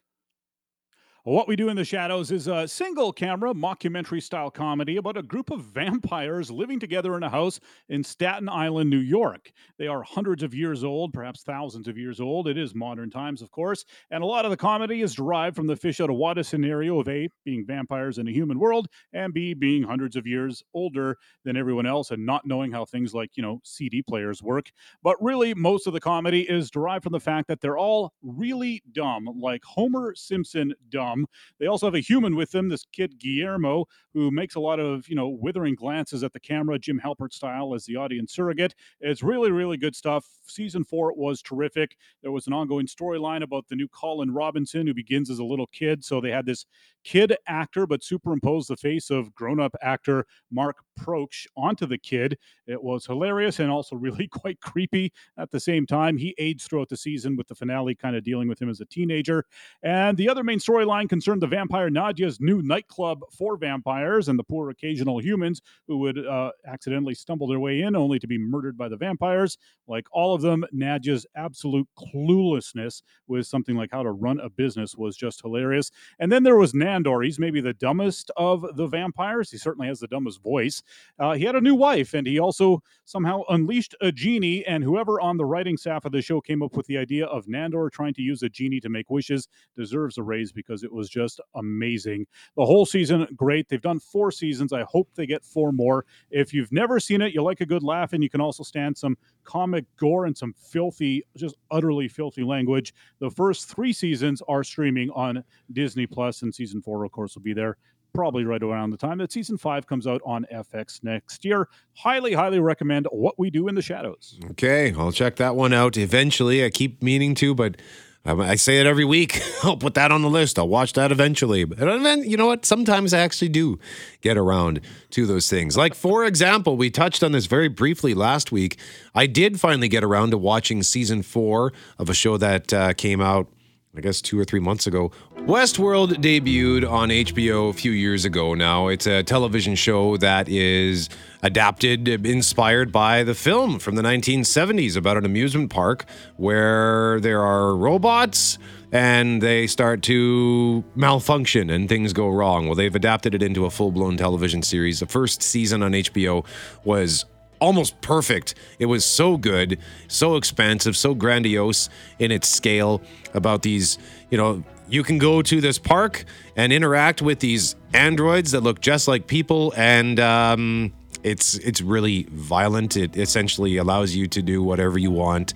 What 1.30 1.46
We 1.46 1.54
Do 1.54 1.68
in 1.68 1.76
the 1.76 1.84
Shadows 1.84 2.32
is 2.32 2.48
a 2.48 2.66
single 2.66 3.12
camera 3.12 3.54
mockumentary 3.54 4.20
style 4.20 4.50
comedy 4.50 4.96
about 4.96 5.16
a 5.16 5.22
group 5.22 5.52
of 5.52 5.60
vampires 5.62 6.50
living 6.50 6.80
together 6.80 7.16
in 7.16 7.22
a 7.22 7.28
house 7.30 7.60
in 7.88 8.02
Staten 8.02 8.48
Island, 8.48 8.90
New 8.90 8.98
York. 8.98 9.52
They 9.78 9.86
are 9.86 10.02
hundreds 10.02 10.42
of 10.42 10.56
years 10.56 10.82
old, 10.82 11.12
perhaps 11.12 11.44
thousands 11.44 11.86
of 11.86 11.96
years 11.96 12.20
old. 12.20 12.48
It 12.48 12.58
is 12.58 12.74
modern 12.74 13.10
times, 13.10 13.42
of 13.42 13.52
course. 13.52 13.84
And 14.10 14.24
a 14.24 14.26
lot 14.26 14.44
of 14.44 14.50
the 14.50 14.56
comedy 14.56 15.02
is 15.02 15.14
derived 15.14 15.54
from 15.54 15.68
the 15.68 15.76
fish 15.76 16.00
out 16.00 16.10
of 16.10 16.16
water 16.16 16.42
scenario 16.42 16.98
of 16.98 17.08
A, 17.08 17.28
being 17.44 17.64
vampires 17.64 18.18
in 18.18 18.26
a 18.26 18.32
human 18.32 18.58
world, 18.58 18.88
and 19.12 19.32
B, 19.32 19.54
being 19.54 19.84
hundreds 19.84 20.16
of 20.16 20.26
years 20.26 20.64
older 20.74 21.16
than 21.44 21.56
everyone 21.56 21.86
else 21.86 22.10
and 22.10 22.26
not 22.26 22.44
knowing 22.44 22.72
how 22.72 22.84
things 22.84 23.14
like, 23.14 23.36
you 23.36 23.42
know, 23.44 23.60
CD 23.62 24.02
players 24.02 24.42
work. 24.42 24.72
But 25.00 25.14
really, 25.22 25.54
most 25.54 25.86
of 25.86 25.92
the 25.92 26.00
comedy 26.00 26.40
is 26.40 26.72
derived 26.72 27.04
from 27.04 27.12
the 27.12 27.20
fact 27.20 27.46
that 27.46 27.60
they're 27.60 27.78
all 27.78 28.14
really 28.20 28.82
dumb, 28.90 29.28
like 29.40 29.62
Homer 29.62 30.16
Simpson 30.16 30.74
dumb. 30.88 31.19
They 31.58 31.66
also 31.66 31.86
have 31.86 31.94
a 31.94 32.00
human 32.00 32.36
with 32.36 32.50
them, 32.50 32.68
this 32.68 32.84
kid 32.92 33.18
Guillermo, 33.18 33.86
who 34.14 34.30
makes 34.30 34.54
a 34.54 34.60
lot 34.60 34.80
of, 34.80 35.08
you 35.08 35.14
know, 35.14 35.28
withering 35.28 35.74
glances 35.74 36.24
at 36.24 36.32
the 36.32 36.40
camera, 36.40 36.78
Jim 36.78 37.00
Halpert 37.02 37.32
style 37.32 37.74
as 37.74 37.84
the 37.84 37.96
audience 37.96 38.32
surrogate. 38.32 38.74
It's 39.00 39.22
really, 39.22 39.50
really 39.50 39.76
good 39.76 39.94
stuff. 39.94 40.26
Season 40.46 40.84
four 40.84 41.12
was 41.14 41.42
terrific. 41.42 41.96
There 42.22 42.32
was 42.32 42.46
an 42.46 42.52
ongoing 42.52 42.86
storyline 42.86 43.42
about 43.42 43.68
the 43.68 43.76
new 43.76 43.88
Colin 43.88 44.32
Robinson, 44.32 44.86
who 44.86 44.94
begins 44.94 45.30
as 45.30 45.38
a 45.38 45.44
little 45.44 45.68
kid. 45.68 46.04
So 46.04 46.20
they 46.20 46.30
had 46.30 46.46
this 46.46 46.66
kid 47.04 47.36
actor, 47.46 47.86
but 47.86 48.04
superimposed 48.04 48.68
the 48.68 48.76
face 48.76 49.10
of 49.10 49.34
grown-up 49.34 49.74
actor 49.82 50.26
Mark 50.50 50.76
Proksch 50.98 51.46
onto 51.56 51.86
the 51.86 51.98
kid. 51.98 52.36
It 52.66 52.82
was 52.82 53.06
hilarious 53.06 53.58
and 53.58 53.70
also 53.70 53.96
really 54.00 54.28
quite 54.28 54.60
creepy 54.60 55.12
at 55.38 55.50
the 55.50 55.60
same 55.60 55.86
time. 55.86 56.16
He 56.16 56.34
aged 56.38 56.68
throughout 56.68 56.88
the 56.88 56.96
season 56.96 57.36
with 57.36 57.48
the 57.48 57.54
finale 57.54 57.94
kind 57.94 58.16
of 58.16 58.24
dealing 58.24 58.48
with 58.48 58.60
him 58.60 58.68
as 58.68 58.80
a 58.80 58.86
teenager. 58.86 59.44
And 59.82 60.16
the 60.16 60.28
other 60.28 60.44
main 60.44 60.58
storyline 60.58 60.99
concerned 61.08 61.42
the 61.42 61.46
vampire 61.46 61.90
Nadja's 61.90 62.40
new 62.40 62.62
nightclub 62.62 63.20
for 63.36 63.56
vampires 63.56 64.28
and 64.28 64.38
the 64.38 64.44
poor 64.44 64.70
occasional 64.70 65.18
humans 65.18 65.60
who 65.86 65.98
would 65.98 66.18
uh, 66.26 66.50
accidentally 66.66 67.14
stumble 67.14 67.46
their 67.46 67.60
way 67.60 67.82
in 67.82 67.96
only 67.96 68.18
to 68.18 68.26
be 68.26 68.38
murdered 68.38 68.76
by 68.76 68.88
the 68.88 68.96
vampires. 68.96 69.58
Like 69.86 70.06
all 70.12 70.34
of 70.34 70.42
them, 70.42 70.64
Nadja's 70.74 71.26
absolute 71.34 71.88
cluelessness 71.98 73.02
with 73.26 73.46
something 73.46 73.76
like 73.76 73.90
how 73.92 74.02
to 74.02 74.12
run 74.12 74.40
a 74.40 74.50
business 74.50 74.96
was 74.96 75.16
just 75.16 75.42
hilarious. 75.42 75.90
And 76.18 76.30
then 76.30 76.42
there 76.42 76.56
was 76.56 76.72
Nandor. 76.72 77.24
He's 77.24 77.38
maybe 77.38 77.60
the 77.60 77.74
dumbest 77.74 78.30
of 78.36 78.64
the 78.76 78.86
vampires. 78.86 79.50
He 79.50 79.58
certainly 79.58 79.88
has 79.88 80.00
the 80.00 80.06
dumbest 80.06 80.42
voice. 80.42 80.82
Uh, 81.18 81.32
he 81.32 81.44
had 81.44 81.56
a 81.56 81.60
new 81.60 81.74
wife, 81.74 82.14
and 82.14 82.26
he 82.26 82.38
also 82.38 82.82
somehow 83.04 83.42
unleashed 83.48 83.94
a 84.00 84.12
genie. 84.12 84.64
And 84.66 84.84
whoever 84.84 85.20
on 85.20 85.36
the 85.36 85.44
writing 85.44 85.76
staff 85.76 86.04
of 86.04 86.12
the 86.12 86.22
show 86.22 86.40
came 86.40 86.62
up 86.62 86.76
with 86.76 86.86
the 86.86 86.98
idea 86.98 87.26
of 87.26 87.46
Nandor 87.46 87.90
trying 87.90 88.14
to 88.14 88.22
use 88.22 88.42
a 88.42 88.48
genie 88.48 88.80
to 88.80 88.88
make 88.88 89.10
wishes 89.10 89.48
deserves 89.76 90.18
a 90.18 90.22
raise 90.22 90.52
because 90.52 90.82
it 90.82 90.89
was 90.92 91.08
just 91.08 91.40
amazing. 91.54 92.26
The 92.56 92.64
whole 92.64 92.86
season, 92.86 93.26
great. 93.36 93.68
They've 93.68 93.80
done 93.80 94.00
four 94.00 94.30
seasons. 94.30 94.72
I 94.72 94.82
hope 94.82 95.08
they 95.14 95.26
get 95.26 95.44
four 95.44 95.72
more. 95.72 96.04
If 96.30 96.52
you've 96.52 96.72
never 96.72 97.00
seen 97.00 97.22
it, 97.22 97.32
you 97.32 97.42
like 97.42 97.60
a 97.60 97.66
good 97.66 97.82
laugh, 97.82 98.12
and 98.12 98.22
you 98.22 98.30
can 98.30 98.40
also 98.40 98.62
stand 98.62 98.96
some 98.96 99.16
comic 99.44 99.84
gore 99.96 100.26
and 100.26 100.36
some 100.36 100.54
filthy, 100.54 101.24
just 101.36 101.56
utterly 101.70 102.08
filthy 102.08 102.42
language. 102.42 102.94
The 103.18 103.30
first 103.30 103.68
three 103.68 103.92
seasons 103.92 104.42
are 104.48 104.64
streaming 104.64 105.10
on 105.10 105.44
Disney 105.72 106.06
Plus, 106.06 106.42
and 106.42 106.54
season 106.54 106.82
four, 106.82 107.04
of 107.04 107.12
course, 107.12 107.34
will 107.34 107.42
be 107.42 107.54
there 107.54 107.76
probably 108.12 108.44
right 108.44 108.62
around 108.62 108.90
the 108.90 108.96
time 108.96 109.18
that 109.18 109.32
season 109.32 109.56
five 109.56 109.86
comes 109.86 110.06
out 110.06 110.20
on 110.24 110.46
FX 110.52 111.02
next 111.02 111.44
year. 111.44 111.68
Highly, 111.94 112.32
highly 112.32 112.60
recommend 112.60 113.06
What 113.10 113.38
We 113.38 113.50
Do 113.50 113.68
in 113.68 113.74
the 113.74 113.82
Shadows. 113.82 114.38
Okay, 114.52 114.92
I'll 114.94 115.12
check 115.12 115.36
that 115.36 115.56
one 115.56 115.72
out 115.72 115.96
eventually. 115.96 116.64
I 116.64 116.70
keep 116.70 117.02
meaning 117.02 117.34
to, 117.36 117.54
but 117.54 117.76
I 118.24 118.56
say 118.56 118.78
it 118.78 118.86
every 118.86 119.04
week. 119.06 119.40
I'll 119.64 119.78
put 119.78 119.94
that 119.94 120.12
on 120.12 120.20
the 120.20 120.28
list. 120.28 120.58
I'll 120.58 120.68
watch 120.68 120.92
that 120.92 121.10
eventually. 121.10 121.64
But 121.64 121.78
then, 121.78 122.22
you 122.22 122.36
know 122.36 122.46
what? 122.46 122.66
Sometimes 122.66 123.14
I 123.14 123.20
actually 123.20 123.48
do 123.48 123.78
get 124.20 124.36
around 124.36 124.82
to 125.10 125.26
those 125.26 125.48
things. 125.48 125.76
Like, 125.76 125.94
for 125.94 126.24
example, 126.24 126.76
we 126.76 126.90
touched 126.90 127.22
on 127.22 127.32
this 127.32 127.46
very 127.46 127.68
briefly 127.68 128.12
last 128.12 128.52
week. 128.52 128.78
I 129.14 129.26
did 129.26 129.58
finally 129.58 129.88
get 129.88 130.04
around 130.04 130.32
to 130.32 130.38
watching 130.38 130.82
season 130.82 131.22
four 131.22 131.72
of 131.98 132.10
a 132.10 132.14
show 132.14 132.36
that 132.36 132.72
uh, 132.72 132.92
came 132.92 133.22
out 133.22 133.48
I 133.96 134.00
guess 134.00 134.20
two 134.20 134.38
or 134.38 134.44
three 134.44 134.60
months 134.60 134.86
ago. 134.86 135.10
Westworld 135.38 136.14
debuted 136.22 136.88
on 136.88 137.08
HBO 137.08 137.70
a 137.70 137.72
few 137.72 137.90
years 137.90 138.24
ago 138.24 138.54
now. 138.54 138.86
It's 138.86 139.06
a 139.06 139.24
television 139.24 139.74
show 139.74 140.16
that 140.18 140.48
is 140.48 141.08
adapted, 141.42 142.06
inspired 142.06 142.92
by 142.92 143.24
the 143.24 143.34
film 143.34 143.80
from 143.80 143.96
the 143.96 144.02
1970s 144.02 144.96
about 144.96 145.16
an 145.16 145.24
amusement 145.24 145.70
park 145.70 146.04
where 146.36 147.18
there 147.18 147.42
are 147.42 147.74
robots 147.74 148.58
and 148.92 149.42
they 149.42 149.66
start 149.66 150.02
to 150.02 150.84
malfunction 150.94 151.68
and 151.68 151.88
things 151.88 152.12
go 152.12 152.28
wrong. 152.28 152.66
Well, 152.66 152.76
they've 152.76 152.94
adapted 152.94 153.34
it 153.34 153.42
into 153.42 153.64
a 153.64 153.70
full 153.70 153.90
blown 153.90 154.16
television 154.16 154.62
series. 154.62 155.00
The 155.00 155.06
first 155.06 155.42
season 155.42 155.82
on 155.82 155.92
HBO 155.92 156.46
was 156.84 157.24
almost 157.60 158.00
perfect. 158.00 158.54
It 158.78 158.86
was 158.86 159.04
so 159.04 159.36
good, 159.36 159.78
so 160.08 160.36
expansive, 160.36 160.96
so 160.96 161.14
grandiose 161.14 161.88
in 162.18 162.32
its 162.32 162.48
scale 162.48 163.02
about 163.34 163.62
these, 163.62 163.98
you 164.30 164.38
know, 164.38 164.64
you 164.88 165.02
can 165.04 165.18
go 165.18 165.40
to 165.40 165.60
this 165.60 165.78
park 165.78 166.24
and 166.56 166.72
interact 166.72 167.22
with 167.22 167.38
these 167.38 167.76
androids 167.94 168.50
that 168.50 168.62
look 168.62 168.80
just 168.80 169.06
like 169.06 169.26
people 169.26 169.72
and 169.76 170.18
um, 170.18 170.92
it's 171.22 171.56
it's 171.58 171.80
really 171.80 172.26
violent. 172.30 172.96
It 172.96 173.16
essentially 173.16 173.76
allows 173.76 174.14
you 174.14 174.26
to 174.28 174.42
do 174.42 174.62
whatever 174.62 174.98
you 174.98 175.10
want 175.10 175.54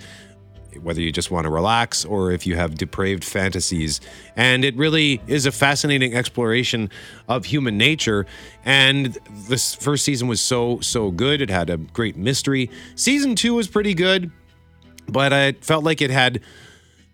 whether 0.83 1.01
you 1.01 1.13
just 1.13 1.31
want 1.31 1.45
to 1.45 1.51
relax 1.51 2.05
or 2.05 2.33
if 2.33 2.47
you 2.47 2.57
have 2.57 2.77
depraved 2.77 3.25
fantasies. 3.25 4.01
And 4.37 4.65
it 4.65 4.77
really 4.77 5.21
is 5.27 5.47
a 5.47 5.53
fascinating 5.53 6.15
exploration 6.15 6.91
of 7.29 7.45
human 7.45 7.79
nature. 7.79 8.27
And 8.65 9.17
this 9.49 9.75
first 9.75 10.05
season 10.05 10.29
was 10.29 10.41
so, 10.41 10.81
so 10.81 11.11
good. 11.11 11.41
It 11.41 11.51
had 11.51 11.71
a 11.71 11.77
great 11.77 12.17
mystery. 12.17 12.71
Season 12.95 13.35
two 13.35 13.55
was 13.55 13.69
pretty 13.69 13.95
good, 13.95 14.31
but 15.09 15.33
I 15.33 15.53
felt 15.53 15.85
like 15.85 16.01
it 16.03 16.11
had. 16.11 16.41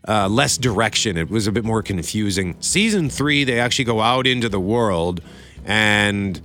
Uh, 0.08 0.26
less 0.26 0.56
direction. 0.56 1.18
It 1.18 1.28
was 1.28 1.46
a 1.46 1.52
bit 1.52 1.62
more 1.62 1.82
confusing. 1.82 2.56
Season 2.60 3.10
three, 3.10 3.44
they 3.44 3.60
actually 3.60 3.84
go 3.84 4.00
out 4.00 4.26
into 4.26 4.48
the 4.48 4.58
world 4.58 5.20
and 5.66 6.40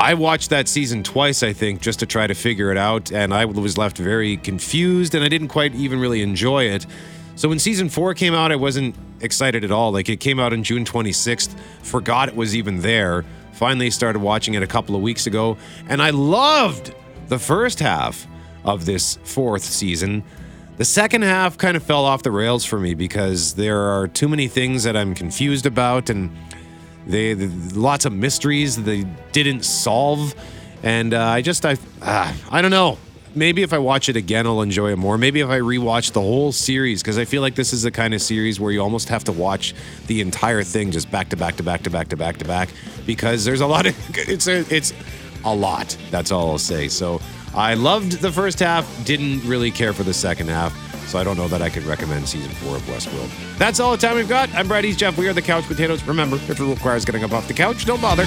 I 0.00 0.14
watched 0.14 0.50
that 0.50 0.68
season 0.68 1.02
twice, 1.02 1.42
I 1.42 1.52
think, 1.52 1.80
just 1.80 1.98
to 1.98 2.06
try 2.06 2.28
to 2.28 2.34
figure 2.34 2.70
it 2.70 2.78
out, 2.78 3.10
and 3.10 3.34
I 3.34 3.44
was 3.46 3.76
left 3.76 3.98
very 3.98 4.36
confused, 4.36 5.14
and 5.14 5.24
I 5.24 5.28
didn't 5.28 5.48
quite 5.48 5.74
even 5.74 5.98
really 5.98 6.22
enjoy 6.22 6.64
it. 6.64 6.86
So 7.34 7.48
when 7.48 7.58
season 7.58 7.88
four 7.88 8.14
came 8.14 8.32
out, 8.32 8.52
I 8.52 8.56
wasn't 8.56 8.94
excited 9.20 9.64
at 9.64 9.72
all. 9.72 9.90
Like 9.90 10.08
it 10.08 10.20
came 10.20 10.38
out 10.38 10.52
on 10.52 10.62
June 10.62 10.84
26th, 10.84 11.52
forgot 11.82 12.28
it 12.28 12.36
was 12.36 12.54
even 12.54 12.80
there. 12.80 13.24
Finally 13.52 13.90
started 13.90 14.20
watching 14.20 14.54
it 14.54 14.62
a 14.62 14.68
couple 14.68 14.94
of 14.94 15.02
weeks 15.02 15.26
ago, 15.26 15.56
and 15.88 16.00
I 16.00 16.10
loved 16.10 16.94
the 17.26 17.38
first 17.38 17.80
half 17.80 18.24
of 18.64 18.86
this 18.86 19.18
fourth 19.24 19.64
season. 19.64 20.22
The 20.76 20.84
second 20.84 21.22
half 21.22 21.58
kind 21.58 21.76
of 21.76 21.82
fell 21.82 22.04
off 22.04 22.22
the 22.22 22.30
rails 22.30 22.64
for 22.64 22.78
me 22.78 22.94
because 22.94 23.54
there 23.54 23.80
are 23.80 24.06
too 24.06 24.28
many 24.28 24.46
things 24.46 24.84
that 24.84 24.96
I'm 24.96 25.12
confused 25.12 25.66
about, 25.66 26.08
and 26.08 26.30
they, 27.08 27.32
they 27.34 27.46
lots 27.74 28.04
of 28.04 28.12
mysteries 28.12 28.82
they 28.82 29.04
didn't 29.32 29.64
solve, 29.64 30.34
and 30.82 31.14
uh, 31.14 31.24
I 31.24 31.42
just 31.42 31.64
I 31.64 31.76
uh, 32.02 32.32
I 32.50 32.62
don't 32.62 32.70
know. 32.70 32.98
Maybe 33.34 33.62
if 33.62 33.72
I 33.72 33.78
watch 33.78 34.08
it 34.08 34.16
again, 34.16 34.46
I'll 34.46 34.62
enjoy 34.62 34.92
it 34.92 34.96
more. 34.96 35.16
Maybe 35.16 35.40
if 35.40 35.48
I 35.48 35.60
rewatch 35.60 36.12
the 36.12 36.20
whole 36.20 36.50
series, 36.50 37.02
because 37.02 37.18
I 37.18 37.24
feel 37.24 37.40
like 37.40 37.54
this 37.54 37.72
is 37.72 37.82
the 37.82 37.90
kind 37.90 38.14
of 38.14 38.22
series 38.22 38.58
where 38.58 38.72
you 38.72 38.80
almost 38.80 39.08
have 39.10 39.22
to 39.24 39.32
watch 39.32 39.74
the 40.06 40.20
entire 40.20 40.62
thing 40.62 40.90
just 40.90 41.10
back 41.10 41.28
to 41.30 41.36
back 41.36 41.56
to 41.56 41.62
back 41.62 41.82
to 41.84 41.90
back 41.90 42.08
to 42.08 42.16
back 42.16 42.38
to 42.38 42.44
back, 42.44 42.68
because 43.06 43.44
there's 43.44 43.60
a 43.60 43.66
lot 43.66 43.86
of 43.86 43.96
it's 44.16 44.46
a, 44.46 44.64
it's 44.74 44.92
a 45.44 45.54
lot. 45.54 45.96
That's 46.10 46.30
all 46.30 46.50
I'll 46.50 46.58
say. 46.58 46.88
So 46.88 47.20
I 47.54 47.74
loved 47.74 48.20
the 48.20 48.32
first 48.32 48.60
half, 48.60 48.86
didn't 49.04 49.44
really 49.44 49.70
care 49.70 49.92
for 49.92 50.02
the 50.02 50.14
second 50.14 50.48
half. 50.48 50.87
So 51.08 51.18
I 51.18 51.24
don't 51.24 51.38
know 51.38 51.48
that 51.48 51.62
I 51.62 51.70
could 51.70 51.84
recommend 51.84 52.28
season 52.28 52.50
four 52.50 52.76
of 52.76 52.82
Westworld. 52.82 53.30
That's 53.56 53.80
all 53.80 53.92
the 53.92 53.96
time 53.96 54.16
we've 54.16 54.28
got. 54.28 54.52
I'm 54.54 54.68
Brad 54.68 54.84
East 54.84 54.98
Jeff. 54.98 55.16
We 55.16 55.26
are 55.26 55.32
the 55.32 55.40
Couch 55.40 55.64
Potatoes. 55.64 56.02
Remember, 56.04 56.36
if 56.36 56.50
it 56.50 56.60
requires 56.60 57.06
getting 57.06 57.24
up 57.24 57.32
off 57.32 57.48
the 57.48 57.54
couch, 57.54 57.86
don't 57.86 58.02
bother. 58.02 58.26